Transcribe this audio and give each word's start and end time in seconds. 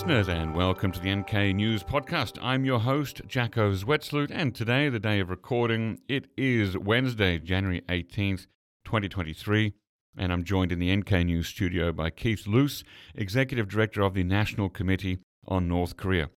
listeners, 0.00 0.28
and 0.28 0.54
welcome 0.54 0.90
to 0.90 0.98
the 0.98 1.14
NK 1.14 1.54
News 1.54 1.82
Podcast. 1.82 2.38
I'm 2.40 2.64
your 2.64 2.80
host, 2.80 3.20
Jacco 3.28 3.74
Zwetsloot, 3.74 4.30
and 4.32 4.54
today, 4.54 4.88
the 4.88 4.98
day 4.98 5.20
of 5.20 5.28
recording, 5.28 5.98
it 6.08 6.24
is 6.38 6.78
Wednesday, 6.78 7.38
January 7.38 7.82
18th, 7.82 8.46
2023, 8.86 9.74
and 10.16 10.32
I'm 10.32 10.42
joined 10.42 10.72
in 10.72 10.78
the 10.78 10.96
NK 10.96 11.26
News 11.26 11.48
studio 11.48 11.92
by 11.92 12.08
Keith 12.08 12.46
Luce, 12.46 12.82
Executive 13.14 13.68
Director 13.68 14.00
of 14.00 14.14
the 14.14 14.24
National 14.24 14.70
Committee 14.70 15.18
on 15.46 15.68
North 15.68 15.98
Korea. 15.98 16.30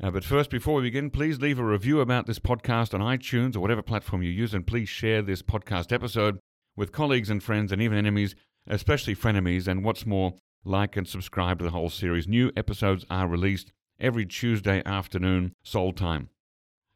Uh, 0.00 0.12
but 0.12 0.22
first, 0.22 0.48
before 0.48 0.76
we 0.76 0.82
begin, 0.82 1.10
please 1.10 1.40
leave 1.40 1.58
a 1.58 1.64
review 1.64 2.00
about 2.00 2.26
this 2.26 2.38
podcast 2.38 2.94
on 2.94 3.00
iTunes 3.00 3.56
or 3.56 3.60
whatever 3.60 3.82
platform 3.82 4.22
you 4.22 4.30
use, 4.30 4.54
and 4.54 4.64
please 4.64 4.88
share 4.88 5.22
this 5.22 5.42
podcast 5.42 5.90
episode 5.90 6.38
with 6.76 6.92
colleagues 6.92 7.30
and 7.30 7.42
friends 7.42 7.72
and 7.72 7.82
even 7.82 7.98
enemies, 7.98 8.36
especially 8.68 9.16
frenemies, 9.16 9.66
and 9.66 9.82
what's 9.82 10.06
more, 10.06 10.34
like 10.64 10.96
and 10.96 11.06
subscribe 11.06 11.58
to 11.58 11.64
the 11.64 11.70
whole 11.70 11.90
series. 11.90 12.28
New 12.28 12.50
episodes 12.56 13.04
are 13.10 13.26
released 13.26 13.72
every 14.00 14.26
Tuesday 14.26 14.82
afternoon, 14.84 15.54
Seoul 15.62 15.92
time. 15.92 16.28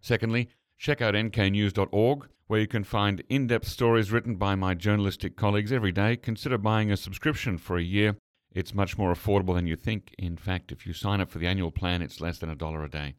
Secondly, 0.01 0.49
check 0.79 1.01
out 1.01 1.15
nknews.org, 1.15 2.29
where 2.47 2.61
you 2.61 2.67
can 2.67 2.85
find 2.85 3.23
in 3.29 3.47
depth 3.47 3.67
stories 3.67 4.13
written 4.13 4.37
by 4.37 4.55
my 4.55 4.75
journalistic 4.75 5.37
colleagues 5.37 5.73
every 5.73 5.93
day. 5.93 6.17
Consider 6.17 6.59
buying 6.59 6.93
a 6.93 6.97
subscription 6.97 7.59
for 7.59 7.77
a 7.77 7.83
year. 7.83 8.17
It's 8.53 8.75
much 8.75 8.97
more 8.97 9.13
affordable 9.13 9.55
than 9.55 9.67
you 9.67 9.77
think. 9.77 10.15
In 10.19 10.37
fact, 10.37 10.73
if 10.73 10.87
you 10.87 10.93
sign 10.93 11.21
up 11.21 11.31
for 11.31 11.39
the 11.39 11.47
annual 11.47 11.71
plan, 11.71 12.03
it's 12.03 12.21
less 12.21 12.39
than 12.39 12.51
a 12.51 12.55
dollar 12.55 12.85
a 12.85 12.91
day. 12.91 13.15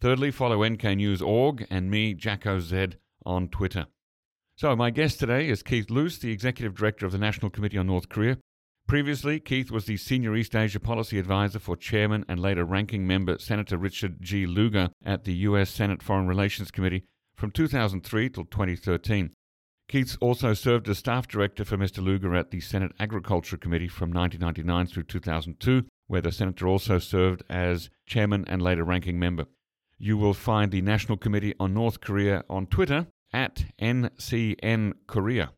Thirdly, 0.00 0.30
follow 0.30 0.58
nknews.org 0.58 1.66
and 1.70 1.90
me, 1.90 2.12
Jacco 2.12 2.60
Z, 2.60 2.88
on 3.24 3.48
Twitter. 3.48 3.86
So, 4.56 4.74
my 4.74 4.90
guest 4.90 5.20
today 5.20 5.48
is 5.48 5.62
Keith 5.62 5.90
Luce, 5.90 6.18
the 6.18 6.32
Executive 6.32 6.74
Director 6.74 7.06
of 7.06 7.12
the 7.12 7.18
National 7.18 7.50
Committee 7.50 7.78
on 7.78 7.86
North 7.86 8.08
Korea. 8.08 8.38
Previously, 8.86 9.40
Keith 9.40 9.72
was 9.72 9.86
the 9.86 9.96
Senior 9.96 10.36
East 10.36 10.54
Asia 10.54 10.78
Policy 10.78 11.18
Advisor 11.18 11.58
for 11.58 11.76
Chairman 11.76 12.24
and 12.28 12.38
later 12.38 12.64
Ranking 12.64 13.04
Member 13.04 13.36
Senator 13.40 13.76
Richard 13.76 14.22
G. 14.22 14.46
Lugar 14.46 14.90
at 15.04 15.24
the 15.24 15.34
U.S. 15.38 15.70
Senate 15.70 16.04
Foreign 16.04 16.28
Relations 16.28 16.70
Committee 16.70 17.02
from 17.34 17.50
2003 17.50 18.30
till 18.30 18.44
2013. 18.44 19.32
Keith 19.88 20.16
also 20.20 20.54
served 20.54 20.88
as 20.88 20.98
Staff 20.98 21.26
Director 21.26 21.64
for 21.64 21.76
Mr. 21.76 22.00
Lugar 22.00 22.36
at 22.36 22.52
the 22.52 22.60
Senate 22.60 22.92
Agriculture 23.00 23.56
Committee 23.56 23.88
from 23.88 24.12
1999 24.12 24.86
through 24.86 25.02
2002, 25.02 25.82
where 26.06 26.20
the 26.20 26.30
Senator 26.30 26.68
also 26.68 27.00
served 27.00 27.42
as 27.50 27.90
Chairman 28.06 28.44
and 28.46 28.62
later 28.62 28.84
Ranking 28.84 29.18
Member. 29.18 29.46
You 29.98 30.16
will 30.16 30.34
find 30.34 30.70
the 30.70 30.82
National 30.82 31.18
Committee 31.18 31.54
on 31.58 31.74
North 31.74 32.00
Korea 32.00 32.44
on 32.48 32.68
Twitter 32.68 33.08
at 33.32 33.64
NCN 33.80 34.92
Korea. 35.08 35.50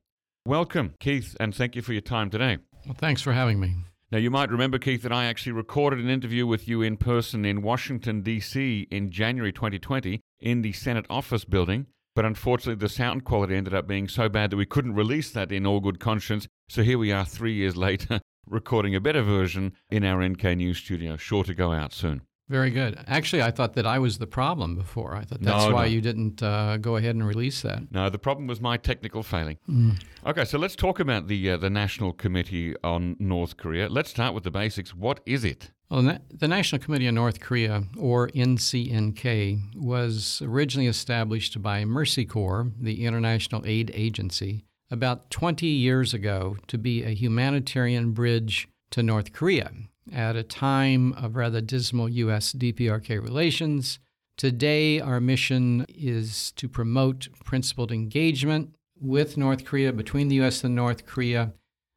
Welcome, 0.47 0.95
Keith, 0.99 1.37
and 1.39 1.55
thank 1.55 1.77
you 1.77 1.83
for 1.83 1.93
your 1.93 2.01
time 2.01 2.31
today. 2.31 2.57
Well, 2.89 2.97
thanks 2.99 3.21
for 3.21 3.35
having 3.35 3.61
me. 3.61 3.75
Now, 4.11 4.17
you 4.17 4.31
might 4.31 4.51
remember, 4.51 4.79
Keith, 4.79 5.03
that 5.03 5.13
I 5.13 5.27
actually 5.27 5.53
recorded 5.53 5.99
an 5.99 6.09
interview 6.09 6.47
with 6.47 6.67
you 6.67 6.81
in 6.81 6.97
person 6.97 7.45
in 7.45 7.61
Washington, 7.61 8.23
D.C. 8.23 8.89
in 8.91 9.11
January 9.11 9.53
2020 9.53 10.23
in 10.41 10.63
the 10.63 10.73
Senate 10.73 11.05
office 11.11 11.45
building. 11.45 11.85
But 12.15 12.25
unfortunately, 12.25 12.81
the 12.81 12.89
sound 12.89 13.27
quality 13.27 13.57
ended 13.57 13.75
up 13.75 13.87
being 13.87 14.09
so 14.09 14.31
bad 14.31 14.49
that 14.51 14.57
we 14.57 14.65
couldn't 14.65 14.95
release 14.95 15.31
that 15.33 15.53
in 15.53 15.67
all 15.67 15.81
good 15.81 16.01
conscience. 16.01 16.49
So 16.71 16.83
here 16.83 16.97
we 16.97 17.13
are 17.13 17.27
three 17.27 17.53
years 17.53 17.77
later, 17.89 18.23
recording 18.47 18.95
a 18.95 19.01
better 19.01 19.21
version 19.21 19.75
in 19.91 20.03
our 20.03 20.27
NK 20.27 20.45
News 20.57 20.79
studio, 20.79 21.19
sure 21.19 21.45
to 21.45 21.53
go 21.53 21.73
out 21.73 21.93
soon. 21.93 22.23
Very 22.49 22.71
good. 22.71 22.99
Actually, 23.07 23.43
I 23.43 23.51
thought 23.51 23.75
that 23.75 23.87
I 23.87 23.99
was 23.99 24.19
the 24.19 24.27
problem 24.27 24.75
before. 24.75 25.15
I 25.15 25.25
thought 25.25 25.43
that's 25.43 25.67
No, 25.67 25.75
why 25.75 25.87
no. 25.87 25.93
you 25.93 26.01
didn't 26.01 26.43
uh, 26.43 26.79
go 26.79 26.97
ahead 26.97 27.15
and 27.15 27.27
release 27.27 27.61
that. 27.63 27.93
No, 27.93 28.09
the 28.09 28.19
problem 28.19 28.47
was 28.47 28.59
my 28.61 28.79
technical 28.79 29.23
failing. 29.23 29.59
Mm. 29.69 30.01
Okay, 30.25 30.45
so 30.47 30.59
let's 30.59 30.75
talk 30.75 30.99
about 30.99 31.29
the 31.29 31.51
uh, 31.51 31.57
the 31.59 31.69
National 31.69 32.13
Committee 32.13 32.75
on 32.83 33.17
North 33.19 33.59
Korea. 33.59 33.89
Let's 33.89 34.11
start 34.11 34.33
with 34.35 34.45
the 34.45 34.51
basics. 34.51 34.95
What 34.95 35.21
is 35.27 35.45
it? 35.45 35.73
Well, 35.91 36.19
the 36.31 36.49
National 36.49 36.81
Committee 36.83 37.09
on 37.09 37.15
North 37.15 37.41
Korea, 37.41 37.85
or 37.99 38.29
NCNK, 38.29 39.75
was 39.77 40.43
originally 40.45 40.87
established 40.89 41.63
by 41.63 41.85
Mercy 41.85 42.25
Corps, 42.27 42.71
the 42.79 43.05
international 43.07 43.63
aid 43.65 43.91
agency, 43.95 44.65
about 44.91 45.31
20 45.31 45.67
years 45.67 46.13
ago 46.15 46.57
to 46.67 46.77
be 46.79 47.03
a 47.05 47.11
humanitarian 47.15 48.13
bridge 48.13 48.69
to 48.91 49.03
North 49.03 49.33
Korea 49.33 49.71
at 50.13 50.37
a 50.37 50.43
time 50.43 51.13
of 51.15 51.37
rather 51.37 51.61
dismal 51.61 52.09
U.S. 52.09 52.53
DPRK 52.53 53.23
relations. 53.23 53.99
Today, 54.37 55.01
our 55.01 55.21
mission 55.21 55.85
is 55.89 56.53
to 56.53 56.69
promote 56.69 57.29
principled 57.45 57.91
engagement 57.91 58.75
with 59.01 59.37
North 59.37 59.65
Korea, 59.65 59.93
between 59.93 60.29
the 60.29 60.37
U.S. 60.37 60.63
and 60.65 60.75
North 60.75 61.07
Korea. 61.07 61.53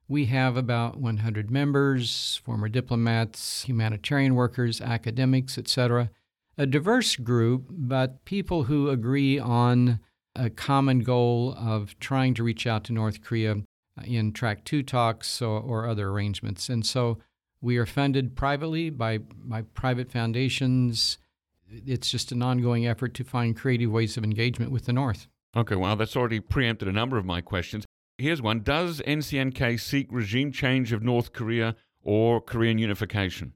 We 0.08 0.26
have 0.26 0.58
about 0.58 0.98
100 0.98 1.50
members, 1.50 2.42
former 2.44 2.68
diplomats, 2.68 3.64
humanitarian 3.64 4.36
workers, 4.36 4.82
academics, 4.82 5.58
etc. 5.58 6.10
A 6.58 6.66
diverse 6.66 7.16
group, 7.16 7.68
but 7.70 8.26
people 8.26 8.64
who 8.64 8.90
agree 8.90 9.40
on 9.40 10.00
a 10.36 10.50
common 10.50 11.00
goal 11.00 11.56
of 11.58 11.98
trying 12.00 12.34
to 12.34 12.44
reach 12.44 12.68
out 12.68 12.84
to 12.86 12.94
North 12.94 13.22
Korea 13.22 13.58
in 14.04 14.32
Track 14.32 14.64
2 14.66 14.84
talks 14.84 15.42
or, 15.42 15.60
or 15.60 15.88
other 15.88 16.10
arrangements. 16.10 16.70
And 16.70 16.86
so 16.86 17.20
we 17.62 17.78
are 17.78 17.86
funded 17.86 18.36
privately 18.36 18.90
by, 18.90 19.20
by 19.20 19.62
private 19.62 20.12
foundations. 20.12 21.18
It's 21.70 22.10
just 22.10 22.32
an 22.32 22.42
ongoing 22.42 22.88
effort 22.88 23.14
to 23.16 23.24
find 23.24 23.56
creative 23.56 23.92
ways 23.92 24.18
of 24.18 24.24
engagement 24.24 24.72
with 24.72 24.86
the 24.86 24.94
North. 24.94 25.28
Okay, 25.56 25.76
well, 25.76 25.96
that's 25.96 26.16
already 26.16 26.40
preempted 26.40 26.88
a 26.88 26.92
number 26.92 27.18
of 27.18 27.26
my 27.26 27.42
questions. 27.42 27.86
Here's 28.18 28.42
one 28.42 28.62
Does 28.62 29.02
NCNK 29.02 29.80
seek 29.80 30.08
regime 30.12 30.52
change 30.52 30.92
of 30.92 31.02
North 31.02 31.34
Korea 31.34 31.76
or 32.04 32.42
Korean 32.42 32.78
unification? 32.78 33.54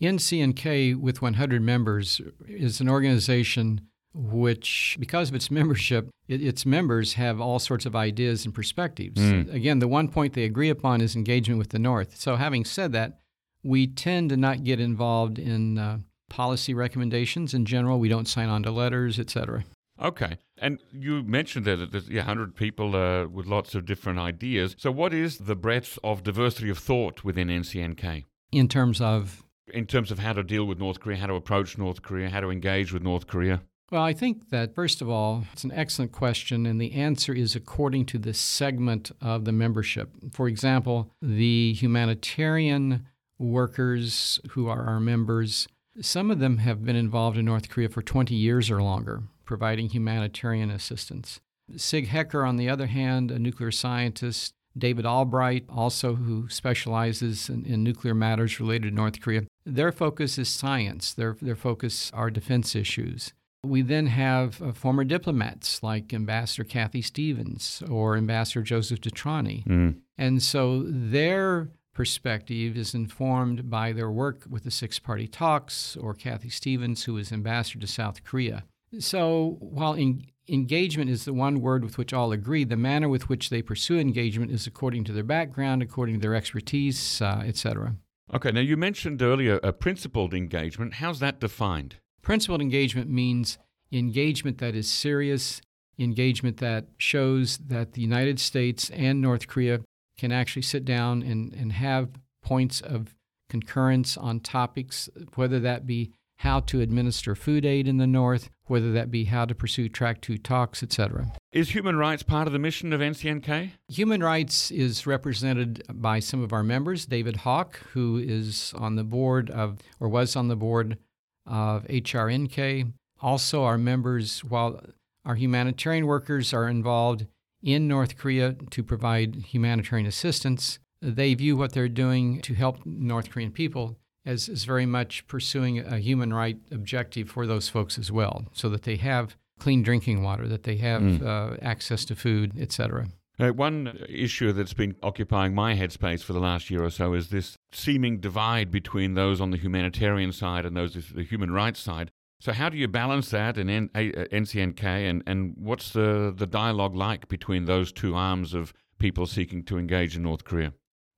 NCNK, 0.00 0.96
with 0.96 1.22
100 1.22 1.62
members, 1.62 2.20
is 2.46 2.80
an 2.80 2.88
organization 2.88 3.80
which, 4.12 4.96
because 4.98 5.28
of 5.28 5.34
its 5.34 5.50
membership, 5.50 6.08
it, 6.28 6.42
its 6.42 6.66
members 6.66 7.14
have 7.14 7.40
all 7.40 7.58
sorts 7.58 7.86
of 7.86 7.94
ideas 7.94 8.44
and 8.44 8.54
perspectives. 8.54 9.20
Mm. 9.20 9.52
Again, 9.52 9.78
the 9.78 9.88
one 9.88 10.08
point 10.08 10.32
they 10.32 10.44
agree 10.44 10.70
upon 10.70 11.00
is 11.00 11.14
engagement 11.14 11.58
with 11.58 11.70
the 11.70 11.78
North. 11.78 12.16
So, 12.16 12.36
having 12.36 12.64
said 12.64 12.92
that, 12.92 13.20
we 13.66 13.86
tend 13.86 14.30
to 14.30 14.36
not 14.36 14.64
get 14.64 14.80
involved 14.80 15.38
in 15.38 15.78
uh, 15.78 15.98
policy 16.28 16.72
recommendations 16.72 17.52
in 17.52 17.64
general. 17.64 17.98
We 17.98 18.08
don't 18.08 18.28
sign 18.28 18.48
on 18.48 18.62
to 18.62 18.70
letters, 18.70 19.18
et 19.18 19.30
cetera. 19.30 19.64
Okay. 20.00 20.38
And 20.58 20.78
you 20.92 21.22
mentioned 21.22 21.64
that 21.66 21.90
there's 21.90 22.08
yeah, 22.08 22.20
100 22.20 22.54
people 22.54 22.94
uh, 22.94 23.26
with 23.26 23.46
lots 23.46 23.74
of 23.74 23.86
different 23.86 24.18
ideas. 24.18 24.76
So, 24.78 24.90
what 24.90 25.12
is 25.12 25.38
the 25.38 25.56
breadth 25.56 25.98
of 26.04 26.22
diversity 26.22 26.70
of 26.70 26.78
thought 26.78 27.24
within 27.24 27.48
NCNK 27.48 28.24
In 28.52 28.68
terms 28.68 29.00
of, 29.00 29.42
in 29.72 29.86
terms 29.86 30.10
of 30.10 30.18
how 30.18 30.34
to 30.34 30.42
deal 30.42 30.64
with 30.64 30.78
North 30.78 31.00
Korea, 31.00 31.16
how 31.16 31.26
to 31.26 31.34
approach 31.34 31.78
North 31.78 32.02
Korea, 32.02 32.28
how 32.28 32.40
to 32.40 32.50
engage 32.50 32.92
with 32.92 33.02
North 33.02 33.26
Korea? 33.26 33.62
well, 33.90 34.02
I 34.02 34.12
think 34.12 34.50
that, 34.50 34.74
first 34.74 35.00
of 35.00 35.08
all, 35.08 35.44
it's 35.52 35.62
an 35.62 35.72
excellent 35.72 36.10
question, 36.10 36.66
and 36.66 36.80
the 36.80 36.92
answer 36.92 37.32
is 37.32 37.54
according 37.54 38.06
to 38.06 38.18
the 38.18 38.34
segment 38.34 39.12
of 39.20 39.44
the 39.44 39.52
membership. 39.52 40.10
For 40.32 40.48
example, 40.48 41.12
the 41.22 41.72
humanitarian 41.72 43.06
workers 43.38 44.40
who 44.50 44.68
are 44.68 44.86
our 44.86 45.00
members, 45.00 45.68
some 46.00 46.30
of 46.30 46.38
them 46.38 46.58
have 46.58 46.84
been 46.84 46.96
involved 46.96 47.38
in 47.38 47.44
North 47.44 47.68
Korea 47.68 47.88
for 47.88 48.02
20 48.02 48.34
years 48.34 48.70
or 48.70 48.82
longer, 48.82 49.22
providing 49.44 49.88
humanitarian 49.88 50.70
assistance. 50.70 51.40
Sig 51.76 52.08
Hecker, 52.08 52.44
on 52.44 52.56
the 52.56 52.68
other 52.68 52.86
hand, 52.86 53.30
a 53.30 53.38
nuclear 53.38 53.70
scientist, 53.70 54.52
David 54.76 55.06
Albright, 55.06 55.64
also 55.68 56.14
who 56.14 56.48
specializes 56.48 57.48
in, 57.48 57.64
in 57.64 57.82
nuclear 57.82 58.14
matters 58.14 58.60
related 58.60 58.90
to 58.90 58.94
North 58.94 59.20
Korea, 59.20 59.42
their 59.64 59.90
focus 59.90 60.38
is 60.38 60.48
science. 60.48 61.12
Their, 61.12 61.36
their 61.40 61.56
focus 61.56 62.10
are 62.14 62.30
defense 62.30 62.76
issues. 62.76 63.32
We 63.64 63.82
then 63.82 64.06
have 64.06 64.62
uh, 64.62 64.72
former 64.72 65.02
diplomats 65.02 65.82
like 65.82 66.14
Ambassador 66.14 66.62
Kathy 66.62 67.02
Stephens 67.02 67.82
or 67.90 68.16
Ambassador 68.16 68.62
Joseph 68.62 69.00
Detrani. 69.00 69.66
Mm. 69.66 69.96
And 70.16 70.42
so 70.42 70.84
their 70.86 71.70
perspective 71.96 72.76
is 72.76 72.94
informed 72.94 73.70
by 73.70 73.90
their 73.90 74.10
work 74.10 74.44
with 74.50 74.64
the 74.64 74.70
Six 74.70 74.98
Party 74.98 75.26
Talks 75.26 75.96
or 75.96 76.12
Kathy 76.12 76.50
Stephens, 76.50 77.04
who 77.04 77.16
is 77.16 77.32
ambassador 77.32 77.80
to 77.80 77.86
South 77.86 78.22
Korea. 78.22 78.64
So 78.98 79.56
while 79.60 79.94
en- 79.94 80.26
engagement 80.46 81.08
is 81.08 81.24
the 81.24 81.32
one 81.32 81.62
word 81.62 81.82
with 81.82 81.96
which 81.96 82.12
all 82.12 82.32
agree, 82.32 82.64
the 82.64 82.76
manner 82.76 83.08
with 83.08 83.30
which 83.30 83.48
they 83.48 83.62
pursue 83.62 83.98
engagement 83.98 84.52
is 84.52 84.66
according 84.66 85.04
to 85.04 85.12
their 85.12 85.24
background, 85.24 85.82
according 85.82 86.16
to 86.16 86.20
their 86.20 86.34
expertise, 86.34 87.22
uh, 87.22 87.42
etc. 87.46 87.96
Okay, 88.34 88.52
now 88.52 88.60
you 88.60 88.76
mentioned 88.76 89.22
earlier 89.22 89.58
a 89.62 89.72
principled 89.72 90.34
engagement. 90.34 90.94
How's 90.94 91.20
that 91.20 91.40
defined? 91.40 91.96
Principled 92.20 92.60
engagement 92.60 93.08
means 93.08 93.56
engagement 93.90 94.58
that 94.58 94.74
is 94.74 94.90
serious, 94.90 95.62
engagement 95.98 96.58
that 96.58 96.88
shows 96.98 97.56
that 97.56 97.94
the 97.94 98.02
United 98.02 98.38
States 98.38 98.90
and 98.90 99.22
North 99.22 99.48
Korea 99.48 99.80
can 100.18 100.32
actually 100.32 100.62
sit 100.62 100.84
down 100.84 101.22
and, 101.22 101.52
and 101.52 101.72
have 101.72 102.10
points 102.42 102.80
of 102.80 103.14
concurrence 103.48 104.16
on 104.16 104.40
topics, 104.40 105.08
whether 105.34 105.60
that 105.60 105.86
be 105.86 106.12
how 106.40 106.60
to 106.60 106.80
administer 106.80 107.34
food 107.34 107.64
aid 107.64 107.88
in 107.88 107.96
the 107.96 108.06
North, 108.06 108.50
whether 108.66 108.92
that 108.92 109.10
be 109.10 109.24
how 109.24 109.44
to 109.44 109.54
pursue 109.54 109.88
Track 109.88 110.20
2 110.20 110.38
talks, 110.38 110.82
etc. 110.82 111.32
Is 111.52 111.70
human 111.70 111.96
rights 111.96 112.22
part 112.22 112.46
of 112.46 112.52
the 112.52 112.58
mission 112.58 112.92
of 112.92 113.00
NCNK? 113.00 113.70
Human 113.88 114.22
rights 114.22 114.70
is 114.70 115.06
represented 115.06 115.82
by 115.88 116.20
some 116.20 116.42
of 116.42 116.52
our 116.52 116.62
members. 116.62 117.06
David 117.06 117.36
Hawk, 117.36 117.80
who 117.92 118.18
is 118.18 118.74
on 118.76 118.96
the 118.96 119.04
board 119.04 119.50
of, 119.50 119.78
or 119.98 120.08
was 120.08 120.36
on 120.36 120.48
the 120.48 120.56
board 120.56 120.98
of 121.46 121.86
HRNK. 121.86 122.92
Also, 123.22 123.64
our 123.64 123.78
members, 123.78 124.44
while 124.44 124.80
our 125.24 125.36
humanitarian 125.36 126.06
workers 126.06 126.52
are 126.52 126.68
involved 126.68 127.26
in 127.66 127.88
North 127.88 128.16
Korea 128.16 128.54
to 128.70 128.82
provide 128.84 129.34
humanitarian 129.48 130.06
assistance, 130.06 130.78
they 131.02 131.34
view 131.34 131.56
what 131.56 131.72
they're 131.72 131.88
doing 131.88 132.40
to 132.42 132.54
help 132.54 132.78
North 132.86 133.30
Korean 133.30 133.50
people 133.50 133.98
as, 134.24 134.48
as 134.48 134.64
very 134.64 134.86
much 134.86 135.26
pursuing 135.26 135.80
a 135.80 135.98
human 135.98 136.32
right 136.32 136.58
objective 136.70 137.28
for 137.28 137.44
those 137.44 137.68
folks 137.68 137.98
as 137.98 138.10
well, 138.12 138.46
so 138.52 138.68
that 138.68 138.84
they 138.84 138.96
have 138.96 139.36
clean 139.58 139.82
drinking 139.82 140.22
water, 140.22 140.46
that 140.46 140.62
they 140.62 140.76
have 140.76 141.02
mm. 141.02 141.26
uh, 141.26 141.56
access 141.60 142.04
to 142.04 142.14
food, 142.14 142.52
etc. 142.58 143.08
Uh, 143.38 143.48
one 143.48 143.98
issue 144.08 144.52
that's 144.52 144.72
been 144.72 144.94
occupying 145.02 145.54
my 145.54 145.74
headspace 145.74 146.22
for 146.22 146.32
the 146.32 146.40
last 146.40 146.70
year 146.70 146.84
or 146.84 146.90
so 146.90 147.14
is 147.14 147.28
this 147.30 147.58
seeming 147.72 148.18
divide 148.18 148.70
between 148.70 149.14
those 149.14 149.40
on 149.40 149.50
the 149.50 149.58
humanitarian 149.58 150.32
side 150.32 150.64
and 150.64 150.76
those 150.76 150.96
on 150.96 151.02
the 151.14 151.24
human 151.24 151.50
rights 151.50 151.80
side. 151.80 152.10
So, 152.40 152.52
how 152.52 152.68
do 152.68 152.76
you 152.76 152.86
balance 152.86 153.30
that 153.30 153.56
in 153.56 153.88
NCNK, 153.88 154.84
uh, 154.84 154.88
and, 154.88 155.22
and 155.26 155.54
what's 155.56 155.90
the, 155.90 156.34
the 156.36 156.46
dialogue 156.46 156.94
like 156.94 157.28
between 157.28 157.64
those 157.64 157.92
two 157.92 158.14
arms 158.14 158.52
of 158.52 158.74
people 158.98 159.26
seeking 159.26 159.62
to 159.64 159.78
engage 159.78 160.16
in 160.16 160.22
North 160.22 160.44
Korea? 160.44 160.74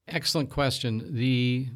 Excellent 0.06 0.49
question. 0.49 1.15
The 1.15 1.69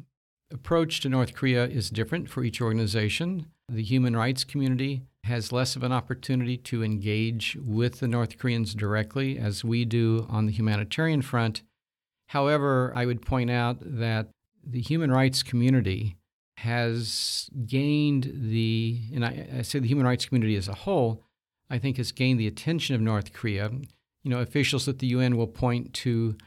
approach 0.51 1.01
to 1.01 1.09
North 1.09 1.33
Korea 1.33 1.65
is 1.65 1.89
different 1.89 2.29
for 2.29 2.43
each 2.43 2.61
organization. 2.61 3.47
The 3.69 3.83
human 3.83 4.15
rights 4.15 4.43
community 4.43 5.03
has 5.25 5.51
less 5.51 5.75
of 5.75 5.83
an 5.83 5.91
opportunity 5.91 6.57
to 6.57 6.83
engage 6.83 7.57
with 7.61 7.99
the 7.99 8.07
North 8.07 8.37
Koreans 8.37 8.73
directly 8.73 9.37
as 9.37 9.63
we 9.63 9.85
do 9.85 10.25
on 10.29 10.45
the 10.45 10.51
humanitarian 10.51 11.21
front. 11.21 11.63
However, 12.27 12.91
I 12.95 13.05
would 13.05 13.21
point 13.21 13.49
out 13.49 13.77
that 13.81 14.29
the 14.65 14.81
human 14.81 15.11
rights 15.11 15.43
community 15.43 16.17
has 16.57 17.49
gained 17.65 18.31
the, 18.33 19.01
and 19.13 19.25
I, 19.25 19.47
I, 19.57 19.61
say 19.63 19.79
the 19.79 19.87
human 19.87 20.05
rights 20.05 20.25
community 20.25 20.55
as 20.55 20.67
a 20.67 20.73
whole, 20.73 21.23
I 21.69 21.79
think 21.79 21.97
has 21.97 22.11
gained 22.11 22.39
the 22.39 22.47
attention 22.47 22.95
of 22.95 23.01
North 23.01 23.33
Korea. 23.33 23.69
You 24.23 24.29
know, 24.29 24.39
officials 24.39 24.87
at 24.87 24.99
the 24.99 25.07
UN 25.07 25.35
will 25.35 25.47
point 25.47 25.93
to 25.95 26.37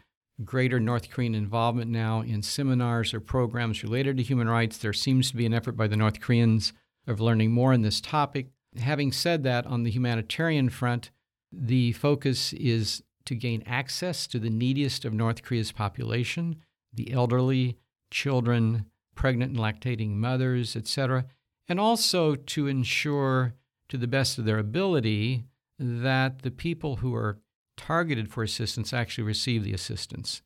greater 0.45 0.79
North 0.79 1.11
Korean 1.11 1.35
involvement 1.35 1.91
now 1.91 2.21
in 2.21 2.43
seminars 2.43 3.15
or 3.15 3.21
programs 3.21 3.83
related 3.83 4.17
to 4.19 4.23
human 4.23 4.49
rights. 4.49 4.79
There 4.79 4.93
seems 4.93 5.31
to 5.31 5.37
be 5.37 5.47
an 5.47 5.55
effort 5.55 5.77
by 5.77 5.87
the 5.89 5.97
North 5.97 6.21
Koreans 6.21 6.73
of 7.07 7.21
learning 7.21 7.53
more 7.53 7.73
on 7.73 7.83
this 7.83 8.01
topic. 8.01 8.49
Having 8.79 9.13
said 9.13 9.43
that, 9.45 9.67
on 9.67 9.83
the 9.83 9.91
humanitarian 9.91 10.69
front, 10.69 11.11
the 11.51 11.93
focus 11.93 12.53
is 12.53 13.03
to 13.25 13.35
gain 13.35 13.63
access 13.67 14.27
to 14.27 14.39
the 14.39 14.51
neediest 14.51 15.05
of 15.05 15.13
North 15.13 15.43
Korea's 15.43 15.73
population, 15.73 16.57
the 16.93 17.13
elderly, 17.13 17.79
children, 18.11 18.87
pregnant 19.17 19.51
and 19.51 19.61
lactating 19.61 20.11
mothers, 20.11 20.77
etc., 20.77 21.27
and 21.69 21.81
also 21.81 22.37
to 22.37 22.69
ensure 22.69 23.55
to 23.89 23.99
the 23.99 24.07
best 24.07 24.39
of 24.39 24.45
their 24.45 24.59
ability 24.59 25.45
that 25.79 26.43
the 26.43 26.51
people 26.51 26.97
who 26.97 27.13
are 27.15 27.41
targeted 27.77 28.31
for 28.31 28.45
assistance 28.45 28.93
actually 28.93 29.25
receive 29.25 29.65
the 29.65 29.75
assistance. 29.75 30.43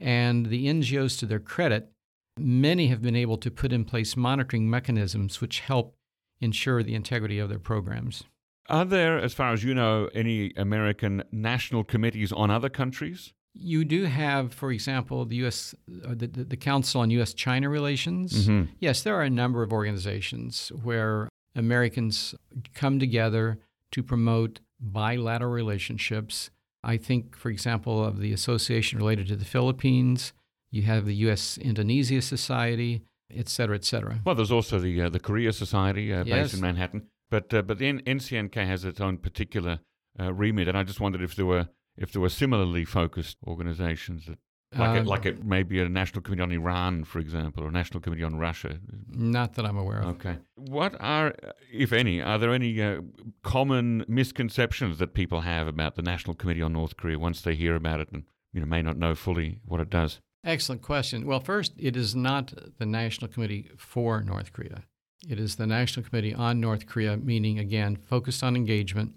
And 0.00 0.46
the 0.46 0.66
NGOs, 0.66 1.18
to 1.18 1.26
their 1.26 1.38
credit, 1.38 1.92
many 2.38 2.88
have 2.88 3.02
been 3.02 3.14
able 3.14 3.36
to 3.38 3.50
put 3.50 3.72
in 3.72 3.84
place 3.84 4.16
monitoring 4.16 4.68
mechanisms 4.68 5.40
which 5.40 5.60
help 5.60 5.94
ensure 6.40 6.82
the 6.82 6.94
integrity 6.94 7.38
of 7.38 7.48
their 7.48 7.58
programs. 7.58 8.24
Are 8.68 8.84
there, 8.84 9.18
as 9.18 9.34
far 9.34 9.52
as 9.52 9.62
you 9.62 9.74
know, 9.74 10.08
any 10.14 10.52
American 10.56 11.22
national 11.30 11.84
committees 11.84 12.32
on 12.32 12.50
other 12.50 12.68
countries? 12.68 13.32
You 13.54 13.84
do 13.84 14.04
have, 14.04 14.54
for 14.54 14.72
example, 14.72 15.24
the 15.24 15.36
U.S. 15.36 15.74
Uh, 16.04 16.14
the, 16.14 16.26
the, 16.26 16.56
Council 16.56 17.02
on 17.02 17.10
U.S.-China 17.10 17.70
Relations. 17.70 18.48
Mm-hmm. 18.48 18.72
Yes, 18.80 19.02
there 19.02 19.14
are 19.14 19.22
a 19.22 19.30
number 19.30 19.62
of 19.62 19.72
organizations 19.72 20.72
where 20.82 21.28
Americans 21.54 22.34
come 22.74 22.98
together 22.98 23.58
to 23.90 24.02
promote 24.02 24.60
bilateral 24.80 25.52
relationships 25.52 26.50
I 26.84 26.96
think, 26.96 27.36
for 27.36 27.50
example, 27.50 28.04
of 28.04 28.18
the 28.18 28.32
association 28.32 28.98
related 28.98 29.28
to 29.28 29.36
the 29.36 29.44
Philippines. 29.44 30.32
You 30.70 30.82
have 30.82 31.04
the 31.04 31.14
U.S. 31.26 31.58
Indonesia 31.58 32.20
Society, 32.20 33.02
et 33.32 33.48
cetera, 33.48 33.76
et 33.76 33.84
cetera. 33.84 34.20
Well, 34.24 34.34
there's 34.34 34.50
also 34.50 34.78
the 34.78 35.02
uh, 35.02 35.08
the 35.08 35.20
Korea 35.20 35.52
Society 35.52 36.12
uh, 36.12 36.24
yes. 36.24 36.42
based 36.42 36.54
in 36.54 36.60
Manhattan. 36.60 37.06
But 37.30 37.54
uh, 37.54 37.62
but 37.62 37.78
the 37.78 37.92
NCNK 37.92 38.54
has 38.66 38.84
its 38.84 39.00
own 39.00 39.18
particular 39.18 39.80
uh, 40.18 40.32
remit, 40.32 40.68
and 40.68 40.76
I 40.76 40.82
just 40.82 41.00
wondered 41.00 41.22
if 41.22 41.36
there 41.36 41.46
were 41.46 41.68
if 42.02 42.12
there 42.12 42.20
were 42.20 42.28
similarly 42.28 42.84
focused 42.84 43.38
organizations 43.46 44.26
that 44.26 44.38
like, 44.78 45.00
it, 45.00 45.06
like 45.06 45.26
it 45.26 45.44
may 45.44 45.62
be 45.62 45.80
a 45.80 45.88
national 45.88 46.22
committee 46.22 46.42
on 46.42 46.50
Iran, 46.50 47.04
for 47.04 47.18
example, 47.18 47.62
or 47.62 47.68
a 47.68 47.70
national 47.70 48.00
committee 48.00 48.22
on 48.22 48.38
Russia. 48.38 48.78
Not 49.08 49.54
that 49.54 49.66
I'm 49.66 49.76
aware 49.76 50.00
of. 50.00 50.08
Okay. 50.16 50.38
What 50.54 50.96
are, 50.98 51.34
if 51.70 51.92
any, 51.92 52.22
are 52.22 52.38
there 52.38 52.52
any 52.52 52.80
uh, 52.80 53.02
common 53.42 54.04
misconceptions 54.08 54.98
that 54.98 55.14
people 55.14 55.42
have 55.42 55.66
about 55.66 55.94
the 55.94 56.02
National 56.02 56.34
Committee 56.34 56.62
on 56.62 56.72
North 56.72 56.96
Korea 56.96 57.18
once 57.18 57.42
they 57.42 57.54
hear 57.54 57.74
about 57.74 58.00
it 58.00 58.08
and 58.12 58.24
you 58.52 58.60
know 58.60 58.66
may 58.66 58.82
not 58.82 58.96
know 58.96 59.14
fully 59.14 59.58
what 59.64 59.80
it 59.80 59.90
does? 59.90 60.20
Excellent 60.44 60.82
question. 60.82 61.26
Well, 61.26 61.40
first, 61.40 61.74
it 61.76 61.96
is 61.96 62.16
not 62.16 62.52
the 62.78 62.86
National 62.86 63.30
Committee 63.30 63.70
for 63.76 64.22
North 64.22 64.52
Korea. 64.52 64.84
It 65.28 65.38
is 65.38 65.56
the 65.56 65.66
National 65.66 66.04
Committee 66.04 66.34
on 66.34 66.60
North 66.60 66.86
Korea, 66.86 67.16
meaning 67.16 67.58
again 67.58 67.96
focused 67.96 68.42
on 68.42 68.56
engagement. 68.56 69.14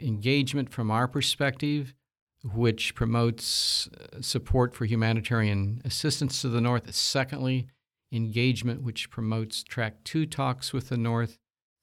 Engagement 0.00 0.72
from 0.72 0.90
our 0.90 1.06
perspective 1.06 1.94
which 2.54 2.94
promotes 2.94 3.88
uh, 3.88 4.20
support 4.20 4.74
for 4.74 4.84
humanitarian 4.84 5.80
assistance 5.84 6.40
to 6.42 6.48
the 6.48 6.60
North. 6.60 6.92
Secondly, 6.94 7.66
engagement, 8.12 8.82
which 8.82 9.10
promotes 9.10 9.62
Track 9.62 10.04
2 10.04 10.26
talks 10.26 10.72
with 10.72 10.88
the 10.88 10.96
North. 10.96 11.38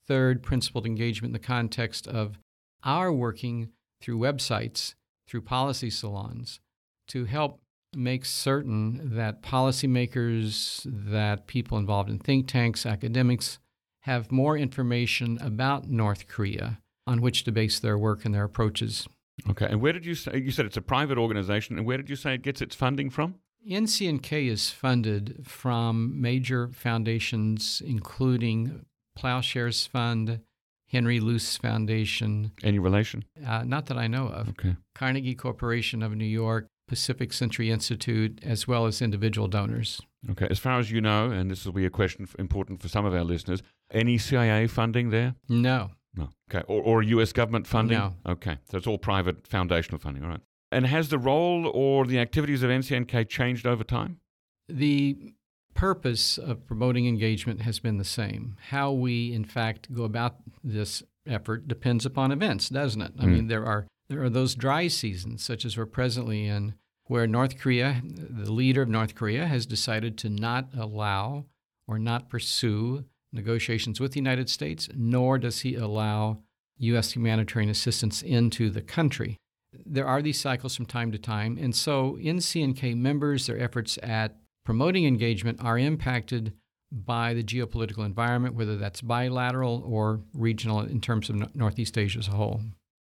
Third, 0.05 0.43
principled 0.43 0.85
engagement 0.85 1.29
in 1.29 1.33
the 1.33 1.47
context 1.47 2.07
of 2.07 2.37
our 2.83 3.11
working 3.11 3.69
through 4.01 4.19
websites, 4.19 4.95
through 5.27 5.41
policy 5.41 5.89
salons, 5.89 6.59
to 7.07 7.25
help 7.25 7.61
make 7.95 8.25
certain 8.25 9.15
that 9.15 9.41
policymakers, 9.41 10.85
that 10.85 11.47
people 11.47 11.77
involved 11.77 12.09
in 12.09 12.19
think 12.19 12.47
tanks, 12.47 12.85
academics, 12.85 13.59
have 14.01 14.31
more 14.31 14.57
information 14.57 15.37
about 15.41 15.89
North 15.89 16.27
Korea 16.27 16.79
on 17.07 17.21
which 17.21 17.43
to 17.43 17.51
base 17.51 17.79
their 17.79 17.97
work 17.97 18.25
and 18.25 18.33
their 18.33 18.43
approaches. 18.43 19.07
Okay, 19.49 19.67
and 19.69 19.81
where 19.81 19.93
did 19.93 20.05
you 20.05 20.15
say 20.15 20.37
you 20.37 20.51
said 20.51 20.65
it's 20.65 20.77
a 20.77 20.81
private 20.81 21.17
organization, 21.17 21.77
and 21.77 21.85
where 21.85 21.97
did 21.97 22.09
you 22.09 22.15
say 22.15 22.35
it 22.35 22.41
gets 22.43 22.61
its 22.61 22.75
funding 22.75 23.09
from? 23.09 23.35
NCNK 23.69 24.49
is 24.49 24.69
funded 24.69 25.45
from 25.45 26.19
major 26.21 26.67
foundations, 26.67 27.81
including 27.85 28.85
Plowshares 29.15 29.87
Fund, 29.87 30.41
Henry 30.87 31.19
Luce 31.19 31.57
Foundation. 31.57 32.51
Any 32.61 32.79
relation? 32.79 33.23
Uh, 33.45 33.63
not 33.63 33.85
that 33.87 33.97
I 33.97 34.07
know 34.07 34.27
of. 34.27 34.49
Okay. 34.49 34.75
Carnegie 34.93 35.35
Corporation 35.35 36.03
of 36.03 36.15
New 36.15 36.25
York, 36.25 36.67
Pacific 36.87 37.31
Century 37.31 37.71
Institute, 37.71 38.39
as 38.43 38.67
well 38.67 38.85
as 38.85 39.01
individual 39.01 39.47
donors. 39.47 40.01
Okay. 40.29 40.47
As 40.49 40.59
far 40.59 40.79
as 40.79 40.91
you 40.91 41.01
know, 41.01 41.31
and 41.31 41.49
this 41.49 41.65
will 41.65 41.73
be 41.73 41.85
a 41.85 41.89
question 41.89 42.27
important 42.37 42.81
for 42.81 42.89
some 42.89 43.05
of 43.05 43.13
our 43.13 43.23
listeners, 43.23 43.61
any 43.91 44.17
CIA 44.17 44.67
funding 44.67 45.09
there? 45.09 45.35
No. 45.47 45.91
No. 46.15 46.29
Okay. 46.49 46.63
Or, 46.67 46.81
or 46.81 47.03
U.S. 47.03 47.33
government 47.33 47.67
funding? 47.67 47.97
No. 47.97 48.15
Okay. 48.25 48.57
So 48.69 48.77
it's 48.77 48.87
all 48.87 48.97
private 48.97 49.47
foundational 49.47 49.99
funding. 49.99 50.23
All 50.23 50.29
right. 50.29 50.41
And 50.71 50.87
has 50.87 51.09
the 51.09 51.19
role 51.19 51.67
or 51.73 52.05
the 52.05 52.19
activities 52.19 52.63
of 52.63 52.69
NCNK 52.69 53.29
changed 53.29 53.67
over 53.67 53.83
time? 53.83 54.19
The 54.67 55.33
purpose 55.73 56.37
of 56.37 56.65
promoting 56.65 57.07
engagement 57.07 57.61
has 57.61 57.79
been 57.79 57.97
the 57.97 58.03
same. 58.03 58.57
How 58.69 58.91
we, 58.91 59.33
in 59.33 59.43
fact, 59.43 59.93
go 59.93 60.03
about 60.03 60.37
this 60.63 61.03
effort 61.27 61.67
depends 61.67 62.05
upon 62.05 62.31
events, 62.31 62.69
doesn't 62.69 63.01
it? 63.01 63.13
I 63.19 63.23
mm. 63.23 63.33
mean, 63.33 63.47
there 63.47 63.65
are 63.65 63.87
there 64.09 64.23
are 64.23 64.29
those 64.29 64.55
dry 64.55 64.87
seasons, 64.87 65.43
such 65.43 65.65
as 65.65 65.77
we're 65.77 65.85
presently 65.85 66.45
in, 66.45 66.75
where 67.05 67.25
North 67.27 67.57
Korea, 67.57 68.01
the 68.03 68.51
leader 68.51 68.81
of 68.81 68.89
North 68.89 69.15
Korea, 69.15 69.47
has 69.47 69.65
decided 69.65 70.17
to 70.19 70.29
not 70.29 70.69
allow 70.77 71.45
or 71.87 71.99
not 71.99 72.29
pursue 72.29 73.05
negotiations 73.33 73.99
with 73.99 74.13
the 74.13 74.19
United 74.19 74.49
States, 74.49 74.87
nor 74.95 75.37
does 75.37 75.61
he 75.61 75.75
allow 75.75 76.39
U.S. 76.77 77.15
humanitarian 77.15 77.69
assistance 77.69 78.21
into 78.21 78.69
the 78.69 78.81
country. 78.81 79.37
There 79.85 80.05
are 80.05 80.21
these 80.21 80.39
cycles 80.39 80.75
from 80.75 80.85
time 80.85 81.11
to 81.11 81.17
time, 81.17 81.57
and 81.59 81.75
so 81.75 82.17
in 82.17 82.37
NCNK 82.37 82.95
members, 82.95 83.47
their 83.47 83.59
efforts 83.59 83.97
at 84.03 84.37
promoting 84.63 85.05
engagement 85.05 85.59
are 85.61 85.77
impacted 85.77 86.53
by 86.91 87.33
the 87.33 87.43
geopolitical 87.43 88.05
environment, 88.05 88.55
whether 88.55 88.77
that's 88.77 89.01
bilateral 89.01 89.83
or 89.85 90.21
regional 90.33 90.81
in 90.81 91.01
terms 91.01 91.29
of 91.29 91.55
Northeast 91.55 91.97
Asia 91.97 92.19
as 92.19 92.27
a 92.27 92.31
whole. 92.31 92.61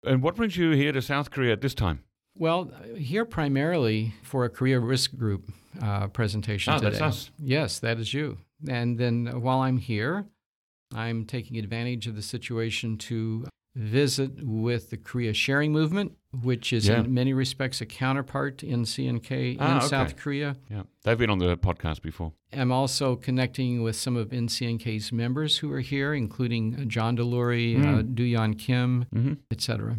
And 0.03 0.23
what 0.23 0.35
brings 0.35 0.57
you 0.57 0.71
here 0.71 0.91
to 0.91 1.01
South 1.01 1.29
Korea 1.29 1.53
at 1.53 1.61
this 1.61 1.75
time? 1.75 2.03
Well, 2.35 2.71
here 2.95 3.25
primarily 3.25 4.13
for 4.23 4.45
a 4.45 4.49
Korea 4.49 4.79
Risk 4.79 5.15
Group 5.15 5.51
uh, 5.81 6.07
presentation 6.07 6.73
oh, 6.73 6.77
today. 6.77 6.91
that's 6.91 7.01
us. 7.01 7.31
Yes, 7.39 7.79
that 7.79 7.99
is 7.99 8.13
you. 8.13 8.37
And 8.67 8.97
then 8.97 9.41
while 9.41 9.59
I'm 9.59 9.77
here, 9.77 10.25
I'm 10.95 11.25
taking 11.25 11.57
advantage 11.57 12.07
of 12.07 12.15
the 12.15 12.21
situation 12.21 12.97
to 12.99 13.45
visit 13.75 14.43
with 14.43 14.89
the 14.89 14.97
Korea 14.97 15.33
Sharing 15.33 15.71
Movement, 15.71 16.13
which 16.31 16.73
is 16.73 16.87
Yeah. 16.87 17.01
in 17.01 17.13
many 17.13 17.31
respects 17.33 17.79
a 17.81 17.85
counterpart 17.85 18.63
in 18.63 18.85
CNK 18.85 19.57
Ah, 19.59 19.71
in 19.71 19.77
okay. 19.77 19.87
South 19.87 20.15
Korea. 20.15 20.55
Yeah, 20.71 20.83
they've 21.03 21.17
been 21.17 21.29
on 21.29 21.37
the 21.37 21.55
podcast 21.57 22.01
before. 22.01 22.33
I'm 22.51 22.71
also 22.71 23.15
connecting 23.15 23.83
with 23.83 23.95
some 23.95 24.15
of 24.15 24.29
NCNK's 24.33 25.11
members 25.11 25.57
who 25.57 25.71
are 25.71 25.81
here, 25.81 26.15
including 26.15 26.75
uh, 26.75 26.85
John 26.85 27.15
Delury, 27.17 27.75
uh, 27.77 28.01
Mm. 28.01 28.15
Duyeon 28.15 28.57
Kim, 28.57 29.05
hmm 29.13 29.33
etc. 29.51 29.97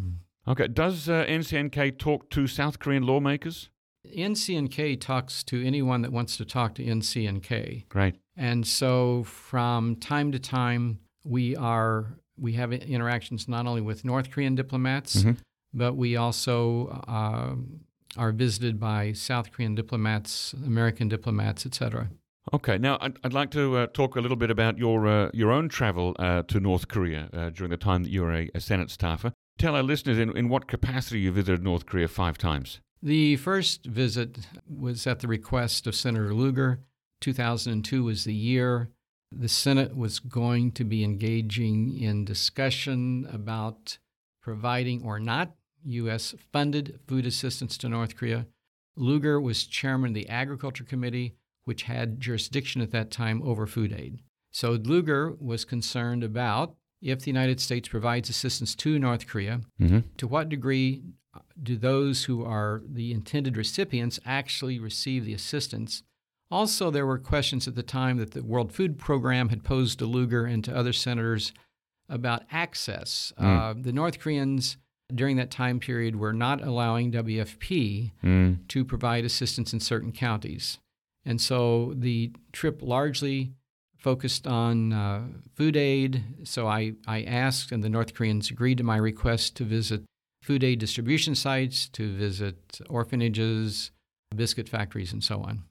Okay, 0.49 0.67
does 0.67 1.09
uh, 1.09 1.25
NCNK 1.29 1.99
talk 1.99 2.31
to 2.31 2.47
South 2.49 2.79
Korean 2.81 3.05
lawmakers? 3.05 3.71
NCNK 4.17 4.99
talks 4.99 5.45
to 5.45 5.65
anyone 5.65 6.03
that 6.03 6.11
wants 6.13 6.37
to 6.39 6.45
talk 6.45 6.75
to 6.77 6.83
NCNK. 6.85 7.85
Great. 7.89 8.17
And 8.39 8.65
so 8.67 9.25
from 9.25 9.97
time 9.97 10.31
to 10.33 10.39
time, 10.39 11.01
we 11.25 11.57
are 11.57 12.07
we 12.37 12.53
have 12.53 12.73
interactions 12.73 13.49
not 13.49 13.67
only 13.67 13.81
with 13.81 14.05
North 14.05 14.31
Korean 14.31 14.55
diplomats, 14.55 15.25
Mhm. 15.25 15.37
but 15.75 15.95
we 15.97 16.17
also 16.17 17.03
um 17.09 17.81
are 18.17 18.33
visited 18.33 18.79
by 18.81 19.13
South 19.13 19.51
Korean 19.53 19.75
diplomats, 19.75 20.55
American 20.65 21.09
diplomats, 21.09 21.67
etc. 21.67 22.09
Okay, 22.55 22.79
now 22.79 22.97
I'd, 23.03 23.19
I'd 23.23 23.35
like 23.35 23.51
to 23.51 23.77
uh, 23.77 23.87
talk 23.89 24.17
a 24.17 24.21
little 24.21 24.37
bit 24.37 24.51
about 24.51 24.79
your 24.79 25.07
uh, 25.07 25.31
your 25.35 25.51
own 25.51 25.69
travel 25.69 26.15
uh, 26.19 26.43
to 26.45 26.61
North 26.61 26.87
Korea 26.89 27.29
uh, 27.33 27.51
during 27.51 27.71
the 27.71 27.77
time 27.77 28.05
that 28.05 28.11
you 28.11 28.23
were 28.23 28.33
a, 28.35 28.49
a 28.55 28.61
Senate 28.61 28.91
staffer. 28.91 29.33
Tell 29.59 29.75
our 29.75 29.83
listeners 29.83 30.19
in, 30.19 30.35
in 30.37 30.49
what 30.49 30.69
capacity 30.69 31.21
you 31.21 31.33
visited 31.33 31.63
North 31.65 31.85
Korea 31.87 32.09
five 32.09 32.39
times. 32.39 32.81
The 33.03 33.37
first 33.37 33.85
visit 33.87 34.39
was 34.69 35.07
at 35.07 35.19
the 35.21 35.29
request 35.29 35.87
of 35.87 35.95
Senator 35.95 36.33
Lugar. 36.33 36.79
2002 37.21 38.05
was 38.05 38.25
the 38.25 38.35
year 38.35 38.91
the 39.31 39.49
Senate 39.49 39.97
was 39.97 40.19
going 40.21 40.73
to 40.73 40.85
be 40.85 41.05
engaging 41.05 41.99
in 41.99 42.25
discussion 42.25 43.29
about 43.31 43.99
providing 44.43 45.03
or 45.03 45.19
not 45.21 45.55
U.S. 45.85 46.35
funded 46.53 46.99
food 47.07 47.27
assistance 47.27 47.77
to 47.79 47.89
North 47.89 48.17
Korea. 48.17 48.47
Lugar 48.97 49.41
was 49.41 49.65
chairman 49.65 50.11
of 50.11 50.15
the 50.15 50.29
Agriculture 50.29 50.85
Committee, 50.85 51.35
which 51.65 51.83
had 51.83 52.21
jurisdiction 52.21 52.81
at 52.81 52.91
that 52.93 53.11
time 53.11 53.43
over 53.43 53.67
food 53.67 53.93
aid. 53.93 54.21
So 54.51 54.71
Lugar 54.73 55.37
was 55.39 55.65
concerned 55.65 56.25
about 56.25 56.75
if 57.03 57.21
the 57.21 57.31
United 57.31 57.61
States 57.61 57.89
provides 57.89 58.29
assistance 58.31 58.75
to 58.77 58.99
North 58.99 59.27
Korea, 59.27 59.61
Mm-hmm. 59.81 60.01
to 60.17 60.27
what 60.27 60.49
degree 60.49 61.03
do 61.63 61.77
those 61.77 62.25
who 62.25 62.45
are 62.45 62.83
the 62.89 63.13
intended 63.13 63.57
recipients 63.57 64.19
actually 64.25 64.79
receive 64.81 65.25
the 65.25 65.35
assistance? 65.35 66.03
Also, 66.51 66.91
there 66.91 67.07
were 67.07 67.19
questions 67.19 67.69
at 67.69 67.75
the 67.75 67.83
time 67.83 68.17
that 68.17 68.31
the 68.31 68.43
World 68.43 68.73
Food 68.73 68.99
Program 68.99 69.51
had 69.51 69.65
posed 69.65 69.99
to 69.99 70.07
Lugar 70.07 70.47
and 70.47 70.65
to 70.65 70.75
other 70.75 70.93
senators 70.93 71.53
about 72.09 72.43
access. 72.51 73.33
Mm. 73.39 73.45
Uh, 73.45 73.75
the 73.83 73.93
North 73.93 74.19
Koreans 74.19 74.79
during 75.15 75.37
that 75.37 75.51
time 75.51 75.79
period 75.79 76.17
were 76.17 76.33
not 76.33 76.63
allowing 76.63 77.11
WFP 77.13 78.13
Mm. 78.23 78.67
to 78.69 78.85
provide 78.85 79.25
assistance 79.25 79.73
in 79.73 79.81
certain 79.81 80.13
counties. 80.13 80.79
And 81.25 81.41
so 81.41 81.93
the 81.97 82.33
trip 82.53 82.81
largely 82.83 83.53
focused 83.99 84.47
on 84.47 84.93
uh, 84.93 85.27
food 85.57 85.77
aid. 85.77 86.23
So 86.45 86.67
I, 86.67 86.95
I 87.07 87.23
asked, 87.25 87.73
and 87.73 87.83
the 87.83 87.91
North 87.91 88.15
Koreans 88.15 88.51
agreed 88.51 88.79
to 88.79 88.85
my 88.85 88.97
request 88.97 89.57
to 89.57 89.65
visit 89.65 90.03
food 90.43 90.63
aid 90.65 90.79
distribution 90.79 91.35
sites, 91.35 91.89
to 91.89 92.15
visit 92.15 92.81
orphanages, 92.89 93.91
biscuit 94.35 94.69
factories, 94.69 95.13
and 95.13 95.23
so 95.23 95.41
on. 95.41 95.65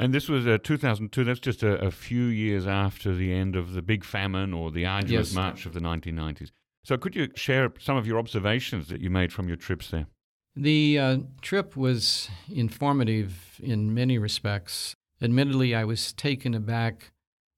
And 0.00 0.14
this 0.14 0.28
was 0.28 0.46
uh, 0.46 0.58
2002. 0.62 1.24
That's 1.24 1.40
just 1.40 1.62
a, 1.64 1.74
a 1.84 1.90
few 1.90 2.22
years 2.26 2.66
after 2.68 3.12
the 3.14 3.32
end 3.32 3.56
of 3.56 3.72
the 3.72 3.82
big 3.82 4.04
famine 4.04 4.54
or 4.54 4.70
the 4.70 4.86
arduous 4.86 5.30
Yes. 5.30 5.34
march 5.34 5.66
of 5.66 5.74
the 5.74 5.80
1990s. 5.80 6.52
So, 6.84 6.96
could 6.96 7.16
you 7.16 7.28
share 7.34 7.72
some 7.80 7.96
of 7.96 8.06
your 8.06 8.18
observations 8.18 8.88
that 8.88 9.00
you 9.00 9.10
made 9.10 9.32
from 9.32 9.48
your 9.48 9.56
trips 9.56 9.90
there? 9.90 10.06
The 10.54 10.98
uh, 10.98 11.18
trip 11.42 11.76
was 11.76 12.30
informative 12.48 13.60
in 13.62 13.92
many 13.92 14.18
respects. 14.18 14.94
Admittedly, 15.20 15.74
I 15.74 15.84
was 15.84 16.12
taken 16.12 16.54
aback 16.54 17.10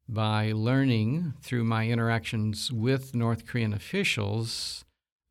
by 0.09 0.51
learning 0.53 1.35
through 1.43 1.65
my 1.65 1.89
interactions 1.89 2.73
with 2.73 3.15
North 3.15 3.47
Korean 3.47 3.73
officials, 3.75 4.85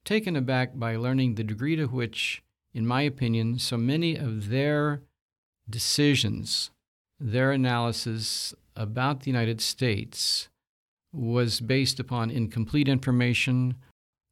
taken 0.06 0.36
aback 0.36 0.78
by 0.80 0.96
learning 0.96 1.36
the 1.36 1.44
degree 1.44 1.76
to 1.76 1.88
which, 1.88 2.42
in 2.74 2.86
my 2.88 3.02
opinion, 3.02 3.58
so 3.60 3.78
many 3.78 4.16
of 4.16 4.50
their 4.50 5.02
decisions, 5.70 6.72
their 7.20 7.52
analysis 7.52 8.54
about 8.76 9.22
the 9.22 9.32
United 9.32 9.62
States 9.62 10.48
was 11.12 11.60
based 11.60 12.00
upon 12.00 12.30
incomplete 12.30 12.88
information 12.88 13.76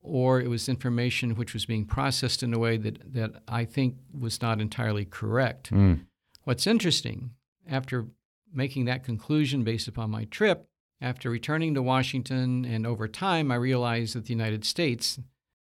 or 0.02 0.40
it 0.40 0.50
was 0.50 0.70
information 0.70 1.36
which 1.36 1.54
was 1.54 1.66
being 1.66 1.86
processed 1.86 2.42
in 2.42 2.54
a 2.54 2.60
way 2.60 2.78
that, 2.78 3.14
that 3.14 3.32
I 3.48 3.66
think 3.66 3.96
was 4.18 4.42
not 4.42 4.62
entirely 4.62 5.06
correct. 5.06 5.72
Mm. 5.72 6.06
What's 6.44 6.66
interesting, 6.66 7.32
after 7.70 8.06
making 8.54 8.86
that 8.86 9.04
conclusion 9.04 9.64
based 9.64 9.88
upon 9.88 10.10
my 10.10 10.26
trip, 10.26 10.68
after 11.02 11.30
returning 11.30 11.74
to 11.74 11.82
Washington 11.82 12.64
and 12.64 12.88
over 12.88 13.08
time, 13.08 13.52
I 13.52 13.56
realized 13.56 14.16
that 14.16 14.26
the 14.26 14.34
United 14.34 14.64
States 14.66 15.20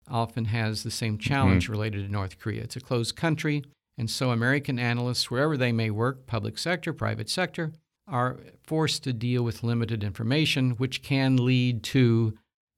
often 0.08 0.46
has 0.46 0.82
the 0.82 0.90
same 0.90 1.16
challenge 1.16 1.68
related 1.68 2.04
to 2.04 2.12
North 2.12 2.38
Korea. 2.38 2.62
It's 2.62 2.76
a 2.76 2.80
closed 2.80 3.16
country, 3.16 3.64
and 3.96 4.10
so 4.10 4.30
American 4.30 4.78
analysts, 4.78 5.30
wherever 5.30 5.56
they 5.56 5.72
may 5.72 5.90
work, 5.90 6.26
public 6.26 6.58
sector, 6.58 6.92
private 6.92 7.28
sector, 7.28 7.72
are 8.06 8.40
forced 8.62 9.04
to 9.04 9.12
deal 9.12 9.42
with 9.42 9.62
limited 9.62 10.04
information, 10.04 10.72
which 10.72 11.02
can 11.02 11.44
lead 11.44 11.82
to 11.84 12.34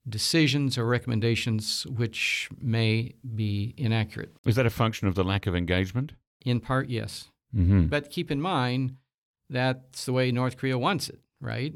decisions 0.08 0.78
or 0.78 0.86
recommendations 0.86 1.84
which 1.86 2.48
may 2.60 3.14
be 3.34 3.74
inaccurate. 3.76 4.30
Is 4.44 4.54
that 4.54 4.66
a 4.66 4.70
function 4.70 5.08
of 5.08 5.14
the 5.14 5.24
lack 5.24 5.46
of 5.46 5.56
engagement? 5.56 6.12
In 6.44 6.60
part, 6.60 6.88
yes. 6.88 7.28
Mm-hmm. 7.54 7.86
But 7.86 8.10
keep 8.10 8.30
in 8.30 8.40
mind 8.40 8.96
that's 9.48 10.06
the 10.06 10.12
way 10.12 10.30
North 10.32 10.56
Korea 10.56 10.78
wants 10.78 11.08
it, 11.08 11.20
right? 11.40 11.72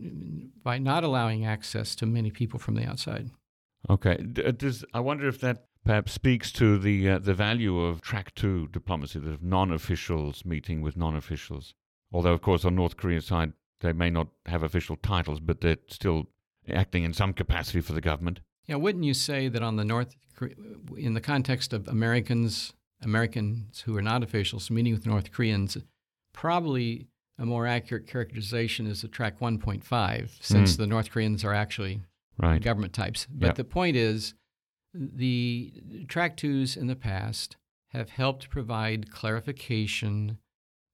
By 0.62 0.78
not 0.78 1.04
allowing 1.04 1.44
access 1.44 1.94
to 1.96 2.06
many 2.06 2.30
people 2.30 2.58
from 2.58 2.74
the 2.74 2.84
outside. 2.84 3.30
Okay. 3.88 4.18
Uh, 4.44 4.50
does 4.50 4.84
I 4.92 5.00
wonder 5.00 5.28
if 5.28 5.40
that 5.40 5.66
perhaps 5.84 6.12
speaks 6.12 6.52
to 6.52 6.78
the 6.78 7.08
uh, 7.08 7.18
the 7.18 7.34
value 7.34 7.80
of 7.80 8.00
track 8.00 8.34
two 8.34 8.68
diplomacy, 8.68 9.18
the 9.18 9.38
non-officials 9.40 10.44
meeting 10.44 10.82
with 10.82 10.96
non-officials. 10.96 11.74
Although, 12.12 12.32
of 12.32 12.42
course, 12.42 12.64
on 12.64 12.74
North 12.74 12.96
Korea's 12.96 13.26
side, 13.26 13.52
they 13.80 13.92
may 13.92 14.10
not 14.10 14.28
have 14.46 14.62
official 14.62 14.96
titles, 14.96 15.40
but 15.40 15.60
they're 15.60 15.76
still 15.88 16.26
acting 16.68 17.04
in 17.04 17.12
some 17.12 17.32
capacity 17.32 17.80
for 17.80 17.92
the 17.92 18.00
government. 18.00 18.40
Yeah, 18.66 18.76
wouldn't 18.76 19.04
you 19.04 19.14
say 19.14 19.48
that 19.48 19.62
on 19.62 19.76
the 19.76 19.84
North, 19.84 20.14
in 20.96 21.14
the 21.14 21.20
context 21.20 21.72
of 21.72 21.88
Americans, 21.88 22.74
Americans 23.02 23.80
who 23.82 23.96
are 23.96 24.02
not 24.02 24.22
officials 24.22 24.70
meeting 24.70 24.92
with 24.92 25.06
North 25.06 25.32
Koreans, 25.32 25.76
probably 26.32 27.06
a 27.38 27.46
more 27.46 27.66
accurate 27.66 28.06
characterization 28.06 28.86
is 28.86 29.02
the 29.02 29.08
track 29.08 29.40
1.5, 29.40 30.36
since 30.40 30.74
Mm. 30.74 30.76
the 30.76 30.86
North 30.86 31.10
Koreans 31.10 31.44
are 31.44 31.54
actually 31.54 32.02
Right. 32.38 32.60
government 32.62 32.92
types. 32.92 33.26
But 33.30 33.46
Yeah. 33.48 33.52
the 33.52 33.64
point 33.64 33.96
is, 33.96 34.34
the 34.94 35.72
track 36.08 36.36
twos 36.36 36.76
in 36.76 36.86
the 36.86 36.96
past 36.96 37.56
have 37.88 38.10
helped 38.10 38.50
provide 38.50 39.10
clarification 39.10 40.38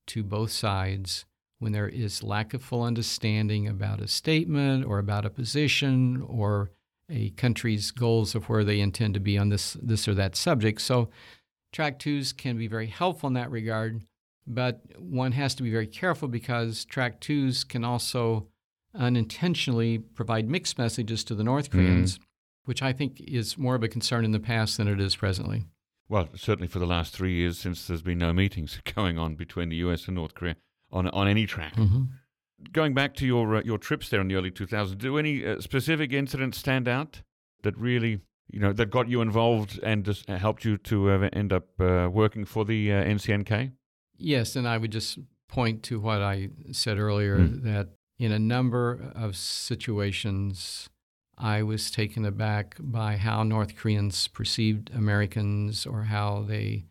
to 0.06 0.22
both 0.22 0.50
sides 0.50 1.24
when 1.58 1.72
there 1.72 1.88
is 1.88 2.22
lack 2.22 2.54
of 2.54 2.62
full 2.62 2.82
understanding 2.82 3.66
about 3.66 4.00
a 4.00 4.08
statement 4.08 4.84
or 4.84 4.98
about 4.98 5.24
a 5.24 5.30
position 5.30 6.22
or 6.28 6.70
a 7.08 7.30
country's 7.30 7.90
goals 7.90 8.34
of 8.34 8.48
where 8.48 8.64
they 8.64 8.80
intend 8.80 9.14
to 9.14 9.20
be 9.20 9.38
on 9.38 9.48
this 9.48 9.76
this 9.82 10.08
or 10.08 10.14
that 10.14 10.36
subject. 10.36 10.80
So 10.80 11.08
track 11.72 11.98
twos 11.98 12.32
can 12.32 12.58
be 12.58 12.66
very 12.66 12.88
helpful 12.88 13.28
in 13.28 13.34
that 13.34 13.50
regard, 13.50 14.02
but 14.46 14.82
one 14.98 15.32
has 15.32 15.54
to 15.56 15.62
be 15.62 15.70
very 15.70 15.86
careful 15.86 16.28
because 16.28 16.84
track 16.84 17.20
twos 17.20 17.64
can 17.64 17.84
also 17.84 18.48
unintentionally 18.94 19.98
provide 19.98 20.48
mixed 20.48 20.78
messages 20.78 21.22
to 21.24 21.34
the 21.34 21.44
North 21.44 21.70
mm-hmm. 21.70 21.86
Koreans, 21.86 22.18
which 22.66 22.82
I 22.82 22.92
think 22.92 23.20
is 23.22 23.56
more 23.58 23.74
of 23.74 23.82
a 23.82 23.88
concern 23.88 24.24
in 24.24 24.30
the 24.32 24.38
past 24.38 24.76
than 24.76 24.86
it 24.86 25.00
is 25.00 25.16
presently. 25.16 25.64
Well, 26.08 26.28
certainly 26.36 26.68
for 26.68 26.78
the 26.78 26.86
last 26.86 27.12
three 27.12 27.32
years, 27.34 27.58
since 27.58 27.86
there's 27.88 28.02
been 28.02 28.18
no 28.18 28.32
meetings 28.32 28.78
going 28.94 29.18
on 29.18 29.34
between 29.34 29.70
the 29.70 29.76
U.S. 29.86 30.06
and 30.06 30.14
North 30.14 30.34
Korea 30.34 30.54
on 30.92 31.08
on 31.08 31.26
any 31.26 31.46
track. 31.46 31.74
Mm-hmm. 31.74 32.02
Going 32.72 32.94
back 32.94 33.14
to 33.14 33.26
your 33.26 33.56
uh, 33.56 33.62
your 33.64 33.78
trips 33.78 34.08
there 34.08 34.20
in 34.20 34.28
the 34.28 34.34
early 34.36 34.50
2000s, 34.50 34.96
do 34.98 35.18
any 35.18 35.44
uh, 35.44 35.60
specific 35.60 36.12
incidents 36.12 36.58
stand 36.58 36.86
out 36.86 37.22
that 37.62 37.76
really 37.76 38.20
you 38.52 38.60
know 38.60 38.72
that 38.72 38.90
got 38.90 39.08
you 39.08 39.20
involved 39.20 39.80
and 39.82 40.04
just 40.04 40.30
uh, 40.30 40.36
helped 40.36 40.64
you 40.64 40.76
to 40.78 41.10
uh, 41.10 41.28
end 41.32 41.52
up 41.52 41.66
uh, 41.80 42.08
working 42.12 42.44
for 42.44 42.64
the 42.64 42.92
uh, 42.92 43.04
NCNK? 43.04 43.72
Yes, 44.16 44.56
and 44.56 44.66
I 44.68 44.78
would 44.78 44.92
just 44.92 45.18
point 45.48 45.82
to 45.84 45.98
what 46.00 46.22
I 46.22 46.48
said 46.72 46.98
earlier 46.98 47.38
Mm. 47.38 47.62
that 47.64 47.88
in 48.18 48.32
a 48.32 48.38
number 48.38 49.12
of 49.14 49.36
situations, 49.36 50.88
I 51.38 51.62
was 51.62 51.90
taken 51.90 52.24
aback 52.24 52.76
by 52.78 53.16
how 53.16 53.42
North 53.42 53.76
Koreans 53.76 54.28
perceived 54.28 54.90
Americans 54.94 55.86
or 55.86 56.04
how 56.04 56.42
they 56.42 56.86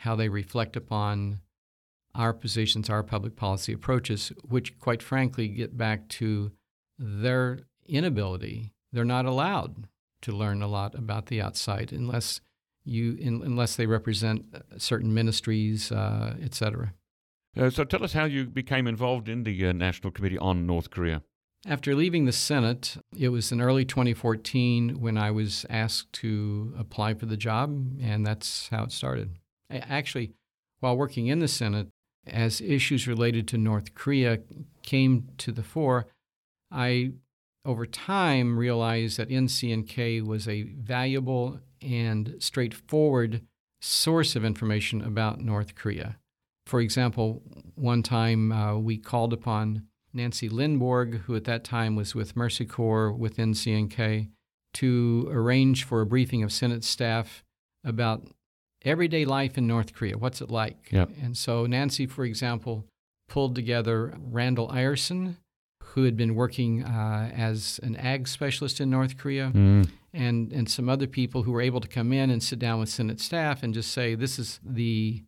how 0.00 0.14
they 0.14 0.28
reflect 0.28 0.76
upon 0.76 1.40
our 2.14 2.32
positions, 2.32 2.90
our 2.90 3.02
public 3.02 3.34
policy 3.34 3.72
approaches, 3.72 4.32
which 4.42 4.78
quite 4.78 5.02
frankly 5.02 5.48
get 5.48 5.76
back 5.76 6.08
to 6.08 6.52
their 6.98 7.60
inability 7.86 8.72
they're 8.96 9.04
not 9.04 9.26
allowed 9.26 9.86
to 10.22 10.32
learn 10.32 10.62
a 10.62 10.66
lot 10.66 10.94
about 10.94 11.26
the 11.26 11.40
outside 11.40 11.92
unless 11.92 12.40
you 12.84 13.16
in, 13.20 13.42
unless 13.42 13.76
they 13.76 13.86
represent 13.86 14.46
certain 14.78 15.12
ministries, 15.12 15.92
uh, 15.92 16.34
etc. 16.42 16.94
Uh, 17.56 17.68
so 17.68 17.84
tell 17.84 18.02
us 18.02 18.14
how 18.14 18.24
you 18.24 18.46
became 18.46 18.86
involved 18.86 19.28
in 19.28 19.44
the 19.44 19.66
uh, 19.66 19.72
National 19.72 20.10
Committee 20.10 20.38
on 20.38 20.66
North 20.66 20.90
Korea. 20.90 21.22
After 21.68 21.96
leaving 21.96 22.26
the 22.26 22.32
Senate, 22.32 22.96
it 23.18 23.30
was 23.30 23.50
in 23.50 23.60
early 23.60 23.84
2014 23.84 25.00
when 25.00 25.18
I 25.18 25.32
was 25.32 25.66
asked 25.68 26.12
to 26.14 26.72
apply 26.78 27.14
for 27.14 27.26
the 27.26 27.36
job, 27.36 27.98
and 28.00 28.24
that's 28.24 28.68
how 28.68 28.84
it 28.84 28.92
started. 28.92 29.30
Actually, 29.68 30.30
while 30.78 30.96
working 30.96 31.26
in 31.26 31.40
the 31.40 31.48
Senate, 31.48 31.88
as 32.24 32.60
issues 32.60 33.08
related 33.08 33.48
to 33.48 33.58
North 33.58 33.94
Korea 33.94 34.38
came 34.84 35.28
to 35.38 35.50
the 35.50 35.64
fore, 35.64 36.06
I, 36.70 37.14
over 37.64 37.84
time, 37.84 38.56
realized 38.56 39.16
that 39.16 39.28
NCNK 39.28 40.24
was 40.24 40.46
a 40.46 40.62
valuable 40.62 41.58
and 41.82 42.36
straightforward 42.38 43.42
source 43.80 44.36
of 44.36 44.44
information 44.44 45.02
about 45.02 45.40
North 45.40 45.74
Korea. 45.74 46.16
For 46.64 46.80
example, 46.80 47.42
one 47.74 48.04
time 48.04 48.52
uh, 48.52 48.78
we 48.78 48.98
called 48.98 49.32
upon 49.32 49.82
Nancy 50.16 50.48
Lindborg, 50.48 51.20
who 51.22 51.36
at 51.36 51.44
that 51.44 51.62
time 51.62 51.94
was 51.94 52.14
with 52.14 52.36
Mercy 52.36 52.64
Corps 52.64 53.12
with 53.12 53.36
NCNK, 53.36 54.28
to 54.74 55.28
arrange 55.30 55.84
for 55.84 56.00
a 56.00 56.06
briefing 56.06 56.42
of 56.42 56.52
Senate 56.52 56.84
staff 56.84 57.44
about 57.84 58.26
everyday 58.84 59.24
life 59.24 59.56
in 59.56 59.66
North 59.66 59.94
Korea. 59.94 60.18
What's 60.18 60.40
it 60.40 60.50
like? 60.50 60.88
Yep. 60.90 61.10
And 61.22 61.36
so 61.36 61.66
Nancy, 61.66 62.06
for 62.06 62.24
example, 62.24 62.84
pulled 63.28 63.54
together 63.54 64.16
Randall 64.18 64.68
Ireson, 64.68 65.36
who 65.82 66.04
had 66.04 66.16
been 66.16 66.34
working 66.34 66.84
uh, 66.84 67.30
as 67.34 67.80
an 67.82 67.96
ag 67.96 68.28
specialist 68.28 68.80
in 68.80 68.90
North 68.90 69.16
Korea, 69.16 69.50
mm. 69.54 69.88
and, 70.12 70.52
and 70.52 70.68
some 70.68 70.88
other 70.88 71.06
people 71.06 71.42
who 71.42 71.52
were 71.52 71.62
able 71.62 71.80
to 71.80 71.88
come 71.88 72.12
in 72.12 72.30
and 72.30 72.42
sit 72.42 72.58
down 72.58 72.80
with 72.80 72.88
Senate 72.88 73.20
staff 73.20 73.62
and 73.62 73.72
just 73.72 73.92
say, 73.92 74.14
this 74.14 74.38
is 74.38 74.60
the 74.64 75.22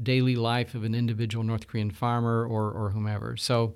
daily 0.00 0.36
life 0.36 0.74
of 0.74 0.84
an 0.84 0.94
individual 0.94 1.44
North 1.44 1.66
Korean 1.66 1.90
farmer 1.90 2.44
or, 2.44 2.70
or 2.70 2.90
whomever. 2.90 3.36
So 3.36 3.74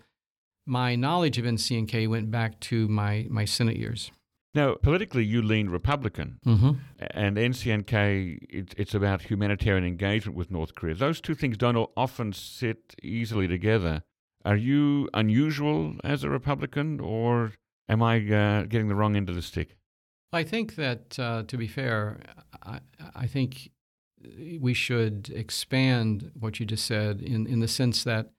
my 0.66 0.97
knowledge 0.97 1.38
of 1.38 1.44
NCNK 1.44 2.09
went 2.09 2.30
back 2.30 2.61
to 2.61 2.88
my, 2.88 3.26
my 3.30 3.44
Senate 3.44 3.76
years. 3.76 4.11
Now, 4.54 4.76
politically, 4.76 5.25
you 5.25 5.42
lean 5.42 5.68
Republican, 5.68 6.38
mm-hmm. 6.47 6.73
and 7.11 7.37
NCNK, 7.37 8.38
it, 8.49 8.75
it's 8.76 8.94
about 8.94 9.23
humanitarian 9.23 9.85
engagement 9.85 10.38
with 10.38 10.52
North 10.52 10.76
Korea. 10.76 10.94
Those 10.94 11.21
two 11.21 11.35
things 11.35 11.56
don't 11.56 11.90
often 11.97 12.33
sit 12.33 12.94
easily 13.02 13.49
together. 13.49 14.04
Are 14.44 14.56
you 14.56 15.09
unusual 15.12 15.97
as 16.04 16.23
a 16.23 16.30
Republican, 16.30 17.00
or 17.00 17.52
am 17.88 18.02
I 18.02 18.18
uh, 18.18 18.62
getting 18.62 18.87
the 18.87 18.94
wrong 18.94 19.16
end 19.16 19.28
of 19.28 19.35
the 19.35 19.42
stick? 19.42 19.76
I 20.33 20.44
think 20.44 20.76
that, 20.76 21.18
uh, 21.18 21.42
to 21.49 21.56
be 21.56 21.66
fair, 21.66 22.21
I, 22.62 22.78
I, 23.14 23.26
think 23.26 23.71
we 24.61 24.75
should 24.75 25.33
expand 25.35 26.30
what 26.38 26.59
you 26.59 26.66
just 26.66 26.87
said 26.87 27.23
in, 27.23 27.47
in 27.47 27.61
the 27.61 27.68
sense 27.68 28.04
that 28.04 28.30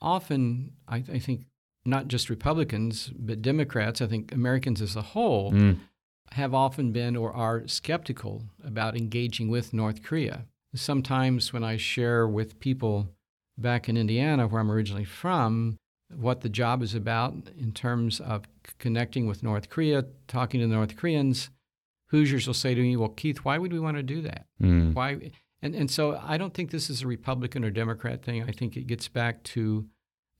often 0.00 0.72
I, 0.86 1.02
I 1.12 1.18
think 1.18 1.46
not 1.84 2.08
just 2.08 2.30
Republicans, 2.30 3.10
but 3.16 3.42
Democrats, 3.42 4.00
I 4.00 4.06
think 4.06 4.32
Americans 4.32 4.80
as 4.80 4.96
a 4.96 5.02
whole, 5.02 5.52
mm. 5.52 5.78
have 6.32 6.54
often 6.54 6.92
been 6.92 7.16
or 7.16 7.32
are 7.32 7.66
skeptical 7.68 8.44
about 8.64 8.96
engaging 8.96 9.48
with 9.48 9.74
North 9.74 10.02
Korea. 10.02 10.46
Sometimes 10.74 11.52
when 11.52 11.62
I 11.62 11.76
share 11.76 12.26
with 12.26 12.58
people 12.58 13.08
back 13.56 13.88
in 13.88 13.96
Indiana, 13.96 14.48
where 14.48 14.60
I'm 14.60 14.70
originally 14.70 15.04
from, 15.04 15.78
what 16.14 16.40
the 16.40 16.48
job 16.48 16.82
is 16.82 16.94
about 16.94 17.34
in 17.58 17.72
terms 17.72 18.20
of 18.20 18.44
connecting 18.78 19.26
with 19.26 19.42
North 19.42 19.68
Korea, 19.68 20.04
talking 20.28 20.60
to 20.60 20.66
North 20.66 20.96
Koreans, 20.96 21.50
Hoosiers 22.08 22.46
will 22.46 22.54
say 22.54 22.74
to 22.74 22.80
me, 22.80 22.96
Well, 22.96 23.08
Keith, 23.08 23.38
why 23.38 23.58
would 23.58 23.72
we 23.72 23.80
want 23.80 23.96
to 23.96 24.02
do 24.02 24.22
that? 24.22 24.46
Mm. 24.62 24.94
Why? 24.94 25.32
And, 25.62 25.74
and 25.74 25.90
so 25.90 26.20
I 26.22 26.36
don't 26.36 26.54
think 26.54 26.70
this 26.70 26.90
is 26.90 27.02
a 27.02 27.06
Republican 27.06 27.64
or 27.64 27.70
Democrat 27.70 28.22
thing. 28.22 28.42
I 28.42 28.52
think 28.52 28.76
it 28.76 28.86
gets 28.86 29.08
back 29.08 29.42
to 29.44 29.86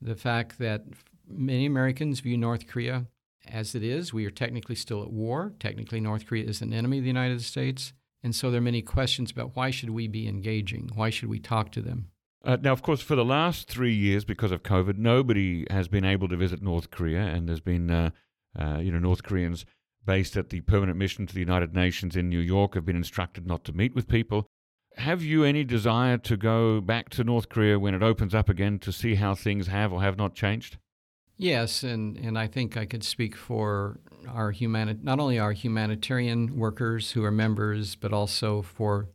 the 0.01 0.15
fact 0.15 0.59
that 0.59 0.85
many 1.29 1.67
Americans 1.67 2.21
view 2.21 2.37
North 2.37 2.67
Korea 2.67 3.07
as 3.47 3.75
it 3.75 3.83
is. 3.83 4.13
We 4.13 4.27
are 4.27 4.31
technically 4.31 4.75
still 4.75 5.03
at 5.03 5.11
war. 5.11 5.53
Technically, 5.59 6.01
North 6.01 6.27
Korea 6.27 6.45
is 6.45 6.63
an 6.63 6.73
enemy 6.73 6.99
of 6.99 7.05
the 7.05 7.09
United 7.09 7.43
States. 7.43 7.93
And 8.23 8.35
so 8.35 8.51
there 8.51 8.59
are 8.59 8.63
many 8.63 8.83
questions 8.83 9.31
about 9.31 9.55
why 9.55 9.71
should 9.71 9.91
we 9.91 10.09
be 10.09 10.27
engaging? 10.27 10.91
Why 10.95 11.11
should 11.11 11.29
we 11.29 11.39
talk 11.39 11.71
to 11.73 11.83
them? 11.83 12.09
Uh, 12.45 12.57
now, 12.61 12.73
of 12.73 12.83
course, 12.83 13.01
for 13.01 13.17
the 13.17 13.25
last 13.25 13.69
three 13.69 13.95
years, 13.95 14.25
because 14.25 14.53
of 14.53 14.63
COVID, 14.63 14.99
nobody 14.99 15.67
has 15.71 15.89
been 15.89 16.05
able 16.05 16.29
to 16.29 16.37
visit 16.37 16.63
North 16.63 16.91
Korea, 16.91 17.21
and 17.21 17.49
there's 17.49 17.61
been, 17.61 17.91
uh, 17.91 18.11
uh, 18.59 18.79
you 18.79 18.93
know, 18.93 18.99
North 18.99 19.23
Koreans 19.23 19.65
based 20.05 20.37
at 20.37 20.51
the 20.51 20.61
permanent 20.61 20.99
mission 20.99 21.27
to 21.27 21.35
the 21.35 21.41
United 21.41 21.75
Nations 21.75 22.17
in 22.17 22.29
New 22.29 22.41
York 22.41 22.75
have 22.75 22.85
been 22.85 22.97
instructed 22.97 23.47
not 23.47 23.65
to 23.65 23.73
meet 23.73 23.95
with 23.95 24.09
people. 24.09 24.47
Have 24.97 25.23
you 25.23 25.45
any 25.45 25.65
desire 25.65 26.19
to 26.19 26.37
go 26.37 26.81
back 26.81 27.09
to 27.11 27.25
North 27.25 27.49
Korea 27.49 27.79
when 27.79 27.95
it 27.95 28.03
opens 28.03 28.35
up 28.35 28.49
again 28.49 28.79
to 28.81 28.93
see 28.93 29.15
how 29.15 29.35
things 29.35 29.67
have 29.67 29.93
or 29.93 30.03
have 30.03 30.19
not 30.19 30.35
changed? 30.35 30.77
Yes, 31.37 31.83
and, 31.83 32.17
and 32.17 32.39
I 32.39 32.47
think 32.47 32.77
I 32.77 32.87
could 32.87 33.03
speak 33.03 33.35
for 33.35 33.99
our 34.29 34.53
humani- 34.53 34.99
not 35.03 35.19
only 35.19 35.39
our 35.39 35.53
humanitarian 35.53 36.57
workers 36.57 37.13
who 37.13 37.25
are 37.25 37.33
members, 37.33 37.97
but 37.97 38.13
also 38.13 38.63
for 38.63 39.09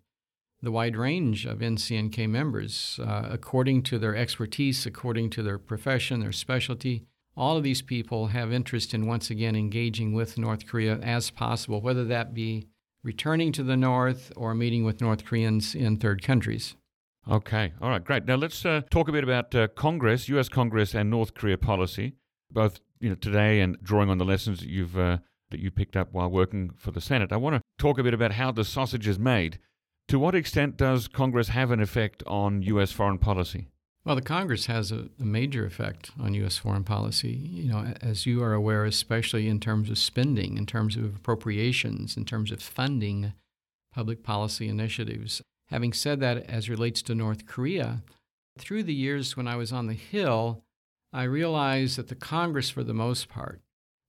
the 0.61 0.71
wide 0.71 0.97
range 0.97 1.45
of 1.45 1.59
NCNK 1.59 2.29
members, 2.29 2.99
uh, 3.01 3.29
according 3.31 3.83
to 3.83 3.97
their 3.97 4.15
expertise, 4.15 4.85
according 4.85 5.29
to 5.31 5.43
their 5.43 5.57
profession, 5.57 6.19
their 6.19 6.33
specialty. 6.33 7.05
All 7.37 7.55
of 7.55 7.63
these 7.63 7.81
people 7.81 8.27
have 8.27 8.51
interest 8.51 8.93
in 8.93 9.07
once 9.07 9.29
again 9.29 9.55
engaging 9.55 10.11
with 10.11 10.37
North 10.37 10.67
Korea 10.67 10.97
as 10.97 11.29
possible, 11.29 11.79
whether 11.79 12.03
that 12.05 12.33
be 12.33 12.67
returning 13.01 13.53
to 13.53 13.63
the 13.63 13.77
North 13.77 14.33
or 14.35 14.53
meeting 14.53 14.83
with 14.83 14.99
North 14.99 15.23
Koreans 15.23 15.73
in 15.73 15.95
third 15.95 16.21
countries. 16.21 16.75
Okay. 17.29 17.73
All 17.81 17.89
right. 17.89 18.03
Great. 18.03 18.25
Now 18.25 18.35
let's 18.35 18.65
uh, 18.65 18.81
talk 18.89 19.07
a 19.07 19.11
bit 19.11 19.23
about 19.23 19.53
uh, 19.53 19.67
Congress, 19.69 20.27
U.S. 20.29 20.49
Congress, 20.49 20.95
and 20.95 21.09
North 21.09 21.35
Korea 21.35 21.57
policy, 21.57 22.13
both 22.51 22.79
you 22.99 23.09
know 23.09 23.15
today 23.15 23.61
and 23.61 23.77
drawing 23.83 24.09
on 24.09 24.17
the 24.17 24.25
lessons 24.25 24.59
that 24.59 24.69
you've 24.69 24.97
uh, 24.97 25.17
that 25.51 25.59
you 25.59 25.69
picked 25.69 25.95
up 25.95 26.11
while 26.11 26.29
working 26.29 26.71
for 26.75 26.91
the 26.91 27.01
Senate. 27.01 27.31
I 27.31 27.37
want 27.37 27.55
to 27.55 27.61
talk 27.77 27.99
a 27.99 28.03
bit 28.03 28.13
about 28.13 28.33
how 28.33 28.51
the 28.51 28.65
sausage 28.65 29.07
is 29.07 29.19
made. 29.19 29.59
To 30.07 30.17
what 30.17 30.33
extent 30.33 30.75
does 30.75 31.07
Congress 31.07 31.49
have 31.49 31.69
an 31.69 31.79
effect 31.79 32.23
on 32.25 32.63
U.S. 32.63 32.91
foreign 32.91 33.19
policy? 33.19 33.67
Well, 34.05 34.15
the 34.15 34.23
Congress 34.23 34.65
has 34.65 34.91
a, 34.91 35.09
a, 35.19 35.23
major 35.23 35.65
effect 35.67 36.11
on 36.19 36.33
U.S. 36.33 36.57
foreign 36.57 36.83
policy. 36.83 37.31
You 37.31 37.71
know, 37.71 37.93
as 38.01 38.25
you 38.25 38.41
are 38.41 38.53
aware, 38.53 38.85
especially 38.85 39.47
in 39.47 39.59
terms 39.59 39.89
of 39.89 39.99
spending, 39.99 40.57
in 40.57 40.65
terms 40.65 40.95
of 40.95 41.17
appropriations, 41.17 42.17
in 42.17 42.25
terms 42.25 42.51
of 42.51 42.59
funding 42.59 43.33
public 43.93 44.23
policy 44.23 44.67
initiatives. 44.67 45.43
Having 45.69 45.93
said 45.93 46.19
that, 46.19 46.37
as 46.49 46.69
relates 46.69 47.01
to 47.03 47.15
North 47.15 47.45
Korea, 47.45 48.01
through 48.57 48.83
the 48.83 48.93
years 48.93 49.37
when 49.37 49.47
I 49.47 49.55
was 49.55 49.71
on 49.71 49.87
the 49.87 49.93
Hill, 49.93 50.63
I 51.13 51.23
realized 51.23 51.97
that 51.97 52.07
the 52.07 52.15
Congress, 52.15 52.69
for 52.69 52.83
the 52.83 52.93
most 52.93 53.29
part, 53.29 53.61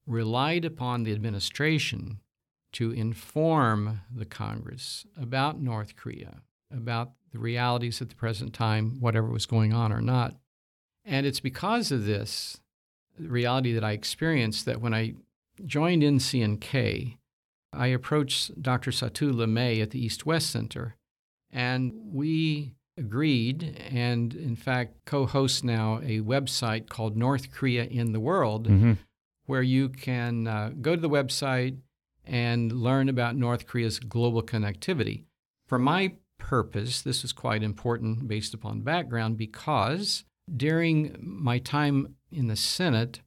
relied 0.07 0.65
upon 0.65 1.03
the 1.03 1.13
administration 1.13 2.21
to 2.73 2.93
inform 2.93 4.01
the 4.15 4.25
Congress 4.25 5.07
about 5.21 5.61
North 5.61 5.97
Korea, 5.97 6.43
about 6.75 7.13
the 7.33 7.39
realities 7.39 8.01
at 8.01 8.09
the 8.09 8.15
present 8.15 8.53
time, 8.55 8.97
whatever 9.01 9.29
was 9.29 9.47
going 9.47 9.73
on 9.73 9.93
or 9.93 10.01
not. 10.01 10.37
And 11.05 11.27
it's 11.27 11.41
because 11.41 11.93
of 11.93 12.07
this 12.07 12.61
reality 13.19 13.73
that 13.73 13.85
I 13.85 13.93
experienced 13.93 14.65
that 14.67 14.81
when 14.81 14.95
I 14.95 15.15
joined 15.65 16.03
NCNK, 16.03 17.17
I 17.73 17.87
approached 17.89 18.61
Dr. 18.63 18.91
Satu 18.91 19.33
Limaye 19.33 19.83
at 19.83 19.91
the 19.91 20.05
East 20.05 20.27
West 20.27 20.51
Center 20.51 20.97
and 21.53 21.93
we 22.13 22.75
agreed, 22.97 23.81
and 23.91 24.35
in 24.35 24.57
fact, 24.57 25.05
co 25.05 25.27
host 25.27 25.65
now 25.65 25.99
a 25.99 26.21
website 26.21 26.89
called 26.89 27.17
North 27.17 27.51
Korea 27.51 27.85
in 27.85 28.13
the 28.13 28.21
World, 28.21 28.69
mm-hmm. 28.69 28.93
where 29.47 29.63
you 29.63 29.89
can 29.89 30.47
uh, 30.47 30.71
go 30.81 30.95
to 30.95 31.01
the 31.01 31.11
website 31.11 31.79
and 32.25 32.71
learn 32.73 33.09
about 33.09 33.37
North 33.37 33.67
Korea's 33.67 33.99
global 33.99 34.43
connectivity. 34.43 35.25
For 35.67 35.79
my 35.79 36.13
purpose, 36.39 37.03
this 37.03 37.25
is 37.25 37.33
quite 37.33 37.63
important 37.63 38.29
based 38.29 38.55
upon 38.55 38.83
background 38.83 39.37
because 39.37 40.25
during 40.55 41.17
my 41.21 41.59
time 41.59 42.17
in 42.31 42.49
the 42.49 42.57
Senate, 42.57 43.21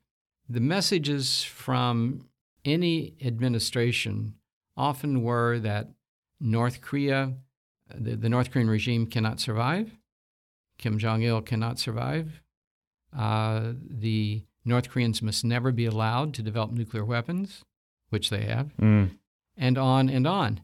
the 0.48 0.60
messages 0.60 1.44
from 1.44 2.28
any 2.66 3.16
administration 3.22 4.36
often 4.76 5.24
were 5.24 5.60
that 5.60 5.90
North 6.40 6.82
Korea 6.82 7.34
the, 7.94 8.16
the 8.16 8.30
North 8.30 8.52
Korean 8.52 8.70
regime 8.70 9.08
cannot 9.08 9.40
survive. 9.40 9.92
Kim 10.78 10.98
Jong 10.98 11.22
il 11.22 11.42
cannot 11.42 11.80
survive. 11.80 12.42
Uh, 13.16 13.74
the 13.90 14.44
North 14.66 14.90
Koreans 14.90 15.22
must 15.22 15.44
never 15.44 15.72
be 15.72 15.86
allowed 15.86 16.34
to 16.34 16.42
develop 16.42 16.72
nuclear 16.72 17.06
weapons, 17.06 17.64
which 18.10 18.30
they 18.30 18.46
have, 18.46 18.72
mm. 18.82 19.12
and 19.58 19.78
on 19.78 20.10
and 20.10 20.26
on. 20.26 20.62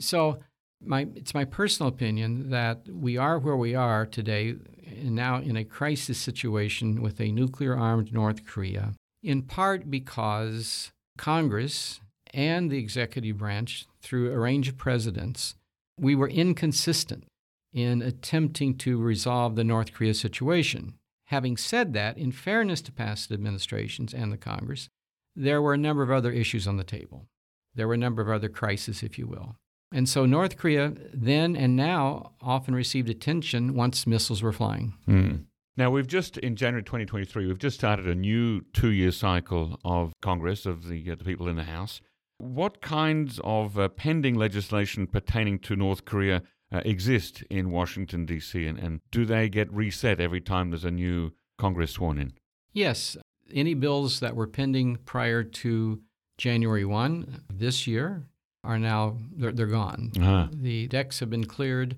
So, 0.00 0.40
my, 0.82 1.08
it's 1.14 1.34
my 1.34 1.44
personal 1.44 1.88
opinion 1.88 2.50
that 2.50 2.88
we 2.88 3.16
are 3.16 3.38
where 3.38 3.56
we 3.56 3.74
are 3.74 4.06
today, 4.06 4.56
and 4.86 5.14
now 5.14 5.38
in 5.38 5.56
a 5.56 5.64
crisis 5.64 6.18
situation 6.18 7.02
with 7.02 7.20
a 7.20 7.32
nuclear 7.32 7.76
armed 7.76 8.12
North 8.12 8.46
Korea, 8.46 8.94
in 9.22 9.42
part 9.42 9.90
because 9.90 10.90
Congress 11.16 12.00
and 12.32 12.70
the 12.70 12.78
executive 12.78 13.38
branch, 13.38 13.86
through 14.00 14.32
a 14.32 14.38
range 14.38 14.68
of 14.68 14.76
presidents, 14.76 15.54
we 16.00 16.14
were 16.14 16.28
inconsistent 16.28 17.24
in 17.72 18.02
attempting 18.02 18.76
to 18.78 18.98
resolve 18.98 19.54
the 19.54 19.64
North 19.64 19.92
Korea 19.92 20.14
situation. 20.14 20.94
Having 21.26 21.58
said 21.58 21.92
that, 21.92 22.18
in 22.18 22.32
fairness 22.32 22.82
to 22.82 22.92
past 22.92 23.30
administrations 23.30 24.12
and 24.12 24.32
the 24.32 24.36
Congress, 24.36 24.88
there 25.36 25.62
were 25.62 25.74
a 25.74 25.78
number 25.78 26.02
of 26.02 26.10
other 26.10 26.32
issues 26.32 26.66
on 26.66 26.76
the 26.76 26.84
table. 26.84 27.26
There 27.74 27.86
were 27.86 27.94
a 27.94 27.98
number 27.98 28.20
of 28.22 28.28
other 28.28 28.48
crises, 28.48 29.02
if 29.02 29.18
you 29.18 29.26
will. 29.26 29.56
And 29.92 30.08
so 30.08 30.26
North 30.26 30.56
Korea 30.56 30.92
then 31.12 31.54
and 31.54 31.76
now 31.76 32.32
often 32.40 32.74
received 32.74 33.08
attention 33.08 33.74
once 33.74 34.06
missiles 34.06 34.42
were 34.42 34.52
flying. 34.52 34.94
Mm. 35.08 35.44
Now, 35.76 35.90
we've 35.90 36.06
just, 36.06 36.36
in 36.38 36.56
January 36.56 36.82
2023, 36.82 37.46
we've 37.46 37.58
just 37.58 37.76
started 37.76 38.06
a 38.06 38.14
new 38.14 38.62
two 38.72 38.90
year 38.90 39.12
cycle 39.12 39.78
of 39.84 40.12
Congress, 40.20 40.66
of 40.66 40.88
the, 40.88 41.10
uh, 41.10 41.14
the 41.14 41.24
people 41.24 41.48
in 41.48 41.56
the 41.56 41.64
House. 41.64 42.00
What 42.40 42.80
kinds 42.80 43.38
of 43.44 43.78
uh, 43.78 43.88
pending 43.88 44.34
legislation 44.34 45.06
pertaining 45.06 45.58
to 45.60 45.76
North 45.76 46.04
Korea 46.04 46.42
uh, 46.72 46.80
exist 46.84 47.42
in 47.50 47.70
Washington, 47.70 48.26
D.C., 48.26 48.64
and, 48.66 48.78
and 48.78 49.00
do 49.10 49.24
they 49.24 49.48
get 49.48 49.72
reset 49.72 50.20
every 50.20 50.40
time 50.40 50.70
there's 50.70 50.84
a 50.84 50.90
new 50.90 51.32
Congress 51.58 51.92
sworn 51.92 52.18
in? 52.18 52.32
Yes. 52.72 53.16
Any 53.52 53.74
bills 53.74 54.20
that 54.20 54.36
were 54.36 54.46
pending 54.46 54.96
prior 55.04 55.42
to 55.42 56.00
January 56.38 56.84
1 56.84 57.44
this 57.52 57.86
year 57.86 58.24
are 58.64 58.78
now 58.78 59.16
they're, 59.36 59.52
they're 59.52 59.66
gone. 59.66 60.12
Uh-huh. 60.18 60.48
The 60.52 60.86
decks 60.88 61.20
have 61.20 61.30
been 61.30 61.46
cleared. 61.46 61.96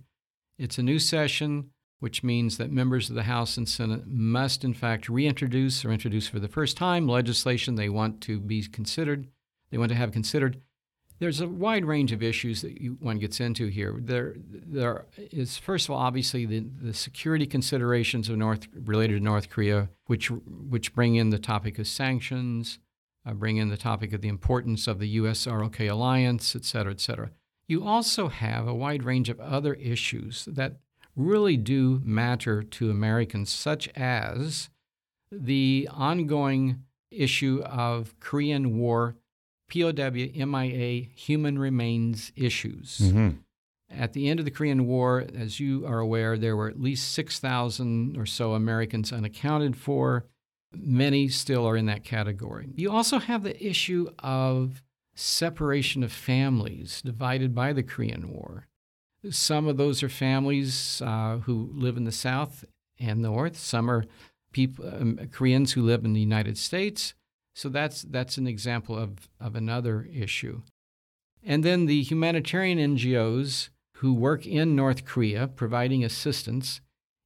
It's 0.58 0.78
a 0.78 0.82
new 0.82 0.98
session, 0.98 1.70
which 2.00 2.22
means 2.22 2.58
that 2.58 2.70
members 2.70 3.08
of 3.10 3.16
the 3.16 3.24
House 3.24 3.56
and 3.56 3.68
Senate 3.68 4.06
must, 4.06 4.64
in 4.64 4.74
fact, 4.74 5.08
reintroduce 5.08 5.84
or 5.84 5.92
introduce 5.92 6.28
for 6.28 6.40
the 6.40 6.48
first 6.48 6.76
time 6.76 7.06
legislation 7.06 7.74
they 7.74 7.88
want 7.88 8.20
to 8.22 8.40
be 8.40 8.62
considered, 8.66 9.28
they 9.72 9.78
want 9.78 9.88
to 9.90 9.96
have 9.96 10.12
considered. 10.12 10.60
There's 11.18 11.40
a 11.40 11.48
wide 11.48 11.84
range 11.84 12.12
of 12.12 12.22
issues 12.22 12.62
that 12.62 12.80
you, 12.80 12.96
one 13.00 13.18
gets 13.18 13.40
into 13.40 13.68
here. 13.68 13.96
There, 13.98 14.34
there 14.48 15.06
is 15.16 15.56
first 15.56 15.86
of 15.86 15.92
all, 15.92 16.00
obviously, 16.00 16.46
the, 16.46 16.60
the 16.60 16.94
security 16.94 17.46
considerations 17.46 18.28
of 18.28 18.36
North 18.36 18.68
related 18.84 19.18
to 19.18 19.24
North 19.24 19.48
Korea, 19.48 19.88
which 20.06 20.30
which 20.30 20.94
bring 20.94 21.14
in 21.14 21.30
the 21.30 21.38
topic 21.38 21.78
of 21.78 21.86
sanctions, 21.88 22.78
uh, 23.24 23.32
bring 23.32 23.56
in 23.56 23.68
the 23.70 23.76
topic 23.76 24.12
of 24.12 24.20
the 24.20 24.28
importance 24.28 24.86
of 24.86 24.98
the 24.98 25.08
U.S. 25.08 25.46
ROK 25.46 25.80
alliance, 25.80 26.54
et 26.54 26.64
cetera, 26.64 26.92
et 26.92 27.00
cetera. 27.00 27.30
You 27.66 27.84
also 27.84 28.28
have 28.28 28.68
a 28.68 28.74
wide 28.74 29.04
range 29.04 29.30
of 29.30 29.40
other 29.40 29.74
issues 29.74 30.44
that 30.46 30.80
really 31.16 31.56
do 31.56 32.02
matter 32.04 32.62
to 32.62 32.90
Americans, 32.90 33.50
such 33.50 33.88
as 33.90 34.70
the 35.30 35.88
ongoing 35.90 36.82
issue 37.10 37.62
of 37.64 38.18
Korean 38.20 38.76
War, 38.78 39.16
POW, 39.72 40.46
MIA, 40.46 41.06
human 41.14 41.58
remains 41.58 42.32
issues. 42.36 42.98
Mm-hmm. 43.02 43.30
At 43.90 44.12
the 44.12 44.28
end 44.28 44.38
of 44.38 44.44
the 44.44 44.50
Korean 44.50 44.86
War, 44.86 45.24
as 45.34 45.60
you 45.60 45.86
are 45.86 45.98
aware, 45.98 46.36
there 46.38 46.56
were 46.56 46.68
at 46.68 46.80
least 46.80 47.12
6,000 47.12 48.16
or 48.16 48.26
so 48.26 48.54
Americans 48.54 49.12
unaccounted 49.12 49.76
for. 49.76 50.26
Many 50.74 51.28
still 51.28 51.66
are 51.66 51.76
in 51.76 51.86
that 51.86 52.04
category. 52.04 52.70
You 52.74 52.90
also 52.90 53.18
have 53.18 53.42
the 53.42 53.64
issue 53.64 54.08
of 54.18 54.82
separation 55.14 56.02
of 56.02 56.12
families 56.12 57.02
divided 57.02 57.54
by 57.54 57.72
the 57.72 57.82
Korean 57.82 58.32
War. 58.32 58.66
Some 59.30 59.68
of 59.68 59.76
those 59.76 60.02
are 60.02 60.08
families 60.08 61.02
uh, 61.04 61.38
who 61.38 61.70
live 61.74 61.96
in 61.96 62.04
the 62.04 62.12
South 62.12 62.64
and 62.98 63.20
North. 63.20 63.58
Some 63.58 63.90
are 63.90 64.04
people, 64.52 64.88
um, 64.88 65.18
Koreans 65.30 65.72
who 65.72 65.82
live 65.82 66.04
in 66.04 66.14
the 66.14 66.20
United 66.20 66.56
States. 66.58 67.14
So 67.54 67.68
that's, 67.68 68.02
that's 68.02 68.38
an 68.38 68.46
example 68.46 68.96
of, 68.96 69.28
of 69.40 69.54
another 69.54 70.08
issue. 70.12 70.62
And 71.44 71.64
then 71.64 71.86
the 71.86 72.02
humanitarian 72.02 72.78
NGOs 72.78 73.68
who 73.96 74.14
work 74.14 74.46
in 74.46 74.74
North 74.74 75.04
Korea 75.04 75.48
providing 75.48 76.04
assistance 76.04 76.80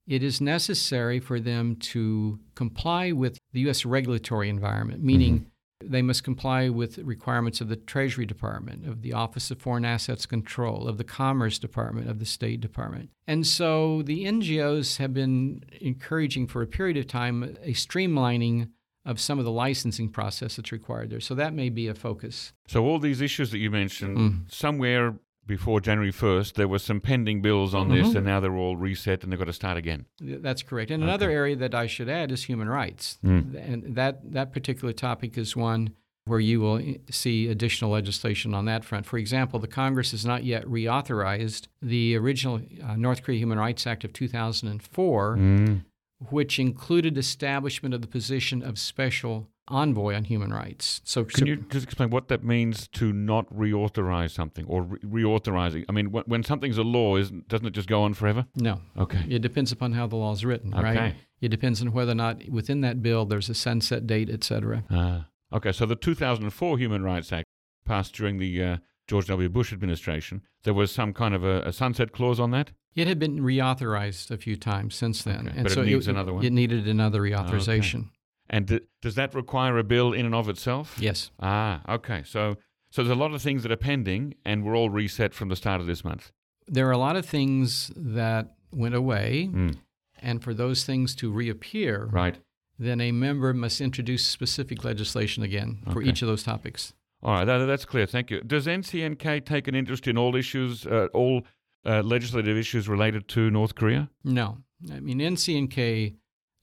it 0.07 0.23
is 0.23 0.41
necessary 0.41 1.19
for 1.19 1.41
them 1.41 1.77
to 1.77 2.39
comply 2.55 3.13
with 3.13 3.39
the 3.53 3.61
U.S. 3.61 3.85
regulatory 3.85 4.49
environment, 4.49 5.03
meaning 5.03 5.41
mm-hmm. 5.41 5.91
they 5.91 6.03
must 6.03 6.23
comply 6.23 6.69
with 6.69 6.99
requirements 6.99 7.61
of 7.61 7.69
the 7.69 7.77
Treasury 7.77 8.25
Department, 8.25 8.87
of 8.87 9.03
the 9.03 9.13
Office 9.13 9.51
of 9.51 9.61
Foreign 9.61 9.85
Assets 9.85 10.25
Control, 10.25 10.87
of 10.87 10.99
the 10.99 11.05
Commerce 11.05 11.59
Department, 11.59 12.09
of 12.09 12.21
the 12.21 12.25
State 12.25 12.61
Department. 12.61 13.11
And 13.27 13.47
so 13.47 14.03
the 14.03 14.25
NGOs 14.27 14.99
have 14.99 15.13
been 15.13 15.65
encouraging 15.81 16.47
for 16.47 16.63
a 16.63 16.69
period 16.69 16.97
of 16.97 17.09
time 17.09 17.43
a 17.63 17.73
streamlining 17.73 18.69
of 19.07 19.21
some 19.21 19.39
of 19.39 19.45
the 19.45 19.51
licensing 19.51 20.09
process 20.09 20.57
that's 20.57 20.73
required 20.73 21.11
there. 21.11 21.21
So 21.21 21.35
that 21.37 21.55
may 21.55 21.71
be 21.71 21.89
a 21.89 21.95
focus. 21.95 22.53
So 22.67 22.85
all 22.85 22.99
these 22.99 23.21
issues 23.21 23.51
that 23.53 23.59
you 23.59 23.71
mentioned, 23.71 24.19
mm. 24.19 24.53
somewhere 24.53 25.15
before 25.47 25.81
January 25.81 26.13
1st, 26.13 26.55
there 26.55 26.67
were 26.67 26.81
some 26.81 27.01
pending 27.01 27.41
bills 27.41 27.73
on 27.73 27.89
mm-hmm. 27.89 28.05
this, 28.05 28.15
and 28.17 28.27
now 28.27 28.41
they're 28.41 28.57
all 28.57 28.77
reset 28.77 29.23
and 29.23 29.33
they've 29.33 29.39
got 29.39 29.47
to 29.47 29.53
start 29.53 29.77
again. 29.77 30.07
That's 30.21 30.63
correct. 30.63 30.91
And 30.91 31.03
okay. 31.03 31.09
another 31.09 31.31
area 31.31 31.55
that 31.57 31.75
I 31.75 31.87
should 31.87 32.09
add 32.09 32.33
is 32.33 32.45
human 32.45 32.69
rights. 32.69 33.19
Mm. 33.25 33.55
And 33.55 33.95
that, 33.95 34.33
that 34.33 34.53
particular 34.53 34.93
topic 34.93 35.39
is 35.39 35.55
one 35.55 35.95
where 36.25 36.41
you 36.41 36.61
will 36.61 36.83
see 37.09 37.49
additional 37.49 37.93
legislation 37.93 38.53
on 38.53 38.65
that 38.65 38.85
front. 38.85 39.07
For 39.07 39.17
example, 39.17 39.61
the 39.61 39.69
Congress 39.69 40.11
has 40.11 40.27
not 40.27 40.43
yet 40.43 40.65
reauthorized 40.65 41.69
the 41.81 42.17
original 42.17 42.61
uh, 42.85 42.97
North 42.97 43.23
Korea 43.23 43.39
Human 43.39 43.59
Rights 43.59 43.87
Act 43.87 44.03
of 44.03 44.13
2004, 44.13 45.37
mm. 45.37 45.85
Which 46.31 46.59
included 46.59 47.19
establishment 47.19 47.95
of 47.95 48.01
the 48.01 48.07
position 48.07 48.63
of 48.63 48.79
special 48.79 49.49
envoy 49.69 50.15
on 50.15 50.25
human 50.25 50.53
rights. 50.53 51.01
So, 51.05 51.25
can 51.25 51.47
you 51.47 51.57
just 51.57 51.85
explain 51.85 52.11
what 52.11 52.29
that 52.29 52.45
means 52.45 52.89
to 52.89 53.13
not 53.13 53.53
reauthorize 53.53 54.31
something 54.31 54.65
or 54.67 54.83
re- 54.83 55.25
reauthorizing? 55.25 55.85
I 55.89 55.93
mean, 55.93 56.13
when, 56.13 56.25
when 56.27 56.43
something's 56.43 56.79
a 56.79 56.83
law, 56.83 57.17
isn't 57.17 57.49
doesn't 57.49 57.67
it 57.67 57.73
just 57.73 57.89
go 57.89 58.03
on 58.03 58.15
forever? 58.15 58.47
No. 58.55 58.81
Okay. 58.97 59.25
It 59.29 59.41
depends 59.41 59.73
upon 59.73 59.93
how 59.93 60.07
the 60.07 60.17
law 60.17 60.33
is 60.33 60.45
written, 60.45 60.73
okay. 60.75 60.83
right? 60.83 61.15
It 61.41 61.49
depends 61.49 61.83
on 61.83 61.93
whether 61.93 62.13
or 62.13 62.17
not 62.17 62.49
within 62.49 62.81
that 62.83 63.03
bill 63.03 63.27
there's 63.27 63.49
a 63.49 63.55
sunset 63.55 64.07
date, 64.07 64.31
et 64.31 64.45
cetera. 64.45 64.85
Ah. 64.91 65.27
Okay. 65.53 65.73
So 65.73 65.87
the 65.87 65.97
2004 65.97 66.79
Human 66.79 67.03
Rights 67.03 67.33
Act 67.33 67.47
passed 67.85 68.15
during 68.15 68.39
the 68.39 68.63
uh, 68.63 68.77
George 69.07 69.27
W. 69.27 69.49
Bush 69.49 69.73
administration. 69.73 70.43
There 70.65 70.75
was 70.75 70.91
some 70.91 71.13
kind 71.13 71.35
of 71.35 71.45
a, 71.45 71.63
a, 71.63 71.73
sunset 71.73 72.13
clause 72.13 72.41
on 72.41 72.51
that. 72.51 72.73
It 72.97 73.07
had 73.07 73.19
been 73.19 73.41
reauthorized 73.41 74.31
a 74.31 74.39
few 74.39 74.57
times 74.57 74.95
since 74.95 75.23
then, 75.23 75.49
okay. 75.49 75.57
and 75.57 75.65
but 75.65 75.73
so 75.73 75.83
it 75.83 75.87
needs 75.87 76.09
it, 76.09 76.13
another 76.13 76.33
one. 76.33 76.45
It 76.45 76.53
needed 76.53 76.89
another 76.89 77.21
reauthorization. 77.21 78.01
Okay. 78.01 78.11
And 78.49 78.67
d- 78.67 78.81
does 79.03 79.17
that 79.17 79.35
require 79.35 79.77
a 79.77 79.85
bill 79.85 80.15
in 80.15 80.25
and 80.25 80.35
of 80.35 80.49
itself? 80.49 80.97
Yes. 80.99 81.31
Ah, 81.39 81.83
okay. 81.89 82.23
So, 82.25 82.57
so 82.91 83.03
there's 83.03 83.15
a 83.17 83.21
lot 83.21 83.35
of 83.35 83.43
things 83.43 83.63
that 83.65 83.71
are 83.71 83.77
pending, 83.77 84.35
and 84.47 84.65
we're 84.65 84.77
all 84.77 84.89
reset 84.89 85.35
from 85.35 85.51
the 85.51 85.57
start 85.57 85.81
of 85.83 85.87
this 85.87 86.05
month. 86.05 86.33
There 86.67 86.89
are 86.89 86.93
a 86.93 86.99
lot 86.99 87.17
of 87.17 87.27
things 87.27 87.93
that 87.95 88.55
went 88.73 88.95
away, 88.95 89.51
mm. 89.53 89.77
and 90.21 90.43
for 90.43 90.55
those 90.55 90.85
things 90.85 91.15
to 91.17 91.31
reappear, 91.31 92.09
right. 92.11 92.39
then 92.79 93.01
a 93.03 93.13
member 93.13 93.53
must 93.53 93.83
introduce 93.83 94.25
specific 94.25 94.85
legislation 94.85 95.43
again 95.43 95.83
for 95.93 96.01
okay. 96.01 96.09
each 96.09 96.23
of 96.23 96.29
those 96.29 96.43
topics. 96.43 96.95
All 97.23 97.35
right, 97.35 97.45
that, 97.45 97.67
that's 97.67 97.85
clear. 97.85 98.07
Thank 98.07 98.31
you. 98.31 98.41
Does 98.41 98.67
NCNK 98.67 99.45
take 99.45 99.69
an 99.69 99.75
interest 99.75 100.07
in 100.07 100.17
all 100.17 100.35
issues, 100.35 100.87
uh, 100.87 101.09
all 101.13 101.43
uh, 101.87 102.03
legislative 102.03 102.57
issues 102.57 102.89
related 102.89 103.29
to 103.29 103.51
North 103.51 103.75
Korea? 103.75 104.11
No. 104.25 104.59
I 104.93 105.01
mean, 105.01 105.21
NCNK 105.21 106.17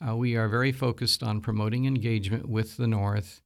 uh, 0.06 0.16
we 0.16 0.36
are 0.36 0.48
very 0.48 0.72
focused 0.72 1.24
on 1.24 1.42
promoting 1.42 1.86
engagement 1.86 2.50
with 2.50 2.78
the 2.78 2.88
North. 2.88 3.42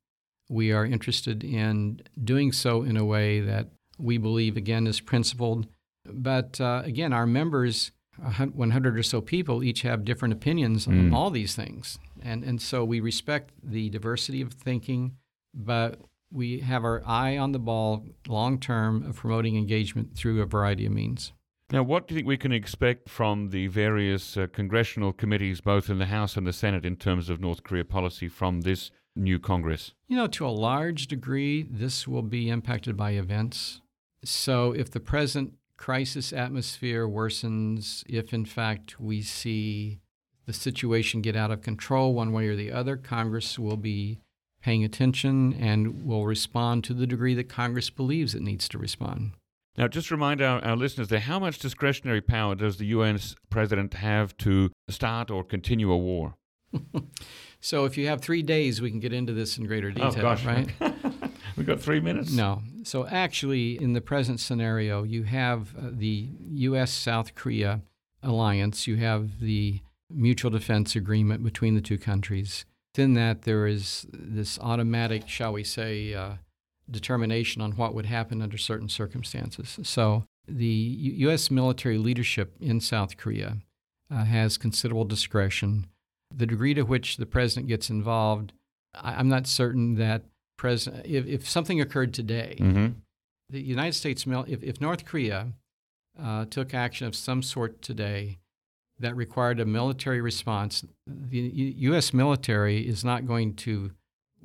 We 0.50 0.72
are 0.72 0.86
interested 0.86 1.44
in 1.44 2.02
doing 2.24 2.52
so 2.52 2.84
in 2.84 2.98
a 2.98 3.06
way 3.06 3.42
that 3.42 3.68
we 4.00 4.18
believe, 4.18 4.58
again, 4.58 4.88
is 4.88 5.02
principled. 5.02 5.68
But 6.06 6.60
uh, 6.62 6.82
again, 6.86 7.14
our 7.14 7.28
members, 7.28 7.92
100 8.18 8.98
or 8.98 9.04
so 9.04 9.22
people, 9.22 9.64
each 9.64 9.82
have 9.82 10.06
different 10.06 10.34
opinions 10.34 10.88
mm. 10.88 10.94
on 10.94 11.14
all 11.14 11.30
these 11.30 11.56
things. 11.56 12.00
And, 12.24 12.44
and 12.44 12.62
so 12.62 12.84
we 12.84 13.00
respect 13.02 13.52
the 13.62 13.90
diversity 13.90 14.42
of 14.42 14.54
thinking, 14.54 15.18
but 15.54 16.00
we 16.32 16.60
have 16.62 16.84
our 16.84 17.04
eye 17.06 17.38
on 17.38 17.52
the 17.52 17.60
ball 17.60 18.06
long 18.28 18.60
term 18.60 19.08
of 19.08 19.18
promoting 19.18 19.58
engagement 19.58 20.16
through 20.16 20.42
a 20.42 20.46
variety 20.46 20.86
of 20.86 20.92
means. 20.92 21.34
Now, 21.70 21.84
what 21.84 22.08
do 22.08 22.14
you 22.14 22.20
think 22.20 22.28
we 22.28 22.38
can 22.38 22.54
expect 22.54 23.10
from 23.10 23.50
the 23.50 23.68
various 23.68 24.38
uh, 24.38 24.48
congressional 24.54 25.12
committees, 25.12 25.60
both 25.60 25.90
in 25.90 26.00
the 26.00 26.06
House 26.06 26.38
and 26.38 26.48
the 26.48 26.54
Senate, 26.54 26.86
in 26.86 26.96
terms 26.96 27.30
of 27.30 27.42
North 27.42 27.64
Korea 27.64 27.84
policy 27.84 28.30
from 28.30 28.62
this 28.62 28.90
new 29.18 29.38
Congress? 29.38 29.92
You 30.08 30.16
know, 30.16 30.28
to 30.28 30.48
a 30.48 30.50
large 30.50 31.08
degree, 31.08 31.64
this 31.64 32.08
will 32.08 32.22
be 32.22 32.50
impacted 32.50 32.96
by 32.96 33.12
events. 33.12 33.82
So, 34.24 34.72
if 34.72 34.90
the 34.90 35.02
present 35.02 35.56
crisis 35.76 36.32
atmosphere 36.32 37.06
worsens, 37.06 38.04
if 38.08 38.34
in 38.34 38.46
fact 38.46 39.00
we 39.00 39.22
see 39.22 40.00
the 40.46 40.54
situation 40.54 41.22
get 41.22 41.36
out 41.36 41.52
of 41.52 41.62
control 41.62 42.14
one 42.14 42.32
way 42.32 42.48
or 42.48 42.56
the 42.56 42.72
other, 42.72 42.96
Congress 42.96 43.60
will 43.60 43.78
be 43.78 44.20
paying 44.62 44.84
attention 44.84 45.54
and 45.54 46.06
will 46.06 46.26
respond 46.26 46.84
to 46.86 46.94
the 46.94 47.06
degree 47.06 47.36
that 47.36 47.50
Congress 47.50 47.90
believes 47.90 48.34
it 48.34 48.42
needs 48.42 48.68
to 48.70 48.78
respond. 48.78 49.34
Now, 49.78 49.88
just 49.88 50.10
remind 50.10 50.42
our, 50.42 50.64
our 50.64 50.76
listeners 50.76 51.08
there 51.10 51.20
how 51.20 51.40
much 51.40 51.60
discretionary 51.60 52.22
power 52.22 52.56
does 52.56 52.78
the 52.78 52.86
UN 52.88 53.20
president 53.50 53.94
have 53.96 54.36
to 54.38 54.72
start 54.90 55.30
or 55.30 55.44
continue 55.44 55.92
a 55.92 55.98
war? 55.98 56.36
so, 57.62 57.86
if 57.86 57.98
you 57.98 58.08
have 58.08 58.22
three 58.22 58.42
days, 58.42 58.82
we 58.82 58.90
can 58.90 59.00
get 59.00 59.14
into 59.14 59.34
this 59.34 59.58
in 59.58 59.66
greater 59.66 59.90
oh, 59.90 59.92
detail, 59.92 60.14
oh, 60.18 60.22
gosh. 60.22 60.46
right? 60.46 60.70
We 61.58 61.64
got 61.64 61.80
three 61.80 62.00
minutes. 62.00 62.32
No. 62.32 62.62
So 62.84 63.08
actually, 63.08 63.82
in 63.82 63.94
the 63.94 64.02
present 64.02 64.40
scenario, 64.40 65.02
you 65.02 65.24
have 65.24 65.76
uh, 65.76 65.90
the 65.92 66.30
U.S. 66.52 66.92
South 66.92 67.34
Korea 67.34 67.82
alliance. 68.22 68.86
You 68.86 68.98
have 68.98 69.40
the 69.40 69.82
mutual 70.10 70.52
defense 70.52 70.96
agreement 70.96 71.44
between 71.44 71.74
the 71.74 71.82
two 71.82 71.98
countries. 71.98 72.64
Within 72.94 73.16
that, 73.16 73.42
there 73.42 73.66
is 73.66 74.06
this 74.14 74.60
automatic, 74.60 75.28
shall 75.28 75.54
we 75.54 75.64
say, 75.64 76.14
uh, 76.14 76.34
determination 76.90 77.62
on 77.62 77.74
what 77.74 77.94
would 77.94 78.06
happen 78.06 78.42
under 78.42 78.58
certain 78.58 78.90
circumstances. 78.90 79.80
So 79.84 80.24
the 80.48 80.66
U- 80.66 81.30
U.S. 81.30 81.52
military 81.52 81.98
leadership 81.98 82.56
in 82.60 82.80
South 82.80 83.18
Korea 83.18 83.58
uh, 84.10 84.24
has 84.24 84.58
considerable 84.58 85.06
discretion. 85.06 85.88
The 86.34 86.46
degree 86.46 86.74
to 86.74 86.84
which 86.84 87.18
the 87.18 87.26
president 87.26 87.68
gets 87.68 87.90
involved, 87.90 88.54
I- 88.94 89.20
am 89.20 89.28
not 89.30 89.48
certain 89.48 89.96
that 89.96 90.24
president, 90.58 91.06
if, 91.06 91.26
if 91.26 91.50
something 91.50 91.82
occurred 91.82 92.14
today, 92.14 92.58
mm-hmm. 92.60 92.88
the 93.50 93.62
United 93.62 93.94
States, 93.94 94.26
mil- 94.26 94.46
if, 94.48 94.64
if 94.64 94.80
North 94.82 95.06
Korea 95.06 95.48
uh, 96.22 96.46
took 96.46 96.74
action 96.74 97.08
of 97.08 97.16
some 97.16 97.44
sort 97.44 97.82
today 97.82 98.40
that 99.00 99.16
required 99.16 99.60
a 99.60 99.66
military 99.66 100.22
response, 100.22 100.84
the 101.06 101.38
U- 101.40 101.92
U.S. 101.92 102.14
military 102.14 102.88
is 102.88 103.04
not 103.04 103.28
going 103.28 103.54
to 103.56 103.92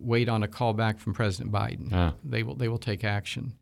wait 0.03 0.29
on 0.29 0.43
a 0.43 0.49
call 0.49 0.73
back 0.73 0.99
from 0.99 1.15
President 1.15 1.53
Biden. 1.53 1.89
Ah. 1.93 2.15
They 2.25 2.43
will 2.43 2.55
they 2.55 2.69
will 2.69 2.79
take 2.79 3.05
action. 3.05 3.55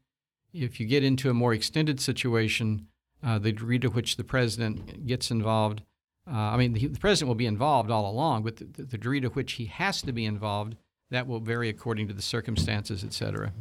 If 0.52 0.80
you 0.80 0.86
get 0.86 1.04
into 1.04 1.30
a 1.30 1.34
more 1.34 1.52
extended 1.54 2.00
situation, 2.00 2.88
uh, 3.22 3.38
the 3.38 3.52
degree 3.52 3.78
to 3.78 3.88
which 3.88 4.16
the 4.16 4.24
president 4.24 5.06
gets 5.06 5.30
involved, 5.30 5.82
uh, 6.30 6.36
I 6.36 6.56
mean, 6.56 6.72
the, 6.72 6.86
the, 6.86 6.98
president 6.98 7.28
will 7.28 7.34
be 7.34 7.46
involved 7.46 7.90
all 7.90 8.10
along, 8.10 8.42
but 8.42 8.56
the, 8.56 8.64
the, 8.64 8.84
degree 8.84 9.20
to 9.20 9.28
which 9.28 9.52
he 9.52 9.66
has 9.66 10.02
to 10.02 10.12
be 10.12 10.24
involved, 10.24 10.76
that 11.10 11.26
will 11.26 11.40
vary 11.40 11.68
according 11.68 12.08
to 12.08 12.14
the 12.14 12.22
circumstances, 12.22 13.02
et 13.04 13.12
cetera. 13.12 13.52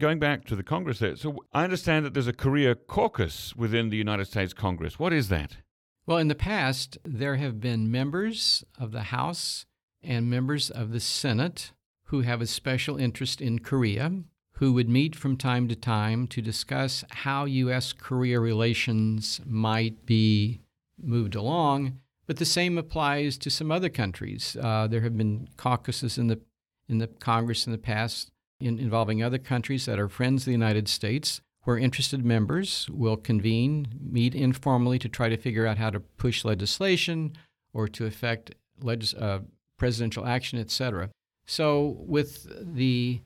Going 0.00 0.18
back 0.18 0.44
to 0.46 0.56
the 0.56 0.62
Congress 0.62 0.98
there, 0.98 1.16
so 1.16 1.44
I 1.52 1.64
understand 1.64 2.04
that 2.04 2.14
there's 2.14 2.28
a 2.28 2.32
Korea 2.32 2.74
caucus 2.74 3.54
within 3.56 3.90
the 3.90 3.96
United 3.96 4.26
States 4.26 4.52
Congress. 4.52 4.98
What 4.98 5.12
is 5.12 5.28
that? 5.28 5.58
Well, 6.06 6.18
in 6.18 6.28
the 6.28 6.34
past, 6.34 6.98
there 7.04 7.36
have 7.36 7.60
been 7.60 7.90
members 7.90 8.64
of 8.78 8.92
the 8.92 9.04
House 9.04 9.64
and 10.02 10.28
members 10.28 10.70
of 10.70 10.92
the 10.92 11.00
Senate 11.00 11.72
who 12.12 12.20
have 12.20 12.42
a 12.42 12.46
special 12.46 12.98
interest 12.98 13.40
in 13.40 13.58
Korea, 13.58 14.12
who 14.56 14.74
would 14.74 14.86
meet 14.86 15.16
from 15.16 15.34
time 15.34 15.66
to 15.66 15.74
time 15.74 16.26
to 16.26 16.42
discuss 16.42 17.02
how 17.08 17.46
U.S. 17.46 17.94
Korea 17.94 18.38
relations 18.38 19.40
might 19.46 20.04
be 20.04 20.60
moved 21.02 21.34
along. 21.34 22.00
But 22.26 22.36
the 22.36 22.44
same 22.44 22.76
applies 22.76 23.38
to 23.38 23.48
some 23.48 23.72
other 23.72 23.88
countries. 23.88 24.58
Uh, 24.60 24.86
there 24.88 25.00
have 25.00 25.16
been 25.16 25.48
caucuses 25.56 26.18
in 26.18 26.26
the 26.26 26.38
in 26.86 26.98
the 26.98 27.06
Congress 27.06 27.64
in 27.64 27.72
the 27.72 27.78
past 27.78 28.30
in, 28.60 28.78
involving 28.78 29.22
other 29.22 29.38
countries 29.38 29.86
that 29.86 29.98
are 29.98 30.10
friends 30.10 30.42
of 30.42 30.46
the 30.46 30.52
United 30.52 30.88
States, 30.88 31.40
where 31.62 31.78
interested 31.78 32.22
members 32.22 32.90
will 32.90 33.16
convene, 33.16 33.86
meet 33.98 34.34
informally 34.34 34.98
to 34.98 35.08
try 35.08 35.30
to 35.30 35.38
figure 35.38 35.66
out 35.66 35.78
how 35.78 35.88
to 35.88 36.00
push 36.00 36.44
legislation 36.44 37.32
or 37.72 37.88
to 37.88 38.04
affect 38.04 38.54
legis- 38.82 39.14
uh, 39.14 39.38
presidential 39.78 40.26
action, 40.26 40.58
etc. 40.58 41.08
So, 41.46 41.96
with 42.00 42.46
the 42.74 43.20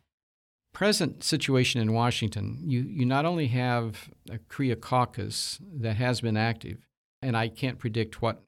present 0.72 1.24
situation 1.24 1.80
in 1.80 1.92
Washington, 1.92 2.58
you, 2.62 2.80
you 2.80 3.06
not 3.06 3.24
only 3.24 3.46
have 3.48 4.10
a 4.30 4.38
Korea 4.48 4.76
caucus 4.76 5.58
that 5.74 5.96
has 5.96 6.20
been 6.20 6.36
active, 6.36 6.78
and 7.22 7.36
I 7.36 7.48
can't 7.48 7.78
predict 7.78 8.20
what 8.20 8.42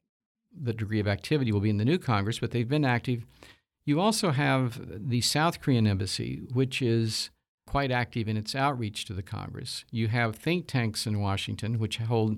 the 0.55 0.73
degree 0.73 0.99
of 0.99 1.07
activity 1.07 1.51
will 1.51 1.59
be 1.59 1.69
in 1.69 1.77
the 1.77 1.85
new 1.85 1.97
Congress, 1.97 2.39
but 2.39 2.51
they've 2.51 2.67
been 2.67 2.85
active. 2.85 3.25
You 3.85 3.99
also 3.99 4.31
have 4.31 5.09
the 5.09 5.21
South 5.21 5.61
Korean 5.61 5.87
embassy, 5.87 6.41
which 6.53 6.81
is 6.81 7.29
quite 7.65 7.91
active 7.91 8.27
in 8.27 8.37
its 8.37 8.55
outreach 8.55 9.05
to 9.05 9.13
the 9.13 9.23
Congress. 9.23 9.85
You 9.91 10.07
have 10.07 10.35
think 10.35 10.67
tanks 10.67 11.05
in 11.05 11.19
Washington, 11.19 11.79
which 11.79 11.97
hold 11.97 12.37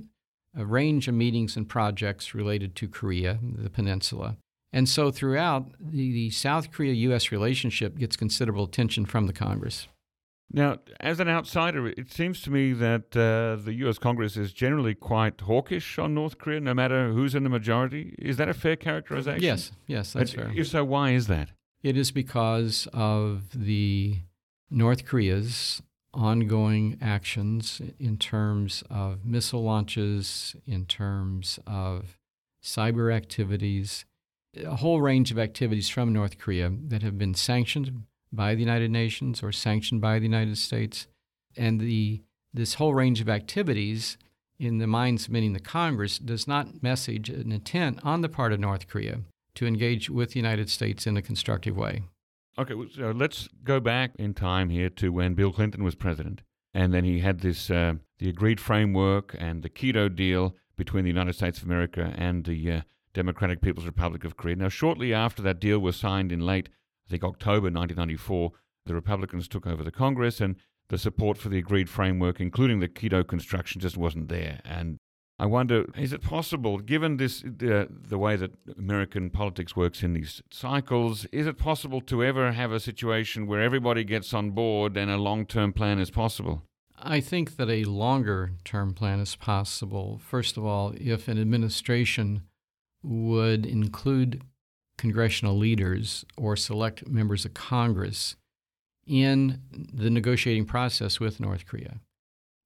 a 0.56 0.66
range 0.66 1.08
of 1.08 1.14
meetings 1.14 1.56
and 1.56 1.68
projects 1.68 2.36
related 2.36 2.76
to 2.76 2.88
Korea, 2.88 3.40
the 3.42 3.70
peninsula. 3.70 4.38
And 4.74 4.88
so 4.88 5.12
throughout, 5.12 5.72
the, 5.80 6.12
the 6.12 6.30
South 6.30 6.72
Korea 6.72 6.94
U.S. 6.94 7.32
relationship 7.32 7.98
gets 7.98 8.16
considerable 8.16 8.64
attention 8.64 9.06
from 9.06 9.28
the 9.28 9.34
Congress. 9.34 9.88
Now, 10.54 10.80
as 11.00 11.20
an 11.20 11.30
outsider, 11.30 11.88
it 11.88 12.12
seems 12.12 12.42
to 12.42 12.52
me 12.52 12.74
that 12.74 13.16
uh, 13.16 13.62
the 13.64 13.74
U.S. 13.80 13.98
Congress 13.98 14.36
is 14.36 14.52
generally 14.52 14.94
quite 14.94 15.42
hawkish 15.42 15.98
on 15.98 16.14
North 16.14 16.38
Korea, 16.38 16.60
no 16.60 16.74
matter 16.74 17.12
who's 17.12 17.36
in 17.36 17.44
the 17.44 17.50
majority. 17.50 18.16
Is 18.20 18.38
that 18.38 18.50
a 18.50 18.54
fair 18.54 18.76
characterization? 18.76 19.44
Yes, 19.44 19.72
yes, 19.88 20.14
that's 20.14 20.34
fair. 20.34 20.52
If 20.54 20.68
so, 20.68 20.84
why 20.84 21.12
is 21.12 21.28
that? 21.28 21.50
It 21.84 21.98
is 21.98 22.12
because 22.12 22.88
of 22.94 23.50
the 23.54 24.20
North 24.70 25.06
Korea's 25.06 25.82
ongoing 26.14 26.98
actions 27.02 27.82
in 27.98 28.18
terms 28.18 28.84
of 28.90 29.26
missile 29.26 29.64
launches, 29.64 30.56
in 30.68 30.86
terms 30.86 31.60
of 31.66 32.18
cyber 32.62 33.14
activities, 33.14 34.06
a 34.58 34.76
whole 34.76 35.02
range 35.02 35.32
of 35.32 35.40
activities 35.40 35.90
from 35.90 36.14
North 36.14 36.38
Korea 36.38 36.72
that 36.88 37.04
have 37.04 37.18
been 37.18 37.34
sanctioned 37.34 38.04
by 38.32 38.56
the 38.56 38.62
United 38.62 38.92
Nations 38.92 39.44
or 39.44 39.52
sanctioned 39.52 40.02
by 40.02 40.20
the 40.20 40.26
United 40.26 40.58
States. 40.58 41.08
And 41.58 41.80
the, 41.80 42.22
this 42.54 42.76
whole 42.76 42.94
range 42.94 43.22
of 43.22 43.30
activities, 43.30 44.18
in 44.60 44.78
the 44.78 44.88
minds 44.88 45.26
of 45.26 45.32
many 45.32 45.48
in 45.48 45.54
the 45.54 45.60
Congress, 45.60 46.18
does 46.18 46.48
not 46.48 46.82
message 46.82 47.30
an 47.30 47.52
intent 47.52 48.00
on 48.04 48.22
the 48.22 48.30
part 48.30 48.54
of 48.54 48.60
North 48.60 48.88
Korea 48.88 49.22
to 49.56 49.66
engage 49.66 50.10
with 50.10 50.32
the 50.32 50.40
United 50.40 50.70
States 50.70 51.06
in 51.06 51.18
a 51.18 51.22
constructive 51.22 51.76
way. 51.76 52.04
Okay, 52.58 52.74
so 52.96 53.12
let's 53.12 53.48
go 53.64 53.80
back 53.80 54.12
in 54.20 54.34
time 54.34 54.70
here 54.70 54.90
to 54.90 55.12
when 55.12 55.34
Bill 55.34 55.52
Clinton 55.52 55.84
was 55.84 55.96
president. 55.96 56.42
And 56.74 56.94
then 56.94 57.04
he 57.04 57.20
had 57.20 57.42
this 57.42 57.70
uh, 57.70 57.96
the 58.20 58.30
agreed 58.30 58.62
framework 58.62 59.36
and 59.38 59.62
the 59.62 59.70
KEDO 59.70 60.16
deal 60.16 60.56
between 60.78 61.04
the 61.04 61.10
United 61.10 61.34
States 61.34 61.60
of 61.60 61.66
America 61.66 62.14
and 62.18 62.46
the 62.46 62.72
uh, 62.72 62.82
Democratic 63.14 63.62
People's 63.62 63.86
Republic 63.86 64.24
of 64.24 64.38
Korea. 64.38 64.56
Now, 64.56 64.70
shortly 64.70 65.14
after 65.14 65.42
that 65.44 65.60
deal 65.60 65.80
was 65.80 65.96
signed 65.96 66.32
in 66.32 66.40
late, 66.40 66.70
I 67.08 67.12
think 67.12 67.24
October 67.24 67.66
1994, 67.66 68.52
the 68.86 68.96
Republicans 68.96 69.48
took 69.48 69.68
over 69.68 69.84
the 69.84 69.92
Congress, 69.92 70.40
and 70.42 70.56
the 70.90 70.98
support 70.98 71.38
for 71.38 71.50
the 71.50 71.58
agreed 71.58 71.90
framework, 71.90 72.40
including 72.40 72.80
the 72.80 72.88
KEDO 72.88 73.28
construction, 73.28 73.82
just 73.82 73.98
wasn't 73.98 74.30
there. 74.30 74.60
And 74.66 74.98
I 75.40 75.46
wonder, 75.46 75.86
is 75.98 76.14
it 76.14 76.22
possible, 76.22 76.78
given 76.78 77.18
this 77.18 77.44
uh, 77.44 77.86
the 77.90 78.20
way 78.20 78.36
that 78.36 78.52
American 78.78 79.32
politics 79.32 79.76
works 79.76 80.04
in 80.04 80.14
these 80.14 80.42
cycles, 80.52 81.26
is 81.32 81.48
it 81.48 81.58
possible 81.58 82.02
to 82.02 82.24
ever 82.24 82.52
have 82.52 82.72
a 82.72 82.80
situation 82.80 83.48
where 83.48 83.62
everybody 83.62 84.04
gets 84.04 84.34
on 84.34 84.52
board 84.52 84.96
and 84.98 85.10
a 85.10 85.18
long-term 85.18 85.74
plan 85.74 85.98
is 85.98 86.12
possible? 86.12 86.64
I 86.96 87.22
think 87.22 87.56
that 87.56 87.70
a 87.70 87.86
longer 87.86 88.52
term 88.64 88.94
plan 88.94 89.20
is 89.20 89.36
possible. 89.36 90.22
First 90.24 90.58
of 90.58 90.66
all, 90.66 90.94
if 90.98 91.28
an 91.28 91.40
administration 91.40 92.44
would 93.04 93.66
include 93.66 94.44
congressional 94.98 95.58
leaders 95.58 96.26
or 96.38 96.56
select 96.56 97.08
members 97.08 97.46
of 97.46 97.54
Congress 97.54 98.36
in 99.08 99.62
the 99.72 100.10
negotiating 100.10 100.66
process 100.66 101.20
with 101.20 101.40
North 101.40 101.66
Korea. 101.66 102.00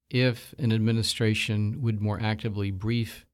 If 0.10 0.54
an 0.60 0.72
administration 0.72 1.82
would 1.82 2.02
more 2.02 2.20
actively 2.22 2.72
brief 2.72 3.26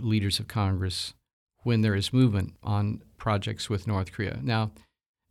leaders 0.00 0.40
of 0.40 0.48
Congress 0.48 1.14
when 1.62 1.82
there 1.82 1.94
is 1.94 2.12
movement 2.12 2.54
on 2.62 3.02
projects 3.18 3.68
with 3.68 3.86
North 3.86 4.12
Korea. 4.12 4.38
Now, 4.42 4.70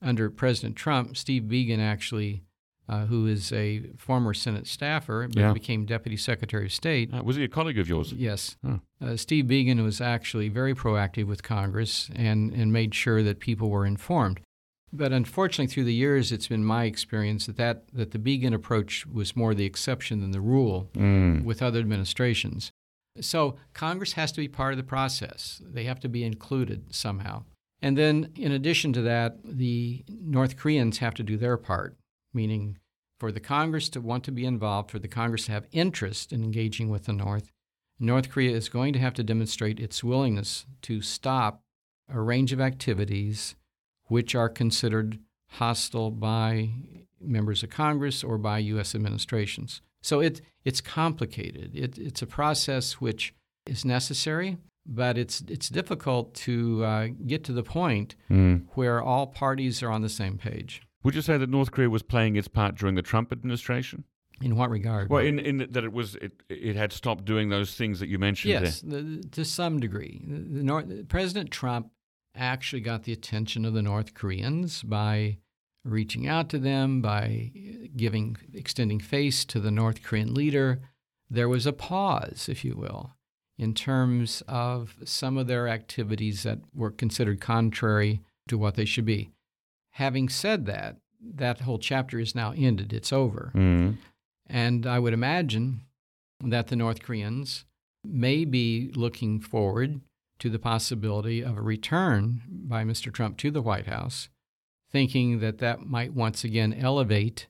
under 0.01 0.29
President 0.29 0.75
Trump, 0.75 1.17
Steve 1.17 1.43
Biegun 1.43 1.79
actually 1.79 2.43
uh, 2.87 3.05
who 3.05 3.25
is 3.27 3.51
a 3.51 3.81
former 3.97 4.33
Senate 4.33 4.67
staffer, 4.67 5.27
but 5.27 5.39
Yeah. 5.39 5.53
became 5.53 5.85
Deputy 5.85 6.17
Secretary 6.17 6.65
of 6.65 6.71
State. 6.71 7.13
Uh, 7.13 7.23
was 7.23 7.35
he 7.35 7.43
a 7.43 7.47
colleague 7.47 7.79
of 7.79 7.87
yours? 7.89 8.13
Yes. 8.13 8.57
Oh. 8.63 8.79
Uh, 9.01 9.15
Steve 9.17 9.45
Biegun 9.45 9.83
was 9.83 9.99
actually 10.01 10.49
very 10.49 10.73
proactive 10.75 11.25
with 11.25 11.43
Congress 11.43 12.09
and, 12.15 12.53
and 12.53 12.71
made 12.71 12.93
sure 12.95 13.23
that 13.23 13.39
people 13.39 13.69
were 13.69 13.85
informed. 13.85 14.39
But 14.93 15.11
unfortunately, 15.11 15.67
through 15.73 15.83
the 15.85 15.93
years, 15.93 16.31
it's 16.31 16.47
been 16.47 16.63
my 16.63 16.85
experience 16.85 17.47
that, 17.47 17.57
that, 17.57 17.83
that 17.93 18.11
the 18.11 18.19
Biegun 18.19 18.53
approach 18.53 19.05
was 19.05 19.35
more 19.35 19.53
the 19.53 19.65
exception 19.65 20.21
than 20.21 20.31
the 20.31 20.39
rule 20.39 20.89
Mm. 20.93 21.43
with 21.43 21.61
other 21.61 21.79
administrations. 21.79 22.71
So 23.19 23.55
Congress 23.73 24.13
has 24.13 24.31
to 24.33 24.41
be 24.41 24.47
part 24.47 24.73
of 24.73 24.77
the 24.77 24.83
process. 24.83 25.61
They 25.65 25.85
have 25.85 25.99
to 26.01 26.09
be 26.09 26.23
included 26.23 26.93
somehow. 26.93 27.43
And 27.81 27.97
then, 27.97 28.31
in 28.35 28.51
addition 28.51 28.93
to 28.93 29.01
that, 29.01 29.37
the 29.43 30.03
North 30.09 30.55
Koreans 30.57 30.99
have 30.99 31.13
to 31.15 31.23
do 31.23 31.37
their 31.37 31.57
part, 31.57 31.97
meaning 32.35 32.77
for 33.19 33.31
the 33.31 33.39
Congress 33.39 33.87
to 33.89 34.01
want 34.01 34.23
to 34.25 34.31
be 34.31 34.45
involved, 34.45 34.91
for 34.91 34.99
the 34.99 35.07
Congress 35.07 35.45
to 35.45 35.53
have 35.53 35.65
interest 35.71 36.33
in 36.33 36.43
engaging 36.43 36.89
with 36.89 37.05
the 37.05 37.13
North, 37.13 37.51
North 37.99 38.29
Korea 38.29 38.55
is 38.55 38.67
going 38.69 38.91
to 38.93 38.99
have 38.99 39.13
to 39.13 39.23
demonstrate 39.23 39.79
its 39.79 40.03
willingness 40.03 40.65
to 40.81 41.01
stop 41.01 41.61
a 42.13 42.19
range 42.19 42.51
of 42.51 42.59
activities 42.61 43.55
which 44.07 44.35
are 44.35 44.49
considered 44.49 45.17
hostile 45.51 46.11
by 46.11 46.69
members 47.21 47.63
of 47.63 47.69
Congress 47.69 48.23
or 48.23 48.37
by 48.37 48.59
U.S. 48.59 48.93
administrations. 48.93 49.81
So 50.03 50.19
it, 50.19 50.41
it's 50.65 50.81
complicated. 50.81 51.71
It, 51.73 51.97
it's 51.97 52.21
a 52.21 52.27
process 52.27 52.93
which 53.01 53.33
is 53.65 53.85
necessary, 53.85 54.57
but 54.85 55.17
it's, 55.17 55.41
it's 55.47 55.69
difficult 55.69 56.35
to 56.35 56.83
uh, 56.83 57.07
get 57.25 57.43
to 57.45 57.53
the 57.53 57.63
point 57.63 58.15
Mm. 58.29 58.65
where 58.75 59.01
all 59.01 59.25
parties 59.27 59.81
are 59.81 59.89
on 59.89 60.01
the 60.01 60.09
same 60.09 60.37
page. 60.37 60.81
Would 61.05 61.13
you 61.13 61.21
say 61.21 61.37
that 61.37 61.51
North 61.51 61.69
Korea 61.69 61.87
was 61.87 62.01
playing 62.01 62.35
its 62.35 62.47
part 62.47 62.73
during 62.73 62.95
the 62.95 63.03
Trump 63.03 63.31
administration? 63.31 64.05
In 64.41 64.55
what 64.55 64.71
regard? 64.71 65.11
Well, 65.11 65.23
in, 65.23 65.37
in 65.37 65.57
that 65.57 65.83
it 65.83 65.93
was 65.93 66.15
it, 66.15 66.41
it 66.49 66.75
had 66.75 66.91
stopped 66.91 67.25
doing 67.25 67.49
those 67.49 67.75
things 67.75 67.99
that 67.99 68.09
you 68.09 68.17
mentioned. 68.17 68.53
yes, 68.53 68.81
there. 68.81 69.03
the, 69.03 69.23
to 69.29 69.45
some 69.45 69.79
degree. 69.79 70.23
The, 70.27 70.39
the 70.39 70.63
North, 70.63 71.07
President 71.07 71.51
Trump 71.51 71.91
actually 72.33 72.81
got 72.81 73.03
the 73.03 73.13
attention 73.13 73.65
of 73.65 73.73
the 73.73 73.83
North 73.83 74.15
Koreans 74.15 74.81
by 74.81 75.37
reaching 75.83 76.27
out 76.27 76.49
to 76.49 76.57
them, 76.57 77.03
by 77.03 77.51
giving 77.95 78.37
extending 78.51 78.99
face 78.99 79.45
to 79.45 79.59
the 79.59 79.71
North 79.71 80.01
Korean 80.01 80.33
leader. 80.33 80.81
There 81.29 81.47
was 81.47 81.67
a 81.67 81.73
pause, 81.73 82.47
if 82.49 82.65
you 82.65 82.75
will, 82.75 83.11
in 83.59 83.75
terms 83.75 84.41
of 84.47 84.95
some 85.05 85.37
of 85.37 85.45
their 85.45 85.67
activities 85.67 86.41
that 86.43 86.59
were 86.73 86.91
considered 86.91 87.39
contrary 87.39 88.21
to 88.47 88.57
what 88.57 88.73
they 88.73 88.85
should 88.85 89.05
be. 89.05 89.29
Having 89.95 90.29
said 90.29 90.65
that, 90.65 90.97
that 91.21 91.61
whole 91.61 91.79
chapter 91.79 92.19
is 92.19 92.35
now 92.35 92.53
ended. 92.55 92.91
It's 92.91 93.13
over. 93.13 93.51
Mm. 93.55 93.97
And 94.45 94.85
I 94.85 94.99
would 94.99 95.13
imagine 95.13 95.81
that 96.43 96.67
the 96.67 96.75
North 96.75 97.01
Koreans 97.01 97.63
may 98.03 98.43
be 98.43 98.91
looking 98.93 99.39
forward 99.39 100.01
to 100.39 100.49
the 100.49 100.59
possibility 100.59 101.41
of 101.41 101.57
a 101.57 101.61
return 101.61 102.41
by 102.49 102.83
Mr. 102.83 103.11
Trump 103.11 103.37
to 103.37 103.49
the 103.49 103.61
White 103.61 103.87
House, 103.87 104.27
thinking 104.91 105.39
that 105.39 105.59
that 105.59 105.85
might 105.85 106.13
once 106.13 106.43
again 106.43 106.73
elevate 106.73 107.47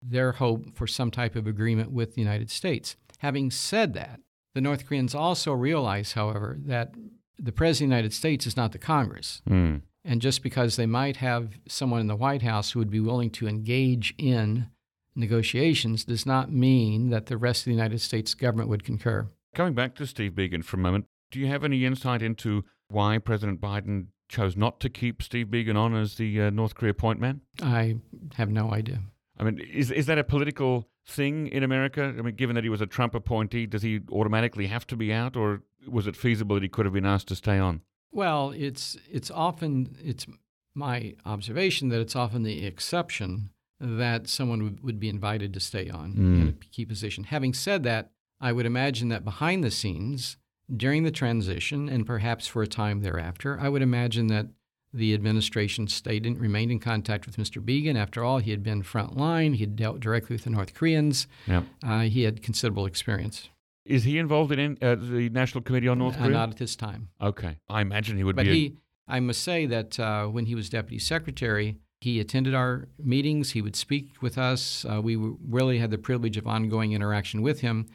their 0.00 0.32
hope 0.32 0.72
for 0.76 0.86
some 0.86 1.10
type 1.10 1.34
of 1.34 1.48
agreement 1.48 1.90
with 1.90 2.14
the 2.14 2.22
United 2.22 2.48
States. 2.48 2.94
Having 3.18 3.50
said 3.50 3.92
that, 3.94 4.20
the 4.54 4.60
North 4.60 4.86
Koreans 4.86 5.16
also 5.16 5.52
realize, 5.52 6.12
however, 6.12 6.58
that 6.60 6.94
the 7.36 7.50
President 7.50 7.86
of 7.86 7.90
the 7.90 7.96
United 7.96 8.12
States 8.14 8.46
is 8.46 8.56
not 8.56 8.70
the 8.70 8.78
Congress. 8.78 9.42
Mm. 9.50 9.82
And 10.04 10.22
just 10.22 10.42
because 10.42 10.76
they 10.76 10.86
might 10.86 11.16
have 11.16 11.58
someone 11.68 12.00
in 12.00 12.06
the 12.06 12.16
White 12.16 12.42
House 12.42 12.70
who 12.70 12.78
would 12.78 12.90
be 12.90 13.00
willing 13.00 13.30
to 13.30 13.48
engage 13.48 14.14
in 14.16 14.68
negotiations 15.14 16.04
does 16.04 16.24
not 16.24 16.52
mean 16.52 17.10
that 17.10 17.26
the 17.26 17.36
rest 17.36 17.62
of 17.62 17.64
the 17.66 17.72
United 17.72 18.00
States 18.00 18.34
government 18.34 18.68
would 18.68 18.84
concur. 18.84 19.28
Coming 19.54 19.74
back 19.74 19.94
to 19.96 20.06
Steve 20.06 20.32
Biegun 20.32 20.64
for 20.64 20.76
a 20.76 20.80
moment, 20.80 21.06
do 21.30 21.40
you 21.40 21.46
have 21.48 21.64
any 21.64 21.84
insight 21.84 22.22
into 22.22 22.64
why 22.88 23.18
President 23.18 23.60
Biden 23.60 24.06
chose 24.28 24.56
not 24.56 24.78
to 24.80 24.88
keep 24.88 25.22
Steve 25.22 25.48
Biegun 25.48 25.76
on 25.76 25.94
as 25.94 26.14
the 26.14 26.42
uh, 26.42 26.50
North 26.50 26.74
Korea 26.74 26.94
point 26.94 27.20
man? 27.20 27.40
I 27.62 27.96
have 28.36 28.50
no 28.50 28.72
idea. 28.72 29.00
I 29.38 29.44
mean, 29.44 29.58
is 29.58 29.90
is 29.90 30.06
that 30.06 30.18
a 30.18 30.24
political 30.24 30.88
thing 31.06 31.48
in 31.48 31.62
America? 31.62 32.14
I 32.18 32.22
mean, 32.22 32.34
given 32.34 32.54
that 32.54 32.64
he 32.64 32.70
was 32.70 32.80
a 32.80 32.86
Trump 32.86 33.14
appointee, 33.14 33.66
does 33.66 33.82
he 33.82 34.00
automatically 34.10 34.66
have 34.66 34.86
to 34.88 34.96
be 34.96 35.12
out, 35.12 35.36
or 35.36 35.62
was 35.86 36.06
it 36.06 36.16
feasible 36.16 36.56
that 36.56 36.62
he 36.62 36.68
could 36.68 36.84
have 36.86 36.94
been 36.94 37.06
asked 37.06 37.28
to 37.28 37.36
stay 37.36 37.58
on? 37.58 37.82
Well, 38.12 38.50
it's 38.56 38.96
it's 39.10 39.30
often 39.30 39.96
it's 40.02 40.26
my 40.74 41.14
observation 41.26 41.88
that 41.90 42.00
it's 42.00 42.16
often 42.16 42.42
the 42.42 42.64
exception 42.64 43.50
that 43.80 44.28
someone 44.28 44.62
would, 44.62 44.82
would 44.82 45.00
be 45.00 45.08
invited 45.08 45.52
to 45.54 45.60
stay 45.60 45.88
on 45.88 46.12
Mm. 46.14 46.40
in 46.40 46.48
a 46.48 46.52
key 46.52 46.84
position. 46.84 47.24
Having 47.24 47.54
said 47.54 47.82
that, 47.84 48.10
I 48.40 48.52
would 48.52 48.66
imagine 48.66 49.08
that 49.08 49.24
behind 49.24 49.62
the 49.62 49.70
scenes, 49.70 50.36
during 50.74 51.02
the 51.04 51.10
transition 51.10 51.88
and 51.88 52.06
perhaps 52.06 52.46
for 52.46 52.62
a 52.62 52.66
time 52.66 53.00
thereafter, 53.00 53.58
I 53.60 53.68
would 53.68 53.82
imagine 53.82 54.26
that 54.28 54.48
the 54.92 55.12
administration 55.14 55.86
stayed 55.86 56.24
in, 56.26 56.38
remained 56.38 56.70
in 56.72 56.78
contact 56.80 57.26
with 57.26 57.36
Mr. 57.36 57.62
Biegun. 57.64 57.96
After 57.96 58.24
all, 58.24 58.38
he 58.38 58.50
had 58.52 58.62
been 58.62 58.82
front 58.82 59.16
line. 59.16 59.52
He 59.54 59.60
had 59.60 59.76
dealt 59.76 60.00
directly 60.00 60.34
with 60.34 60.44
the 60.44 60.50
North 60.50 60.74
Koreans. 60.74 61.26
Yeah. 61.46 61.62
Uh, 61.82 62.02
he 62.02 62.22
had 62.22 62.42
considerable 62.42 62.86
experience. 62.86 63.48
Is 63.88 64.04
he 64.04 64.18
involved 64.18 64.52
in 64.52 64.76
uh, 64.82 64.94
the 64.96 65.28
National 65.30 65.62
Committee 65.62 65.88
on 65.88 65.98
North 65.98 66.16
Korea? 66.18 66.30
not 66.30 66.50
at 66.50 66.56
this 66.58 66.76
time. 66.76 67.08
Okay, 67.20 67.56
I 67.68 67.80
imagine 67.80 68.16
he 68.16 68.24
would 68.24 68.36
But 68.36 68.44
be. 68.44 68.50
a- 68.50 68.54
he, 68.54 68.76
I 69.08 69.20
must 69.20 69.42
say 69.42 69.66
that 69.66 69.98
uh, 69.98 70.26
when 70.26 70.46
he 70.46 70.54
was 70.54 70.68
deputy 70.68 70.98
secretary, 70.98 71.78
he 72.00 72.20
attended 72.20 72.54
our 72.54 72.88
meetings. 73.02 73.52
He 73.52 73.62
would 73.62 73.74
speak 73.74 74.20
with 74.20 74.36
us. 74.38 74.84
Uh, 74.84 75.00
we 75.02 75.14
w- 75.14 75.38
really 75.48 75.78
had 75.78 75.90
the 75.90 75.98
privilege 75.98 76.36
of 76.36 76.46
ongoing 76.46 76.92
interaction 76.92 77.40
with 77.42 77.60
him. 77.60 77.86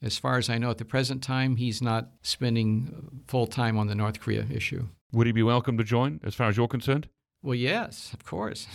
As 0.00 0.18
far 0.18 0.38
as 0.38 0.48
I 0.50 0.58
know, 0.58 0.70
at 0.70 0.78
the 0.78 0.84
present 0.84 1.22
time, 1.22 1.56
he's 1.56 1.80
not 1.82 2.08
spending 2.22 3.22
full 3.28 3.46
time 3.46 3.78
on 3.78 3.86
the 3.86 3.94
North 3.94 4.18
Korea 4.20 4.46
issue. 4.50 4.88
would 5.12 5.26
he 5.26 5.32
be 5.32 5.42
welcome 5.44 5.76
to 5.78 5.84
join, 5.84 6.18
as 6.24 6.34
far 6.34 6.48
as 6.48 6.56
you're 6.56 6.66
concerned? 6.66 7.08
Well, 7.42 7.54
yes, 7.54 8.10
of 8.14 8.24
course. 8.24 8.66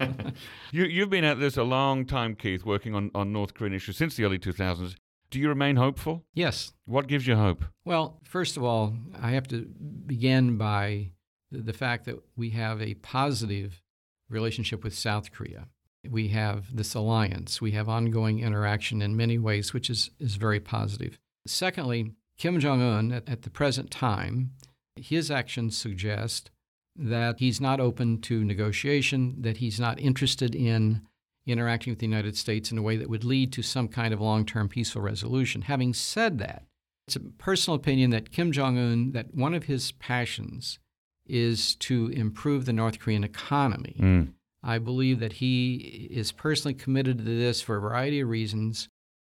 you, 0.72 0.84
you've 0.84 1.10
been 1.10 1.24
at 1.24 1.38
this 1.40 1.56
a 1.56 1.62
long 1.64 2.06
time, 2.06 2.34
Keith, 2.34 2.64
working 2.64 2.94
on, 2.94 3.10
on 3.14 3.32
North 3.32 3.54
Korean 3.54 3.74
issues 3.74 3.96
since 3.96 4.16
the 4.16 4.24
early 4.24 4.38
2000s. 4.38 4.94
Do 5.34 5.40
you 5.40 5.48
remain 5.48 5.74
hopeful? 5.74 6.22
Yes. 6.32 6.72
What 6.84 7.08
gives 7.08 7.26
you 7.26 7.34
hope? 7.34 7.64
Well, 7.84 8.20
first 8.22 8.56
of 8.56 8.62
all, 8.62 8.94
I 9.20 9.32
have 9.32 9.48
to 9.48 9.62
begin 10.06 10.56
by 10.56 11.10
the, 11.50 11.72
fact 11.72 12.04
that 12.04 12.20
we 12.36 12.50
have 12.50 12.80
a 12.80 12.94
positive 12.94 13.82
relationship 14.28 14.84
with 14.84 14.94
South 14.94 15.32
Korea. 15.32 15.66
We 16.08 16.28
have 16.28 16.76
this 16.76 16.94
alliance. 16.94 17.60
We 17.60 17.72
have 17.72 17.88
ongoing 17.88 18.38
interaction 18.38 19.02
in 19.02 19.16
many 19.16 19.36
ways, 19.36 19.74
which 19.74 19.90
is, 19.90 20.12
is 20.20 20.36
very 20.36 20.60
positive. 20.60 21.18
Secondly, 21.48 22.12
Kim 22.38 22.60
Jong 22.60 22.80
un, 22.80 23.10
at, 23.10 23.28
at 23.28 23.42
the 23.42 23.50
present 23.50 23.90
time, 23.90 24.52
his 24.94 25.32
actions 25.32 25.76
suggest 25.76 26.52
that 26.94 27.40
he's 27.40 27.60
not 27.60 27.80
open 27.80 28.20
to 28.20 28.44
negotiation, 28.44 29.42
that 29.42 29.56
he's 29.56 29.80
not 29.80 29.98
interested 29.98 30.54
in 30.54 31.02
interacting 31.52 31.90
with 31.90 31.98
the 31.98 32.06
United 32.06 32.36
States 32.36 32.70
in 32.72 32.78
a 32.78 32.82
way 32.82 32.96
that 32.96 33.10
would 33.10 33.24
lead 33.24 33.52
to 33.52 33.62
some 33.62 33.88
kind 33.88 34.14
of 34.14 34.20
long 34.20 34.44
term 34.46 34.68
peaceful 34.68 35.02
resolution. 35.02 35.62
Having 35.62 35.94
said 35.94 36.38
that, 36.38 36.64
it's 37.06 37.16
a 37.16 37.20
personal 37.20 37.76
opinion 37.76 38.10
that 38.10 38.32
Kim 38.32 38.52
Jong 38.52 38.78
un, 38.78 39.12
that 39.12 39.34
one 39.34 39.54
of 39.54 39.64
his 39.64 39.92
passions 39.92 40.78
is 41.26 41.74
to 41.76 42.08
improve 42.08 42.64
the 42.64 42.72
North 42.72 42.98
Korean 42.98 43.24
economy. 43.24 43.96
Mm. 43.98 44.32
I 44.62 44.78
believe 44.78 45.20
that 45.20 45.34
he 45.34 46.08
is 46.10 46.32
personally 46.32 46.74
committed 46.74 47.18
to 47.18 47.24
this 47.24 47.60
for 47.60 47.76
a 47.76 47.80
variety 47.80 48.20
of 48.20 48.28
reasons. 48.28 48.88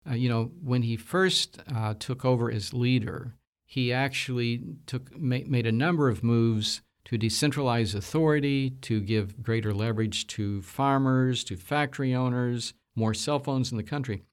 Uh, 0.09 0.13
you 0.13 0.29
know, 0.29 0.51
when 0.63 0.83
he 0.83 0.95
first 0.95 1.61
uh, 1.73 1.93
took 1.99 2.23
over 2.23 2.49
as 2.49 2.73
leader, 2.73 3.35
he 3.65 3.91
actually 3.91 4.63
took 4.85 5.17
ma- 5.17 5.39
made 5.45 5.67
a 5.67 5.71
number 5.71 6.07
of 6.07 6.23
moves 6.23 6.81
to 7.07 7.17
decentralize 7.17 7.95
authority, 7.95 8.71
to 8.81 8.99
give 8.99 9.41
greater 9.41 9.73
leverage 9.73 10.27
to 10.27 10.61
farmers, 10.61 11.45
to 11.45 11.55
factory 11.55 12.13
owners, 12.13 12.73
more 12.95 13.13
cell 13.13 13.39
phones 13.39 13.71
in 13.71 13.77
the 13.77 13.83
country. 13.83 14.23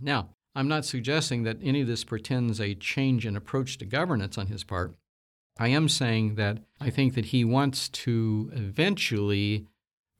Now, 0.00 0.30
I'm 0.56 0.66
not 0.66 0.84
suggesting 0.84 1.44
that 1.44 1.58
any 1.62 1.82
of 1.82 1.86
this 1.86 2.02
pretends 2.02 2.60
a 2.60 2.74
change 2.74 3.24
in 3.24 3.36
approach 3.36 3.78
to 3.78 3.84
governance 3.84 4.36
on 4.36 4.48
his 4.48 4.64
part. 4.64 4.96
I 5.60 5.68
am 5.68 5.88
saying 5.88 6.34
that 6.34 6.58
I 6.80 6.90
think 6.90 7.14
that 7.14 7.26
he 7.26 7.44
wants 7.44 7.88
to 7.90 8.50
eventually 8.52 9.68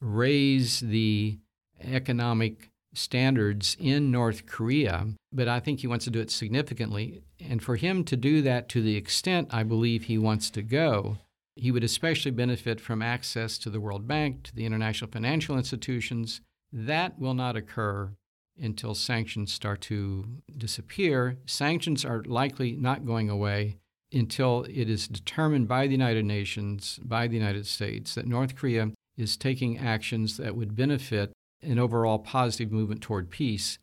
raise 0.01 0.79
the 0.79 1.39
economic 1.83 2.71
standards 2.95 3.77
in 3.81 4.13
North 4.13 4.47
Korea, 4.47 5.09
but 5.33 5.49
I 5.49 5.59
think 5.59 5.81
he 5.81 5.89
wants 5.89 6.05
to 6.05 6.13
do 6.13 6.21
it 6.21 6.31
significantly. 6.31 7.25
And 7.41 7.61
for 7.61 7.75
him 7.75 8.05
to 8.05 8.17
do 8.17 8.41
that 8.43 8.69
to 8.69 8.83
the 8.83 8.95
extent 8.95 9.49
I 9.51 9.65
believe 9.65 10.05
he 10.05 10.17
wants 10.17 10.49
to 10.51 10.63
go, 10.63 11.19
he 11.55 11.71
would 11.71 11.85
especially 11.85 12.31
benefit 12.31 12.81
from 12.81 13.03
access 13.03 13.59
to 13.59 13.71
the 13.71 13.81
World 13.81 14.09
Bank, 14.09 14.45
to 14.45 14.55
the 14.55 14.67
international 14.67 15.11
financial 15.11 15.57
institutions. 15.57 16.41
That 16.73 17.19
will 17.19 17.35
not 17.35 17.57
occur 17.57 18.13
until 18.61 18.95
sanctions 18.95 19.53
start 19.53 19.81
to 19.83 20.25
disappear. 20.57 21.39
Sanctions 21.47 22.05
are 22.05 22.23
likely 22.25 22.73
not 22.73 23.07
going 23.07 23.29
away 23.29 23.79
until 24.13 24.65
it 24.69 24.89
is 24.91 25.09
determined 25.09 25.69
by 25.69 25.87
the 25.87 25.93
United 25.93 26.25
Nations, 26.25 26.99
by 27.03 27.27
the 27.27 27.37
United 27.37 27.67
States, 27.67 28.15
that 28.15 28.27
North 28.27 28.55
Korea 28.55 28.91
is 29.17 29.37
taking 29.37 29.79
actions 29.79 30.37
that 30.37 30.57
would 30.57 30.77
benefit 30.77 31.33
an 31.63 31.79
overall 31.79 32.19
positive 32.19 32.73
movement 32.73 33.01
toward 33.01 33.31
peace. 33.31 33.79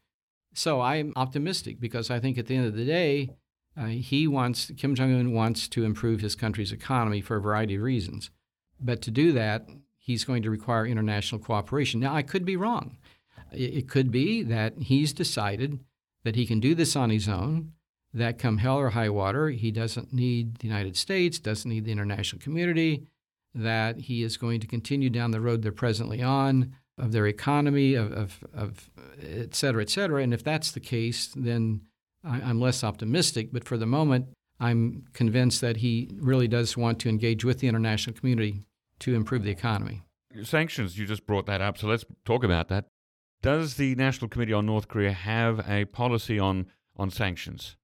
So 0.53 0.82
I'm 0.82 1.13
optimistic 1.15 1.79
because 1.79 2.10
I 2.10 2.19
think 2.19 2.38
at 2.38 2.47
the 2.47 2.55
end 2.55 2.65
of 2.67 2.75
the 2.75 2.86
day, 2.86 3.29
uh, 3.80 3.86
he 3.86 4.28
wants, 4.28 4.72
Kim 4.78 4.94
Jong 4.96 5.13
un 5.13 5.32
wants 5.32 5.68
to 5.70 5.86
improve 5.86 6.20
his 6.20 6.36
country's 6.36 6.74
economy 6.74 7.22
for 7.22 7.38
a 7.38 7.42
variety 7.42 7.76
of 7.76 7.82
reasons. 7.82 8.30
But 8.80 9.02
to 9.04 9.12
do 9.12 9.32
that, 9.32 9.68
he's 9.98 10.26
going 10.26 10.44
to 10.44 10.50
require 10.52 10.86
international 10.86 11.42
cooperation. 11.42 12.00
Now, 12.00 12.13
I 12.13 12.23
could 12.23 12.46
be 12.46 12.58
wrong. 12.58 12.98
It, 13.54 13.73
it 13.73 13.90
could 13.90 14.12
be 14.12 14.44
that 14.44 14.73
he's 14.80 15.13
decided 15.13 15.80
that 16.23 16.36
he 16.36 16.46
can 16.46 16.60
do 16.60 16.75
this 16.75 16.96
on 16.96 17.10
his 17.10 17.30
own, 17.30 17.71
that 18.13 18.40
come 18.40 18.58
hell 18.58 18.77
or 18.77 18.90
high 18.90 19.10
water, 19.10 19.50
he 19.50 19.71
doesn't 19.71 20.12
need 20.12 20.58
the 20.58 20.67
United 20.67 20.98
States, 20.98 21.40
doesn't 21.40 21.69
need 21.69 21.86
the 21.86 21.92
international 21.92 22.42
community, 22.42 23.08
that 23.56 23.98
he 24.00 24.23
is 24.23 24.38
going 24.38 24.60
to 24.60 24.67
continue 24.67 25.10
down 25.10 25.32
the 25.32 25.42
road 25.42 25.62
they're 25.62 25.71
presently 25.71 26.21
on 26.21 26.73
of 26.98 27.12
their 27.12 27.27
economy, 27.27 27.94
of, 27.96 28.12
of, 28.12 28.44
of 28.54 28.90
et 29.21 29.56
cetera, 29.56 29.82
et 29.82 29.90
cetera. 29.90 30.21
And 30.21 30.34
if 30.34 30.44
that's 30.44 30.71
the 30.71 30.80
case, 30.80 31.32
then 31.36 31.82
I, 32.24 32.42
I'm 32.42 32.60
less 32.60 32.84
optimistic. 32.84 33.50
But 33.52 33.63
for 33.63 33.78
the 33.78 33.86
moment, 33.86 34.28
I'm 34.60 35.06
convinced 35.13 35.62
that 35.62 35.78
he 35.78 36.10
really 36.20 36.48
does 36.48 36.76
want 36.76 37.00
to 37.00 37.10
engage 37.10 37.46
with 37.46 37.60
the 37.60 37.67
international 37.67 38.15
community 38.15 38.63
to 39.00 39.15
improve 39.15 39.44
the 39.44 39.52
economy. 39.52 40.04
Sanctions, 40.44 40.98
you 40.98 41.06
just 41.06 41.26
brought 41.26 41.46
that 41.48 41.62
up, 41.62 41.78
so 41.78 41.88
let's 41.88 42.06
talk 42.26 42.44
about 42.44 42.67
that. 42.67 42.86
Does 43.42 43.76
the 43.76 43.96
National 43.96 44.28
Committee 44.28 44.54
on 44.54 44.65
North 44.65 44.88
Korea 44.88 45.13
have 45.13 45.67
a 45.67 45.86
policy 45.86 46.38
on, 46.38 46.67
on 46.98 47.10
sanctions? 47.10 47.78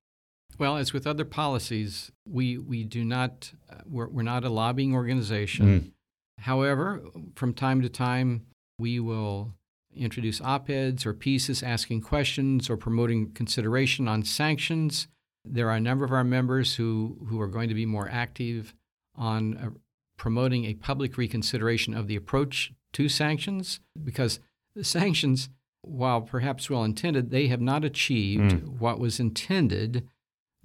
Well, 0.58 0.78
as 0.78 0.94
with 0.94 1.08
other 1.08 1.26
policies, 1.26 2.12
we, 2.28 2.58
we 2.58 2.84
do 2.84 3.04
not, 3.04 3.52
uh, 3.70 3.78
we're, 3.86 4.10
we're 4.10 4.22
not 4.24 4.44
a 4.44 4.50
lobbying 4.50 4.94
organization. 4.94 5.94
However, 6.40 7.02
from 7.36 7.54
time 7.54 7.82
to 7.82 7.90
time, 7.90 8.46
We 8.78 9.00
will 9.00 9.54
introduce 9.96 10.42
op 10.42 10.70
eds 10.70 11.06
or 11.06 11.14
pieces 11.14 11.64
asking 11.64 12.02
questions 12.02 12.70
or 12.70 12.78
promoting 12.78 13.32
consideration 13.32 14.08
on 14.08 14.24
sanctions. 14.24 15.08
There 15.44 15.70
are 15.70 15.76
a 15.76 15.82
number 15.82 16.06
of 16.06 16.12
our 16.12 16.24
members 16.24 16.76
who, 16.76 17.18
who 17.28 17.40
are 17.40 17.48
going 17.48 17.70
to 17.70 17.76
be 17.76 17.86
more 17.86 18.10
active 18.10 18.74
on 19.16 19.58
uh, 19.58 19.70
promoting 20.18 20.66
a 20.66 20.74
public 20.74 21.18
reconsideration 21.18 21.94
of 21.94 22.08
the 22.08 22.16
approach 22.16 22.72
to 22.94 23.10
sanctions 23.10 23.80
because 24.04 24.40
the 24.76 24.84
sanctions, 24.84 25.50
while 25.82 26.22
perhaps 26.22 26.70
well 26.70 26.84
intended, 26.84 27.30
they 27.30 27.48
have 27.48 27.62
not 27.62 27.86
achieved 27.86 28.52
mm. 28.52 28.80
what 28.80 29.00
was 29.00 29.20
intended 29.20 30.08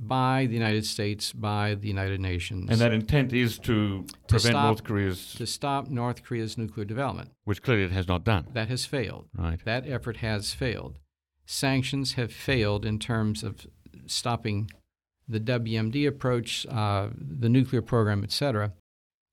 by 0.02 0.46
the 0.46 0.54
United 0.54 0.86
States, 0.86 1.32
by 1.32 1.74
the 1.74 1.86
United 1.86 2.20
Nations. 2.20 2.70
And 2.70 2.80
that 2.80 2.92
intent 2.92 3.34
is 3.34 3.58
to, 3.58 4.04
to 4.04 4.14
prevent 4.28 4.54
stop, 4.54 4.64
North 4.64 4.84
Korea's. 4.84 5.34
To 5.34 5.46
stop 5.46 5.88
North 5.88 6.24
Korea's 6.24 6.56
nuclear 6.56 6.86
development. 6.86 7.32
Which 7.44 7.62
clearly 7.62 7.84
it 7.84 7.92
has 7.92 8.08
not 8.08 8.24
done. 8.24 8.46
That 8.54 8.68
has 8.68 8.86
failed. 8.86 9.28
Right. 9.36 9.62
That 9.64 9.86
effort 9.86 10.18
has 10.18 10.54
failed. 10.54 10.98
Sanctions 11.44 12.14
have 12.14 12.32
failed 12.32 12.86
in 12.86 12.98
terms 12.98 13.42
of 13.42 13.66
stopping 14.06 14.70
the 15.28 15.40
WMD 15.40 16.08
approach, 16.08 16.66
uh, 16.70 17.08
the 17.14 17.48
nuclear 17.48 17.82
program, 17.82 18.24
et 18.24 18.32
cetera, 18.32 18.72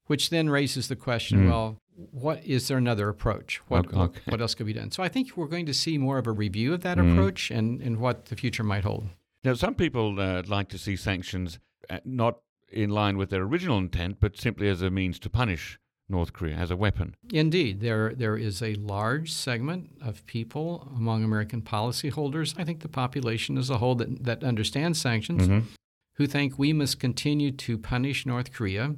which 0.08 0.30
then 0.30 0.50
raises 0.50 0.90
the 0.90 0.96
question 0.96 1.46
mm. 1.46 1.50
well, 1.50 1.78
what 1.96 2.44
is 2.46 2.68
there 2.68 2.78
another 2.78 3.10
approach? 3.10 3.62
What, 3.68 3.88
okay. 3.88 3.98
what, 3.98 4.12
what, 4.26 4.42
else 4.42 4.54
could 4.54 4.68
be 4.68 4.74
done? 4.74 4.92
So 4.92 5.02
I 5.02 5.08
think 5.08 5.36
we're 5.36 5.48
going 5.48 5.66
to 5.66 5.74
see 5.74 5.98
more 5.98 6.18
of 6.18 6.28
a 6.28 6.32
review 6.32 6.74
of 6.74 6.82
that 6.82 6.98
mm. 6.98 7.12
approach 7.12 7.50
and, 7.50 7.82
and 7.82 7.98
what 7.98 8.26
the 8.26 8.36
future 8.36 8.64
might 8.64 8.84
hold. 8.84 9.08
Now, 9.48 9.54
some 9.54 9.76
people 9.76 10.20
uh, 10.20 10.44
like 10.46 10.68
to 10.70 10.78
see 10.78 10.98
sanctions 10.98 11.58
uh, 11.90 12.00
not 12.04 12.40
in 12.70 12.90
line 12.90 13.16
with 13.16 13.30
their 13.30 13.44
original 13.44 13.78
intent, 13.78 14.18
but 14.20 14.36
simply 14.36 14.68
as 14.68 14.82
a 14.82 14.90
means 14.90 15.20
to 15.20 15.30
punish 15.30 15.80
North 16.10 16.34
Korea 16.34 16.56
as 16.56 16.70
a 16.70 16.76
weapon. 16.76 17.16
Indeed, 17.32 17.80
there 17.80 18.14
there 18.14 18.36
is 18.36 18.62
a 18.62 18.76
large 18.76 19.32
segment 19.32 19.92
of 20.02 20.26
people 20.26 20.92
among 20.94 21.24
American 21.24 21.62
policyholders. 21.62 22.60
I 22.60 22.66
think 22.66 22.82
the 22.82 22.90
population 22.90 23.58
as 23.58 23.70
a 23.70 23.78
whole 23.78 23.96
that 23.96 24.26
that 24.26 24.44
understands 24.44 25.00
sanctions, 25.00 25.44
mm-hmm. 25.44 25.66
who 26.16 26.28
think 26.28 26.60
we 26.60 26.74
must 26.74 27.00
continue 27.00 27.52
to 27.52 27.78
punish 27.78 28.26
North 28.26 28.52
Korea 28.52 28.96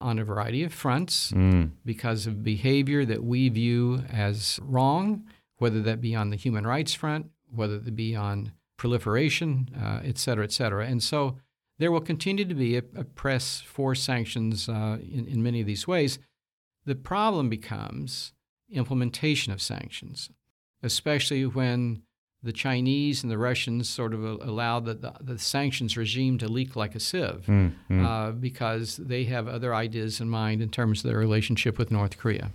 on 0.00 0.18
a 0.18 0.24
variety 0.24 0.64
of 0.64 0.74
fronts 0.74 1.30
mm. 1.30 1.70
because 1.84 2.26
of 2.26 2.42
behavior 2.42 3.04
that 3.04 3.22
we 3.22 3.48
view 3.48 4.02
as 4.10 4.58
wrong, 4.64 5.24
whether 5.58 5.80
that 5.80 6.00
be 6.00 6.12
on 6.16 6.30
the 6.30 6.36
human 6.44 6.66
rights 6.66 6.92
front, 6.92 7.30
whether 7.54 7.76
it 7.76 7.94
be 7.94 8.16
on 8.16 8.50
proliferation, 8.82 9.50
uh, 9.80 10.00
et 10.10 10.18
cetera, 10.18 10.44
et 10.44 10.52
cetera. 10.52 10.84
And 10.92 11.00
so 11.00 11.38
there 11.78 11.92
will 11.92 12.00
continue 12.12 12.44
to 12.44 12.54
be 12.54 12.76
a, 12.76 12.82
a 12.96 13.04
press 13.04 13.62
for 13.74 13.94
sanctions 13.94 14.68
uh, 14.68 14.98
in, 15.16 15.24
in 15.28 15.40
many 15.40 15.60
of 15.60 15.68
these 15.68 15.86
ways. 15.86 16.18
The 16.84 16.96
problem 16.96 17.48
becomes 17.48 18.32
implementation 18.68 19.52
of 19.52 19.62
sanctions, 19.62 20.30
especially 20.82 21.46
when 21.46 22.02
the 22.42 22.52
Chinese 22.52 23.22
and 23.22 23.30
the 23.30 23.38
Russians 23.38 23.88
sort 23.88 24.12
of 24.14 24.24
allow 24.24 24.80
the, 24.80 24.94
the, 24.94 25.12
the 25.20 25.38
sanctions 25.38 25.96
regime 25.96 26.38
to 26.38 26.48
leak 26.48 26.74
like 26.74 26.96
a 26.96 27.00
sieve 27.00 27.44
mm, 27.46 27.72
mm. 27.88 28.04
Uh, 28.04 28.32
because 28.32 28.96
they 28.96 29.24
have 29.34 29.46
other 29.46 29.72
ideas 29.72 30.20
in 30.20 30.28
mind 30.28 30.60
in 30.60 30.70
terms 30.70 30.98
of 30.98 31.08
their 31.08 31.20
relationship 31.20 31.78
with 31.78 31.92
North 31.92 32.18
Korea. 32.18 32.50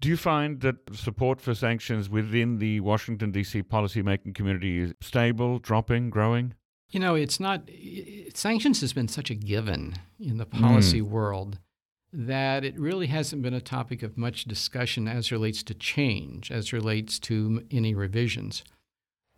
Do 0.00 0.08
you 0.08 0.16
find 0.16 0.60
that 0.60 0.76
support 0.94 1.40
for 1.40 1.54
sanctions 1.54 2.10
within 2.10 2.58
the 2.58 2.80
Washington, 2.80 3.30
D.C. 3.30 3.62
policymaking 3.62 4.34
community 4.34 4.78
is 4.78 4.92
stable, 5.00 5.58
dropping, 5.58 6.10
growing? 6.10 6.54
You 6.90 7.00
know, 7.00 7.14
it's 7.14 7.40
not, 7.40 7.62
it, 7.66 8.36
sanctions 8.36 8.80
has 8.82 8.92
been 8.92 9.08
such 9.08 9.30
a 9.30 9.34
given 9.34 9.94
in 10.20 10.36
the 10.36 10.46
policy 10.46 11.00
mm. 11.00 11.08
world 11.08 11.58
that 12.12 12.64
it 12.64 12.78
really 12.78 13.08
hasn't 13.08 13.42
been 13.42 13.54
a 13.54 13.60
topic 13.60 14.02
of 14.02 14.16
much 14.16 14.44
discussion 14.44 15.08
as 15.08 15.32
relates 15.32 15.62
to 15.64 15.74
change, 15.74 16.50
as 16.50 16.72
relates 16.72 17.18
to 17.18 17.64
any 17.70 17.94
revisions. 17.94 18.64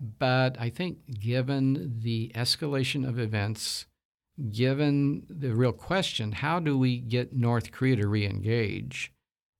But 0.00 0.60
I 0.60 0.70
think, 0.70 1.18
given 1.18 2.00
the 2.00 2.30
escalation 2.34 3.08
of 3.08 3.18
events, 3.18 3.86
given 4.52 5.24
the 5.28 5.54
real 5.54 5.72
question, 5.72 6.32
how 6.32 6.60
do 6.60 6.78
we 6.78 6.98
get 6.98 7.32
North 7.32 7.72
Korea 7.72 7.96
to 7.96 8.06
re 8.06 8.24
engage? 8.24 9.12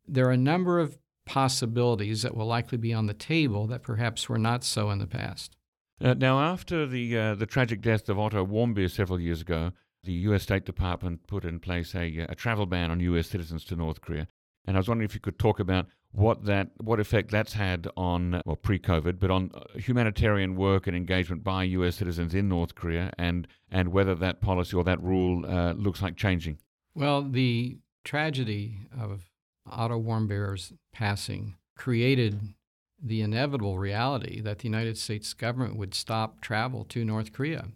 There 0.09 0.27
are 0.27 0.33
a 0.33 0.37
number 0.37 0.81
of 0.81 0.99
possibilities 1.27 2.23
that 2.23 2.35
will 2.35 2.47
likely 2.47 2.79
be 2.79 2.93
on 2.93 3.07
the 3.07 3.15
table 3.15 3.67
that 3.67 3.83
perhaps 3.83 4.29
were 4.29 4.39
not 4.39 4.65
so 4.65 4.91
in 4.91 4.99
the 4.99 5.07
past. 5.07 5.57
Uh, 6.01 6.15
now, 6.15 6.41
after 6.41 6.87
the 6.87 7.17
uh, 7.17 7.35
the 7.35 7.47
tragic 7.47 7.81
death 7.81 8.09
of 8.09 8.19
Otto 8.19 8.47
Warmbier 8.47 8.91
several 8.91 9.21
years 9.21 9.41
ago, 9.41 9.73
the 10.05 10.13
U.S. 10.13 10.45
State 10.45 10.65
Department 10.65 11.27
put 11.27 11.45
in 11.45 11.59
place 11.59 11.95
a, 11.95 12.27
a 12.29 12.35
travel 12.35 12.67
ban 12.67 12.91
on 12.91 13.01
U.S. 13.01 13.29
citizens 13.29 13.65
to 13.67 13.77
North 13.77 14.01
Korea. 14.01 14.29
And 14.67 14.77
I 14.77 14.81
was 14.81 14.89
wondering 14.89 15.07
if 15.07 15.15
you 15.15 15.21
could 15.21 15.39
talk 15.39 15.59
about 15.59 15.87
what 16.13 16.45
that 16.47 16.71
what 16.79 17.01
effect 17.01 17.31
that's 17.31 17.53
had 17.53 17.89
on 17.97 18.41
well 18.47 18.57
pre-COVID, 18.57 19.19
but 19.19 19.31
on 19.31 19.51
uh, 19.55 19.79
humanitarian 19.79 20.57
work 20.57 20.87
and 20.87 20.97
engagement 20.97 21.43
by 21.43 21.65
U.S. 21.65 21.97
citizens 21.97 22.35
in 22.35 22.49
North 22.49 22.75
Korea, 22.75 23.13
and 23.19 23.49
and 23.71 23.89
whether 23.89 24.15
that 24.15 24.41
policy 24.41 24.77
or 24.77 24.85
that 24.85 25.03
rule 25.03 25.45
uh, 25.45 25.73
looks 25.73 26.01
like 26.01 26.17
changing. 26.17 26.59
Well, 26.95 27.23
the 27.23 27.79
tragedy 28.05 28.87
of 28.99 29.28
Otto 29.71 29.99
Warmbier's 30.01 30.73
passing 30.93 31.57
created 31.77 32.55
the 33.03 33.21
inevitable 33.23 33.79
reality 33.79 34.41
that 34.41 34.59
the 34.59 34.65
United 34.65 34.99
States 34.99 35.33
government 35.33 35.77
would 35.77 35.95
stop 35.95 36.41
travel 36.41 36.85
to 36.85 37.05
North 37.05 37.33
Korea. 37.33 37.67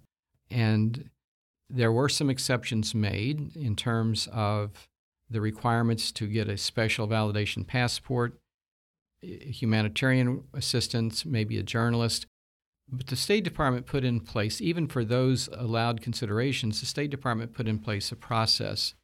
And 0.51 1.11
there 1.70 1.93
were 1.93 2.09
some 2.09 2.28
exceptions 2.28 2.95
made 2.95 3.57
in 3.57 3.76
terms 3.76 4.28
of 4.32 4.88
the 5.30 5.40
requirements 5.40 6.12
to 6.12 6.26
get 6.26 6.49
a 6.49 6.59
special 6.59 7.09
validation 7.09 7.66
passport, 7.66 8.34
eh, 9.22 9.47
humanitarian 9.47 10.45
assistance, 10.53 11.24
maybe 11.24 11.57
a 11.57 11.62
journalist. 11.62 12.26
But 12.90 13.07
the 13.07 13.16
State 13.16 13.45
Department 13.45 13.86
put 13.86 14.05
in 14.05 14.20
place, 14.20 14.61
even 14.61 14.86
for 14.86 15.05
those 15.05 15.49
allowed 15.53 16.03
considerations, 16.03 16.80
the 16.80 16.86
State 16.86 17.11
Department 17.11 17.55
put 17.55 17.66
in 17.66 17.78
place 17.78 18.12
a 18.12 18.16
process 18.16 18.95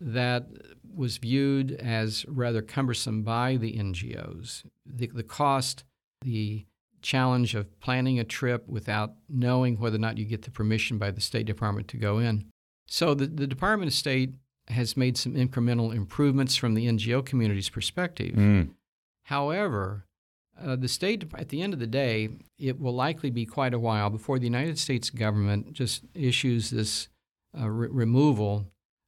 that 0.00 0.46
was 0.94 1.18
viewed 1.18 1.72
as 1.72 2.24
rather 2.28 2.62
cumbersome 2.62 3.22
by 3.22 3.56
the 3.56 3.74
NGOs. 3.76 4.64
The, 4.84 5.08
the 5.08 5.22
cost, 5.22 5.84
the 6.22 6.66
challenge 7.02 7.54
of 7.54 7.78
planning 7.80 8.18
a 8.18 8.24
trip 8.24 8.66
without 8.66 9.14
knowing 9.28 9.78
whether 9.78 9.96
or 9.96 10.00
not 10.00 10.18
you 10.18 10.24
get 10.24 10.42
the 10.42 10.50
permission 10.50 10.98
by 10.98 11.10
the 11.10 11.20
State 11.20 11.46
Department 11.46 11.88
to 11.88 11.96
go 11.96 12.18
in. 12.18 12.46
So 12.88 13.14
the, 13.14 13.26
the 13.26 13.46
Department 13.46 13.90
of 13.90 13.94
State 13.94 14.34
has 14.68 14.96
made 14.96 15.16
some 15.16 15.34
incremental 15.34 15.94
improvements 15.94 16.56
from 16.56 16.74
the 16.74 16.86
NGO 16.86 17.24
community's 17.24 17.68
perspective. 17.68 18.34
Mm. 18.34 18.70
However, 19.24 20.06
uh, 20.60 20.76
the 20.76 20.88
state, 20.88 21.24
at 21.36 21.50
the 21.50 21.62
end 21.62 21.74
of 21.74 21.80
the 21.80 21.86
day, 21.86 22.30
it 22.58 22.80
will 22.80 22.94
likely 22.94 23.30
be 23.30 23.44
quite 23.44 23.74
a 23.74 23.78
while 23.78 24.10
before 24.10 24.38
the 24.38 24.46
United 24.46 24.78
States 24.78 25.10
government 25.10 25.72
just 25.72 26.02
issues 26.14 26.70
this 26.70 27.08
uh, 27.58 27.68
re- 27.68 27.88
removal 27.90 28.66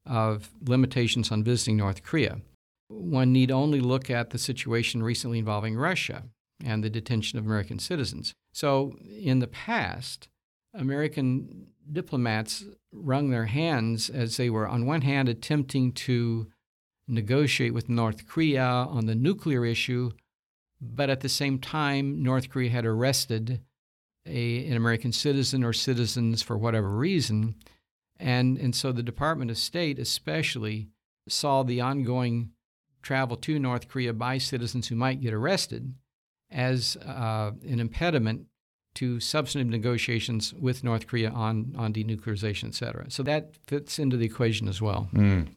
of 0.08 0.50
limitations 0.64 1.30
on 1.30 1.44
visiting 1.44 1.76
North 1.76 2.02
Korea. 2.02 2.40
One 2.88 3.32
need 3.32 3.50
only 3.50 3.80
look 3.80 4.10
at 4.10 4.30
the 4.30 4.38
situation 4.38 5.02
recently 5.02 5.38
involving 5.38 5.76
Russia 5.76 6.24
and 6.64 6.82
the 6.82 6.90
detention 6.90 7.38
of 7.38 7.44
American 7.44 7.78
citizens. 7.78 8.32
So, 8.52 8.96
in 9.20 9.38
the 9.38 9.46
past, 9.46 10.28
American 10.74 11.68
diplomats 11.90 12.64
wrung 12.92 13.30
their 13.30 13.46
hands 13.46 14.10
as 14.10 14.36
they 14.36 14.50
were, 14.50 14.66
on 14.66 14.86
one 14.86 15.02
hand, 15.02 15.28
attempting 15.28 15.92
to 15.92 16.48
negotiate 17.06 17.74
with 17.74 17.88
North 17.88 18.26
Korea 18.26 18.64
on 18.64 19.06
the 19.06 19.14
nuclear 19.14 19.64
issue, 19.64 20.10
but 20.80 21.10
at 21.10 21.20
the 21.20 21.28
same 21.28 21.58
time, 21.58 22.22
North 22.22 22.50
Korea 22.50 22.70
had 22.70 22.84
arrested 22.84 23.60
a, 24.26 24.66
an 24.66 24.76
American 24.76 25.12
citizen 25.12 25.64
or 25.64 25.72
citizens 25.72 26.42
for 26.42 26.56
whatever 26.56 26.90
reason. 26.90 27.54
And, 28.18 28.58
and 28.58 28.74
so 28.74 28.92
the 28.92 29.02
Department 29.02 29.50
of 29.50 29.58
State 29.58 29.98
especially 29.98 30.88
saw 31.28 31.62
the 31.62 31.80
ongoing 31.80 32.50
travel 33.02 33.36
to 33.36 33.58
North 33.58 33.88
Korea 33.88 34.12
by 34.12 34.38
citizens 34.38 34.88
who 34.88 34.96
might 34.96 35.20
get 35.20 35.32
arrested 35.32 35.94
as 36.50 36.96
uh, 36.96 37.52
an 37.66 37.80
impediment 37.80 38.46
to 38.94 39.20
substantive 39.20 39.70
negotiations 39.70 40.52
with 40.54 40.82
North 40.82 41.06
Korea 41.06 41.30
on, 41.30 41.74
on 41.78 41.92
denuclearization, 41.92 42.68
et 42.68 42.74
cetera. 42.74 43.10
So 43.10 43.22
that 43.22 43.54
fits 43.66 43.98
into 43.98 44.16
the 44.16 44.26
equation 44.26 44.66
as 44.66 44.82
well. 44.82 45.08
Mm. 45.14 45.48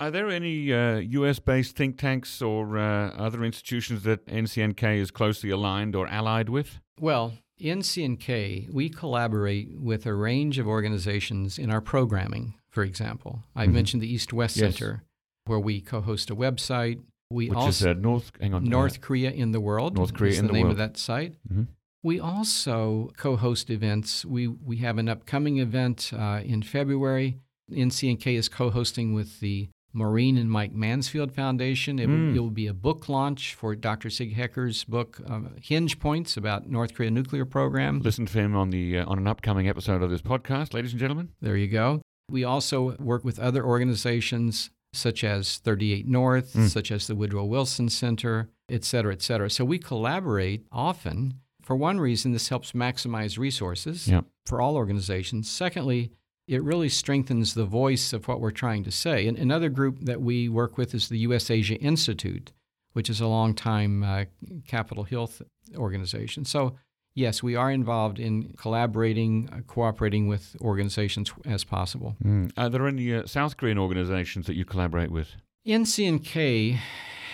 Are 0.00 0.10
there 0.10 0.28
any 0.28 0.72
uh, 0.72 0.96
US 0.96 1.38
based 1.38 1.76
think 1.76 1.98
tanks 1.98 2.42
or 2.42 2.76
uh, 2.76 3.10
other 3.10 3.44
institutions 3.44 4.02
that 4.02 4.26
NCNK 4.26 4.96
is 4.96 5.12
closely 5.12 5.50
aligned 5.50 5.94
or 5.94 6.08
allied 6.08 6.48
with? 6.48 6.80
Well, 6.98 7.34
NCNK, 7.64 8.70
we 8.72 8.90
collaborate 8.90 9.70
with 9.80 10.04
a 10.04 10.12
range 10.12 10.58
of 10.58 10.68
organizations 10.68 11.58
in 11.58 11.70
our 11.70 11.80
programming, 11.80 12.54
for 12.68 12.84
example. 12.84 13.42
I 13.56 13.64
mm-hmm. 13.64 13.74
mentioned 13.74 14.02
the 14.02 14.12
East 14.12 14.32
West 14.34 14.56
yes. 14.56 14.76
Center, 14.76 15.02
where 15.46 15.58
we 15.58 15.80
co 15.80 16.02
host 16.02 16.30
a 16.30 16.36
website. 16.36 17.00
We 17.30 17.48
Which 17.48 17.56
also, 17.56 17.68
is 17.68 17.86
uh, 17.86 17.94
North, 17.98 18.32
hang 18.38 18.52
on, 18.52 18.64
North 18.64 19.00
Korea 19.00 19.30
in 19.30 19.52
the 19.52 19.60
World. 19.60 19.96
North 19.96 20.12
Korea 20.12 20.38
in 20.38 20.46
the, 20.46 20.48
the 20.48 20.52
name 20.52 20.64
world. 20.64 20.72
of 20.72 20.78
that 20.78 20.98
site. 20.98 21.36
Mm-hmm. 21.50 21.62
We 22.02 22.20
also 22.20 23.12
co 23.16 23.36
host 23.36 23.70
events. 23.70 24.26
We, 24.26 24.46
we 24.46 24.76
have 24.78 24.98
an 24.98 25.08
upcoming 25.08 25.56
event 25.56 26.12
uh, 26.14 26.42
in 26.44 26.62
February. 26.62 27.38
NCNK 27.72 28.26
is 28.26 28.50
co 28.50 28.68
hosting 28.68 29.14
with 29.14 29.40
the 29.40 29.70
Maureen 29.94 30.36
and 30.36 30.50
Mike 30.50 30.72
Mansfield 30.72 31.32
Foundation. 31.32 31.98
It, 31.98 32.08
Mm. 32.08 32.28
will, 32.30 32.36
it 32.36 32.40
will 32.40 32.50
be 32.50 32.66
a 32.66 32.74
book 32.74 33.08
launch 33.08 33.54
for 33.54 33.74
Dr. 33.76 34.10
Sig 34.10 34.34
Hecker's 34.34 34.84
book, 34.84 35.20
uh, 35.26 35.40
Hinge 35.62 35.98
Points, 35.98 36.36
about 36.36 36.68
North 36.68 36.92
Korea 36.94 37.10
nuclear 37.10 37.44
program. 37.44 38.00
Listen 38.00 38.26
to 38.26 38.38
him 38.38 38.54
on 38.56 38.70
the 38.70 38.98
uh, 38.98 39.06
on 39.06 39.18
an 39.18 39.26
upcoming 39.26 39.68
episode 39.68 40.02
of 40.02 40.10
this 40.10 40.20
podcast, 40.22 40.74
ladies 40.74 40.90
and 40.92 41.00
gentlemen. 41.00 41.30
There 41.40 41.56
you 41.56 41.68
go. 41.68 42.02
We 42.30 42.42
also 42.44 42.96
work 42.98 43.24
with 43.24 43.38
other 43.38 43.64
organizations 43.64 44.70
such 44.92 45.24
as 45.24 45.58
38 45.58 46.06
North, 46.06 46.54
Mm. 46.54 46.68
such 46.68 46.90
as 46.92 47.06
the 47.06 47.14
Woodrow 47.14 47.44
Wilson 47.44 47.88
Center, 47.88 48.48
et 48.68 48.84
cetera, 48.84 49.12
et 49.12 49.22
cetera. 49.22 49.50
So 49.50 49.64
we 49.64 49.78
collaborate 49.78 50.66
often. 50.72 51.34
For 51.62 51.74
one 51.76 51.98
reason, 51.98 52.32
this 52.32 52.48
helps 52.48 52.72
maximize 52.72 53.38
resources 53.38 54.06
Yeah. 54.06 54.20
for 54.46 54.60
all 54.60 54.76
organizations. 54.76 55.50
Secondly, 55.50 56.12
it 56.46 56.62
really 56.62 56.88
strengthens 56.88 57.54
the 57.54 57.64
voice 57.64 58.12
of 58.12 58.28
what 58.28 58.40
we're 58.40 58.50
trying 58.50 58.84
to 58.84 58.90
say. 58.90 59.26
And 59.26 59.38
another 59.38 59.68
group 59.68 60.00
that 60.00 60.20
we 60.20 60.48
work 60.48 60.76
with 60.76 60.94
is 60.94 61.08
the 61.08 61.18
U.S. 61.18 61.50
Asia 61.50 61.76
Institute, 61.76 62.52
which 62.92 63.08
is 63.08 63.20
a 63.20 63.26
long-time 63.26 64.02
uh, 64.02 64.24
Capitol 64.68 65.04
Hill 65.04 65.28
th- 65.28 65.48
organization. 65.76 66.44
So, 66.44 66.76
yes, 67.14 67.42
we 67.42 67.56
are 67.56 67.70
involved 67.70 68.18
in 68.18 68.52
collaborating, 68.58 69.48
uh, 69.52 69.60
cooperating 69.66 70.28
with 70.28 70.54
organizations 70.60 71.32
as 71.46 71.64
possible. 71.64 72.16
Mm. 72.22 72.52
Are 72.58 72.68
there 72.68 72.86
any 72.86 73.14
uh, 73.14 73.26
South 73.26 73.56
Korean 73.56 73.78
organizations 73.78 74.46
that 74.46 74.54
you 74.54 74.64
collaborate 74.64 75.10
with? 75.10 75.30
NCNK 75.66 76.78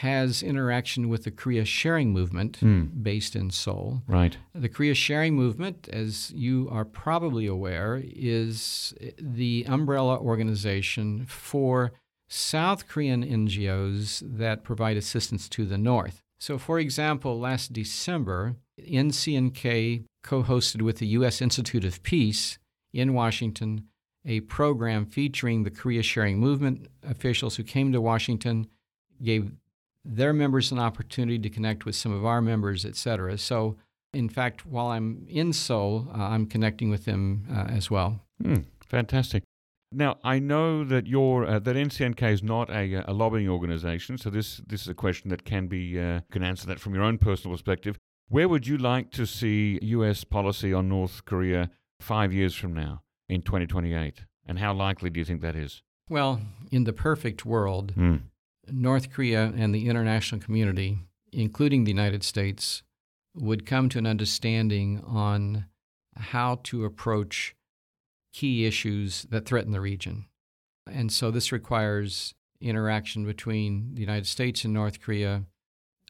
has 0.00 0.42
interaction 0.42 1.08
with 1.08 1.24
the 1.24 1.30
Korea 1.30 1.64
Sharing 1.64 2.10
Movement 2.12 2.58
Mm. 2.60 3.02
based 3.02 3.36
in 3.36 3.50
Seoul. 3.50 4.02
Right. 4.06 4.36
The 4.54 4.68
Korea 4.68 4.94
Sharing 4.94 5.34
Movement, 5.36 5.88
as 5.92 6.30
you 6.34 6.68
are 6.70 6.84
probably 6.84 7.46
aware, 7.46 8.00
is 8.04 8.94
the 9.18 9.64
umbrella 9.68 10.18
organization 10.18 11.26
for 11.26 11.92
South 12.28 12.88
Korean 12.88 13.22
NGOs 13.22 14.22
that 14.38 14.64
provide 14.64 14.96
assistance 14.96 15.48
to 15.50 15.66
the 15.66 15.76
North. 15.78 16.22
So, 16.38 16.56
for 16.56 16.78
example, 16.78 17.38
last 17.38 17.72
December, 17.72 18.56
NCNK 18.80 20.04
co 20.22 20.42
hosted 20.42 20.82
with 20.82 20.98
the 20.98 21.08
U.S. 21.18 21.42
Institute 21.42 21.84
of 21.84 22.02
Peace 22.02 22.58
in 22.92 23.12
Washington 23.12 23.84
a 24.26 24.40
program 24.40 25.06
featuring 25.06 25.62
the 25.64 25.70
Korea 25.70 26.02
Sharing 26.02 26.38
Movement 26.38 26.86
officials 27.02 27.56
who 27.56 27.62
came 27.62 27.90
to 27.92 28.00
Washington, 28.02 28.66
gave 29.22 29.52
their 30.04 30.32
members 30.32 30.72
an 30.72 30.78
opportunity 30.78 31.38
to 31.38 31.50
connect 31.50 31.84
with 31.84 31.94
some 31.94 32.12
of 32.12 32.24
our 32.24 32.40
members, 32.40 32.84
et 32.84 32.96
cetera. 32.96 33.36
So, 33.38 33.76
in 34.12 34.28
fact, 34.28 34.66
while 34.66 34.88
I'm 34.88 35.26
in 35.28 35.52
Seoul, 35.52 36.08
uh, 36.12 36.22
I'm 36.22 36.46
connecting 36.46 36.90
with 36.90 37.04
them 37.04 37.46
uh, 37.50 37.66
as 37.68 37.90
well. 37.90 38.20
Mm. 38.42 38.64
Fantastic. 38.86 39.42
Now 39.92 40.18
I 40.22 40.38
know 40.38 40.84
that 40.84 41.06
your 41.08 41.44
uh, 41.44 41.58
that 41.58 41.74
NCNK 41.76 42.32
is 42.32 42.42
not 42.42 42.70
a, 42.70 43.02
a 43.08 43.12
lobbying 43.12 43.48
organization, 43.48 44.18
so 44.18 44.30
this 44.30 44.60
this 44.66 44.82
is 44.82 44.88
a 44.88 44.94
question 44.94 45.30
that 45.30 45.44
can 45.44 45.66
be 45.66 45.98
uh, 45.98 46.20
can 46.30 46.42
answer 46.44 46.66
that 46.68 46.78
from 46.78 46.94
your 46.94 47.02
own 47.02 47.18
personal 47.18 47.56
perspective. 47.56 47.96
Where 48.28 48.48
would 48.48 48.68
you 48.68 48.78
like 48.78 49.10
to 49.12 49.26
see 49.26 49.80
U.S. 49.82 50.22
policy 50.22 50.72
on 50.72 50.88
North 50.88 51.24
Korea 51.24 51.70
five 51.98 52.32
years 52.32 52.54
from 52.54 52.72
now 52.72 53.02
in 53.28 53.42
2028, 53.42 54.24
and 54.46 54.60
how 54.60 54.72
likely 54.72 55.10
do 55.10 55.18
you 55.18 55.24
think 55.24 55.40
that 55.40 55.56
is? 55.56 55.82
Well, 56.08 56.40
in 56.70 56.84
the 56.84 56.92
perfect 56.92 57.44
world, 57.44 57.92
Mm. 57.96 58.20
North 58.72 59.10
Korea 59.10 59.52
and 59.56 59.74
the 59.74 59.88
international 59.88 60.40
community, 60.40 60.98
including 61.32 61.84
the 61.84 61.90
United 61.90 62.22
States, 62.22 62.82
would 63.34 63.66
come 63.66 63.88
to 63.88 63.98
an 63.98 64.06
understanding 64.06 65.02
on 65.06 65.66
how 66.16 66.60
to 66.64 66.84
approach 66.84 67.54
key 68.32 68.66
issues 68.66 69.22
that 69.30 69.46
threaten 69.46 69.72
the 69.72 69.80
region. 69.80 70.26
And 70.90 71.12
so 71.12 71.30
this 71.30 71.52
requires 71.52 72.34
interaction 72.60 73.24
between 73.24 73.94
the 73.94 74.00
United 74.00 74.26
States 74.26 74.64
and 74.64 74.74
North 74.74 75.00
Korea, 75.00 75.44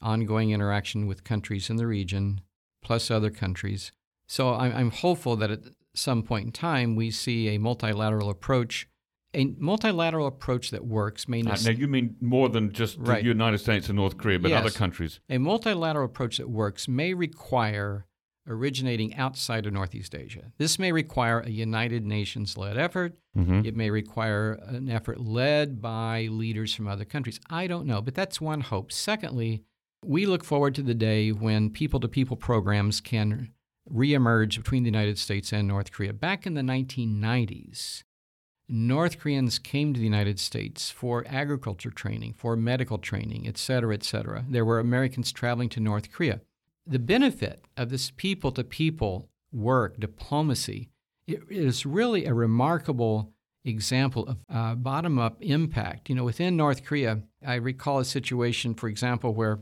ongoing 0.03 0.51
interaction 0.51 1.07
with 1.07 1.25
countries 1.25 1.71
in 1.71 1.77
the 1.77 1.87
region, 1.87 2.41
plus 2.83 3.11
other 3.11 3.31
countries. 3.31 3.93
So 4.27 4.55
I'm, 4.55 4.91
hopeful 4.91 5.37
that 5.37 5.51
at 5.51 5.61
some 5.95 6.23
point 6.23 6.47
in 6.47 6.53
time 6.53 6.97
we 6.97 7.11
see 7.11 7.49
a 7.49 7.59
multilateral 7.59 8.31
approach. 8.31 8.89
A 9.35 9.45
multilateral 9.59 10.27
approach 10.27 10.71
that 10.71 10.85
works 10.85 11.29
may 11.29 11.41
Uh, 11.41 11.51
nec- 11.55 11.65
now 11.65 11.71
you 11.71 11.87
mean 11.87 12.17
more 12.21 12.49
than 12.49 12.73
just 12.73 12.99
Right. 12.99 13.23
the 13.23 13.29
United 13.29 13.59
States 13.59 13.89
and 13.89 13.97
North 13.97 14.17
Korea, 14.19 14.39
but 14.41 14.51
Yes. 14.51 14.61
other 14.65 14.71
countries. 14.71 15.21
A 15.29 15.39
multilateral 15.39 16.05
approach 16.07 16.39
that 16.39 16.51
works 16.51 16.89
may 16.89 17.15
require 17.15 18.07
originating 18.49 19.15
outside 19.15 19.67
of 19.67 19.73
Northeast 19.73 20.15
Asia. 20.15 20.51
This 20.59 20.79
may 20.79 20.91
require 20.91 21.41
a 21.41 21.51
United 21.51 22.05
Nations 22.05 22.57
led 22.57 22.77
effort. 22.77 23.17
Mm-hmm. 23.37 23.65
It 23.65 23.77
may 23.77 23.91
require 23.91 24.55
an 24.67 24.89
effort 24.89 25.21
led 25.21 25.81
by 25.81 26.27
leaders 26.29 26.75
from 26.75 26.89
other 26.89 27.05
countries. 27.05 27.39
I 27.49 27.69
don't 27.69 27.87
know, 27.87 28.03
but 28.03 28.15
that's 28.17 28.41
one 28.41 28.63
hope. 28.63 28.91
Secondly, 28.91 29.63
we 30.05 30.27
look 30.27 30.43
forward 30.43 30.75
to 30.77 30.83
the 30.83 30.95
day 30.95 31.31
when 31.31 31.71
people 31.71 32.01
to 32.01 32.09
people 32.09 32.37
programs 32.37 33.01
can 33.01 33.51
reemerge 33.89 34.57
between 34.57 34.83
the 34.83 34.89
United 34.91 35.19
States 35.19 35.53
and 35.53 35.69
North 35.69 35.93
Korea. 35.93 36.13
Back 36.13 36.47
in 36.47 36.55
the 36.55 36.63
1990s, 36.63 38.03
North 38.73 39.19
Koreans 39.19 39.59
came 39.59 39.93
to 39.93 39.99
the 39.99 40.07
United 40.07 40.39
States 40.39 40.91
for 40.91 41.25
agriculture 41.27 41.91
training, 41.91 42.35
for 42.35 42.55
medical 42.55 42.99
training, 42.99 43.49
et 43.49 43.59
cetera, 43.59 43.93
et 43.93 44.05
cetera. 44.05 44.45
There 44.49 44.65
were 44.65 44.79
Americans 44.79 45.33
traveling 45.33 45.69
to 45.71 45.81
North 45.81 46.13
Korea. 46.13 46.41
The 46.87 47.01
benefit 47.01 47.65
of 47.77 47.91
this 47.91 48.13
people 48.13 48.53
to 48.53 48.63
people 48.63 49.29
work, 49.53 49.99
diplomacy, 49.99 50.89
it 51.27 51.43
is 51.51 51.85
really 51.85 52.27
a 52.27 52.33
remarkable 52.33 53.33
example 53.65 54.29
of 54.29 54.37
uh, 54.49 54.77
bottom 54.77 55.19
up 55.19 55.37
impact. 55.41 56.09
You 56.09 56.15
know, 56.15 56.25
within 56.25 56.57
North 56.57 56.85
Korea, 56.85 57.23
I 57.45 57.57
recall 57.57 57.99
a 57.99 58.05
situation, 58.05 58.75
for 58.75 58.89
example, 58.89 59.35
where 59.35 59.59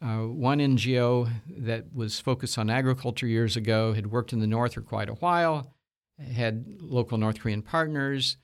uh, 0.00 0.20
one 0.20 0.60
NGO 0.60 1.30
that 1.58 1.92
was 1.94 2.20
focused 2.20 2.56
on 2.56 2.70
agriculture 2.70 3.26
years 3.26 3.54
ago 3.54 3.92
had 3.92 4.10
worked 4.10 4.32
in 4.32 4.40
the 4.40 4.46
North 4.46 4.74
for 4.74 4.80
quite 4.80 5.10
a 5.10 5.14
while, 5.14 5.74
had 6.18 6.64
local 6.80 7.18
North 7.18 7.38
Korean 7.38 7.60
partners. 7.60 8.38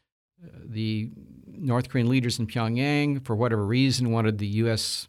The 0.64 1.10
North 1.46 1.88
Korean 1.88 2.08
leaders 2.08 2.38
in 2.38 2.46
Pyongyang, 2.46 3.24
for 3.24 3.36
whatever 3.36 3.64
reason, 3.64 4.10
wanted 4.10 4.38
the 4.38 4.46
U.S. 4.46 5.08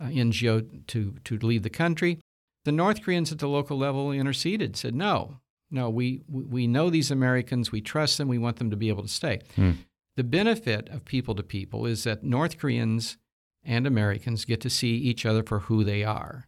Uh, 0.00 0.06
NGO 0.06 0.86
to, 0.88 1.14
to 1.24 1.38
leave 1.38 1.62
the 1.62 1.70
country. 1.70 2.18
The 2.64 2.72
North 2.72 3.02
Koreans 3.02 3.32
at 3.32 3.38
the 3.38 3.48
local 3.48 3.78
level 3.78 4.12
interceded, 4.12 4.76
said, 4.76 4.94
no, 4.94 5.36
no, 5.70 5.88
we, 5.88 6.22
we 6.28 6.66
know 6.66 6.90
these 6.90 7.10
Americans, 7.10 7.72
we 7.72 7.80
trust 7.80 8.18
them, 8.18 8.28
we 8.28 8.38
want 8.38 8.56
them 8.56 8.70
to 8.70 8.76
be 8.76 8.88
able 8.88 9.02
to 9.02 9.08
stay. 9.08 9.40
Hmm. 9.56 9.72
The 10.16 10.24
benefit 10.24 10.88
of 10.90 11.04
people 11.04 11.34
to 11.36 11.42
people 11.42 11.86
is 11.86 12.04
that 12.04 12.22
North 12.22 12.58
Koreans 12.58 13.16
and 13.64 13.86
Americans 13.86 14.44
get 14.44 14.60
to 14.60 14.70
see 14.70 14.96
each 14.96 15.24
other 15.24 15.42
for 15.42 15.60
who 15.60 15.84
they 15.84 16.04
are. 16.04 16.46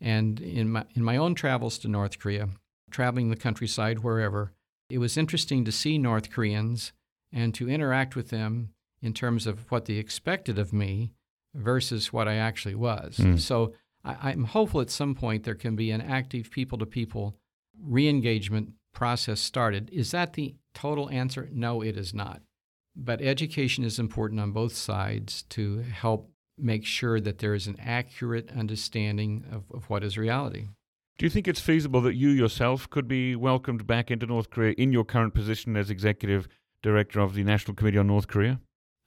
And 0.00 0.40
in 0.40 0.70
my, 0.70 0.84
in 0.94 1.04
my 1.04 1.16
own 1.16 1.34
travels 1.34 1.78
to 1.78 1.88
North 1.88 2.18
Korea, 2.18 2.48
traveling 2.90 3.28
the 3.28 3.36
countryside, 3.36 4.00
wherever, 4.00 4.52
it 4.88 4.98
was 4.98 5.16
interesting 5.16 5.64
to 5.64 5.72
see 5.72 5.98
North 5.98 6.30
Koreans 6.30 6.92
and 7.32 7.54
to 7.54 7.68
interact 7.68 8.14
with 8.16 8.30
them 8.30 8.70
in 9.00 9.12
terms 9.12 9.46
of 9.46 9.70
what 9.70 9.86
they 9.86 9.94
expected 9.94 10.58
of 10.58 10.72
me 10.72 11.12
versus 11.54 12.12
what 12.12 12.28
I 12.28 12.36
actually 12.36 12.74
was. 12.74 13.16
Mm. 13.16 13.38
So 13.38 13.74
I, 14.04 14.30
I'm 14.30 14.44
hopeful 14.44 14.80
at 14.80 14.90
some 14.90 15.14
point 15.14 15.44
there 15.44 15.54
can 15.54 15.76
be 15.76 15.90
an 15.90 16.00
active 16.00 16.50
people 16.50 16.78
to 16.78 16.86
people 16.86 17.36
re 17.82 18.08
engagement 18.08 18.72
process 18.92 19.40
started. 19.40 19.90
Is 19.92 20.10
that 20.10 20.34
the 20.34 20.54
total 20.74 21.10
answer? 21.10 21.48
No, 21.52 21.82
it 21.82 21.96
is 21.96 22.14
not. 22.14 22.42
But 22.94 23.22
education 23.22 23.84
is 23.84 23.98
important 23.98 24.40
on 24.40 24.52
both 24.52 24.74
sides 24.74 25.42
to 25.50 25.78
help 25.78 26.30
make 26.58 26.84
sure 26.84 27.20
that 27.20 27.38
there 27.38 27.54
is 27.54 27.66
an 27.66 27.76
accurate 27.80 28.50
understanding 28.54 29.44
of, 29.50 29.64
of 29.72 29.88
what 29.88 30.04
is 30.04 30.18
reality. 30.18 30.68
Do 31.18 31.26
you 31.26 31.30
think 31.30 31.48
it's 31.48 31.60
feasible 31.60 32.00
that 32.02 32.14
you 32.14 32.28
yourself 32.28 32.88
could 32.90 33.08
be 33.08 33.34
welcomed 33.36 33.86
back 33.86 34.10
into 34.10 34.26
North 34.26 34.50
Korea 34.50 34.74
in 34.76 34.92
your 34.92 35.04
current 35.04 35.34
position 35.34 35.76
as 35.76 35.90
executive 35.90 36.48
director 36.82 37.20
of 37.20 37.34
the 37.34 37.44
National 37.44 37.74
Committee 37.74 37.98
on 37.98 38.06
North 38.06 38.28
Korea? 38.28 38.60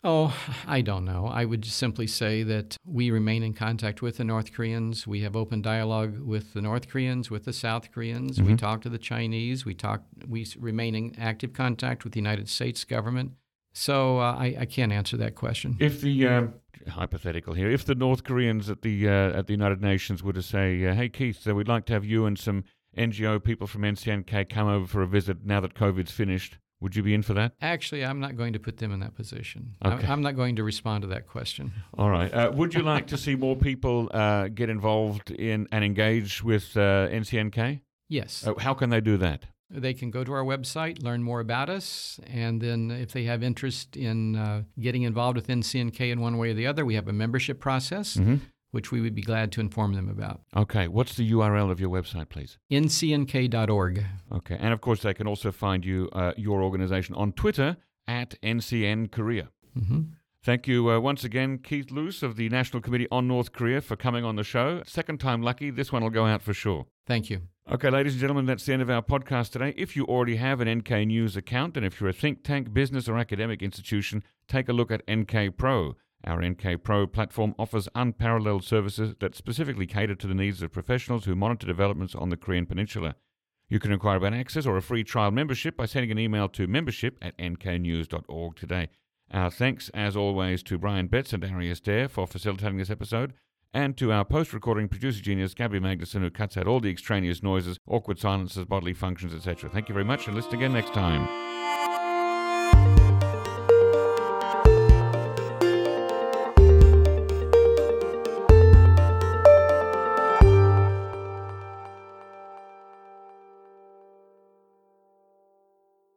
Oh, 0.08 0.38
I 0.68 0.82
don't 0.82 1.04
know. 1.04 1.26
I 1.26 1.46
would 1.46 1.66
simply 1.66 2.06
say 2.06 2.44
that 2.44 2.78
we 2.86 3.10
remain 3.10 3.42
in 3.42 3.54
contact 3.54 4.04
with 4.04 4.18
the 4.18 4.24
North 4.24 4.54
Koreans. 4.54 5.08
We 5.08 5.22
have 5.22 5.36
open 5.36 5.64
dialogue 5.64 6.20
with 6.20 6.54
the 6.54 6.62
North 6.62 6.88
Koreans, 6.88 7.32
with 7.32 7.46
the 7.46 7.54
South 7.54 7.92
Koreans. 7.92 8.40
We 8.40 8.54
Mhm. 8.54 8.58
talk 8.60 8.82
to 8.84 8.90
the 8.90 9.00
Chinese. 9.00 9.66
We 9.66 9.74
talk. 9.74 10.04
We 10.28 10.46
remain 10.60 10.94
in 10.94 11.16
active 11.18 11.54
contact 11.54 12.04
with 12.04 12.14
the 12.14 12.20
United 12.20 12.50
States 12.50 12.84
government. 12.84 13.32
So 13.74 14.20
uh, 14.20 14.36
I, 14.38 14.56
I 14.60 14.66
can't 14.66 14.92
answer 14.92 15.18
that 15.18 15.34
question. 15.34 15.76
If 15.80 16.02
the 16.02 16.28
um, 16.28 16.54
hypothetical 16.88 17.56
here, 17.56 17.72
if 17.72 17.84
the 17.84 17.96
North 17.96 18.24
Koreans 18.24 18.70
at 18.70 18.84
the 18.84 19.10
uh, 19.10 19.40
at 19.40 19.48
the 19.48 19.54
United 19.54 19.82
Nations 19.82 20.22
were 20.24 20.34
to 20.34 20.44
say, 20.44 20.86
uh, 20.86 20.94
"Hey 20.94 21.10
Keith, 21.10 21.48
uh, 21.48 21.56
we'd 21.56 21.68
like 21.68 21.86
to 21.88 21.94
have 21.94 22.06
you 22.06 22.26
and 22.28 22.38
some 22.38 22.64
NGO 22.96 23.44
people 23.44 23.66
from 23.66 23.82
NCNK 23.84 24.48
come 24.50 24.68
over 24.68 24.86
for 24.86 25.02
a 25.02 25.08
visit 25.08 25.44
now 25.46 25.60
that 25.62 25.74
COVID's 25.74 26.12
finished," 26.12 26.58
would 26.82 26.96
you 26.96 27.04
be 27.04 27.14
in 27.14 27.22
for 27.22 27.34
that? 27.34 27.54
Actually, 27.62 28.04
I'm 28.06 28.20
not 28.20 28.36
going 28.36 28.54
to 28.54 28.60
put 28.60 28.78
them 28.78 28.92
in 28.92 29.00
that 29.00 29.16
position. 29.16 29.76
Okay. 29.84 30.08
I'm 30.08 30.22
not 30.22 30.36
going 30.36 30.58
to 30.58 30.64
respond 30.64 31.04
to 31.04 31.08
that 31.10 31.28
question. 31.28 31.72
All 31.98 32.10
right. 32.10 32.34
Uh, 32.34 32.52
would 32.54 32.74
you 32.74 32.82
like 32.82 33.08
to 33.08 33.18
see 33.18 33.36
more 33.36 33.56
people 33.56 34.10
uh, 34.14 34.50
get 34.50 34.70
involved 34.70 35.32
in 35.32 35.68
and 35.72 35.84
engage 35.84 36.44
with 36.44 36.76
uh, 36.76 37.08
NCNK? 37.10 37.82
Yes. 38.10 38.46
Uh, 38.46 38.54
how 38.60 38.74
can 38.74 38.90
they 38.90 39.02
do 39.02 39.18
that? 39.18 39.46
They 39.70 39.94
can 39.96 40.12
go 40.12 40.24
to 40.24 40.32
our 40.32 40.44
website, 40.44 41.02
learn 41.02 41.24
more 41.24 41.40
about 41.40 41.70
us, 41.70 42.20
and 42.28 42.62
then 42.62 42.92
if 42.92 43.14
they 43.14 43.24
have 43.24 43.42
interest 43.42 43.98
in 43.98 44.36
uh, 44.36 44.64
getting 44.80 45.02
involved 45.02 45.38
with 45.38 45.48
NCNK 45.48 46.12
in 46.12 46.22
one 46.22 46.38
way 46.38 46.52
or 46.52 46.54
the 46.54 46.68
other, 46.68 46.86
we 46.86 46.94
have 46.96 47.08
a 47.08 47.14
membership 47.14 47.60
process. 47.60 48.16
Mm-hmm. 48.16 48.36
Which 48.76 48.92
we 48.92 49.00
would 49.00 49.16
be 49.16 49.22
glad 49.22 49.54
to 49.54 49.62
inform 49.62 49.94
them 49.94 50.10
about. 50.10 50.42
Okay, 50.54 50.90
what's 50.90 51.16
the 51.16 51.32
URL 51.32 51.72
of 51.72 51.80
your 51.80 51.90
website, 51.90 52.28
please? 52.28 52.58
ncnk.org. 52.70 54.06
Okay, 54.34 54.58
and 54.60 54.74
of 54.74 54.82
course, 54.82 55.02
they 55.02 55.14
can 55.14 55.28
also 55.28 55.54
find 55.54 55.86
you, 55.86 56.10
uh, 56.12 56.34
your 56.36 56.62
organization, 56.62 57.16
on 57.16 57.32
Twitter 57.32 57.78
at 58.06 58.36
NCN 58.44 59.14
Korea. 59.14 59.48
Mm-hmm. 59.80 60.02
Thank 60.44 60.68
you 60.68 60.92
uh, 60.92 61.00
once 61.00 61.24
again, 61.24 61.60
Keith 61.60 61.90
Luse 61.90 62.22
of 62.22 62.36
the 62.36 62.50
National 62.50 62.82
Committee 62.82 63.08
on 63.14 63.30
North 63.30 63.54
Korea, 63.54 63.80
for 63.80 63.96
coming 63.96 64.26
on 64.26 64.36
the 64.36 64.44
show. 64.44 64.84
Second 64.86 65.22
time 65.22 65.42
lucky, 65.42 65.70
this 65.70 65.94
one 65.94 66.04
will 66.04 66.10
go 66.10 66.26
out 66.26 66.42
for 66.42 66.54
sure. 66.54 66.86
Thank 67.08 67.30
you. 67.30 67.44
Okay, 67.72 67.90
ladies 67.90 68.16
and 68.16 68.20
gentlemen, 68.20 68.46
that's 68.46 68.66
the 68.66 68.74
end 68.74 68.82
of 68.82 68.90
our 68.90 69.02
podcast 69.02 69.54
today. 69.54 69.74
If 69.78 69.96
you 69.96 70.04
already 70.04 70.36
have 70.36 70.60
an 70.60 70.68
NK 70.68 71.08
News 71.08 71.38
account, 71.38 71.78
and 71.78 71.86
if 71.86 72.02
you're 72.02 72.10
a 72.10 72.14
think 72.14 72.44
tank, 72.44 72.74
business, 72.74 73.08
or 73.08 73.18
academic 73.18 73.64
institution, 73.64 74.22
take 74.50 74.68
a 74.68 74.74
look 74.74 74.92
at 74.92 75.02
NK 75.10 75.56
Pro. 75.56 75.96
Our 76.26 76.44
NK 76.44 76.84
Pro 76.84 77.06
platform 77.06 77.54
offers 77.60 77.88
unparalleled 77.94 78.64
services 78.64 79.16
that 79.20 79.36
specifically 79.36 79.86
cater 79.86 80.16
to 80.16 80.28
the 80.28 80.34
needs 80.34 80.62
of 80.62 80.72
professionals 80.72 81.26
who 81.26 81.36
monitor 81.36 81.68
developments 81.68 82.16
on 82.16 82.30
the 82.30 82.38
Korean 82.38 82.66
Peninsula. 82.66 83.16
You 83.70 83.80
can 83.80 83.92
inquire 83.92 84.18
about 84.18 84.34
access 84.34 84.66
or 84.66 84.78
a 84.78 84.82
free 84.82 85.04
trial 85.04 85.32
membership 85.32 85.78
by 85.78 85.86
sending 85.86 86.12
an 86.12 86.20
email 86.20 86.50
to 86.50 86.68
membership 86.68 87.18
at 87.22 87.38
nknews.org 87.38 88.56
today. 88.56 88.90
Our 89.32 89.50
thanks, 89.50 89.90
as 89.90 90.16
always, 90.16 90.62
to 90.64 90.78
Brian 90.78 91.08
Betts 91.08 91.34
and 91.34 91.42
Darius 91.42 91.80
Dare 91.80 92.08
for 92.08 92.28
facilitating 92.28 92.78
this 92.78 92.92
episode, 92.92 93.34
and 93.74 93.98
to 93.98 94.12
our 94.12 94.24
post 94.24 94.54
recording 94.54 94.88
producer 94.88 95.22
genius, 95.22 95.54
Gabby 95.54 95.80
Magnuson, 95.80 96.22
who 96.22 96.30
cuts 96.30 96.58
out 96.58 96.68
all 96.68 96.80
the 96.80 96.92
extraneous 96.92 97.44
noises, 97.44 97.78
awkward 97.88 98.20
silences, 98.20 98.66
bodily 98.66 98.94
functions, 98.94 99.34
etc. 99.34 99.70
Thank 99.70 99.90
you 99.90 99.94
very 99.94 100.06
much, 100.06 100.28
and 100.28 100.36
listen 100.36 100.54
again 100.54 100.74
next 100.74 100.94
time. 100.94 101.65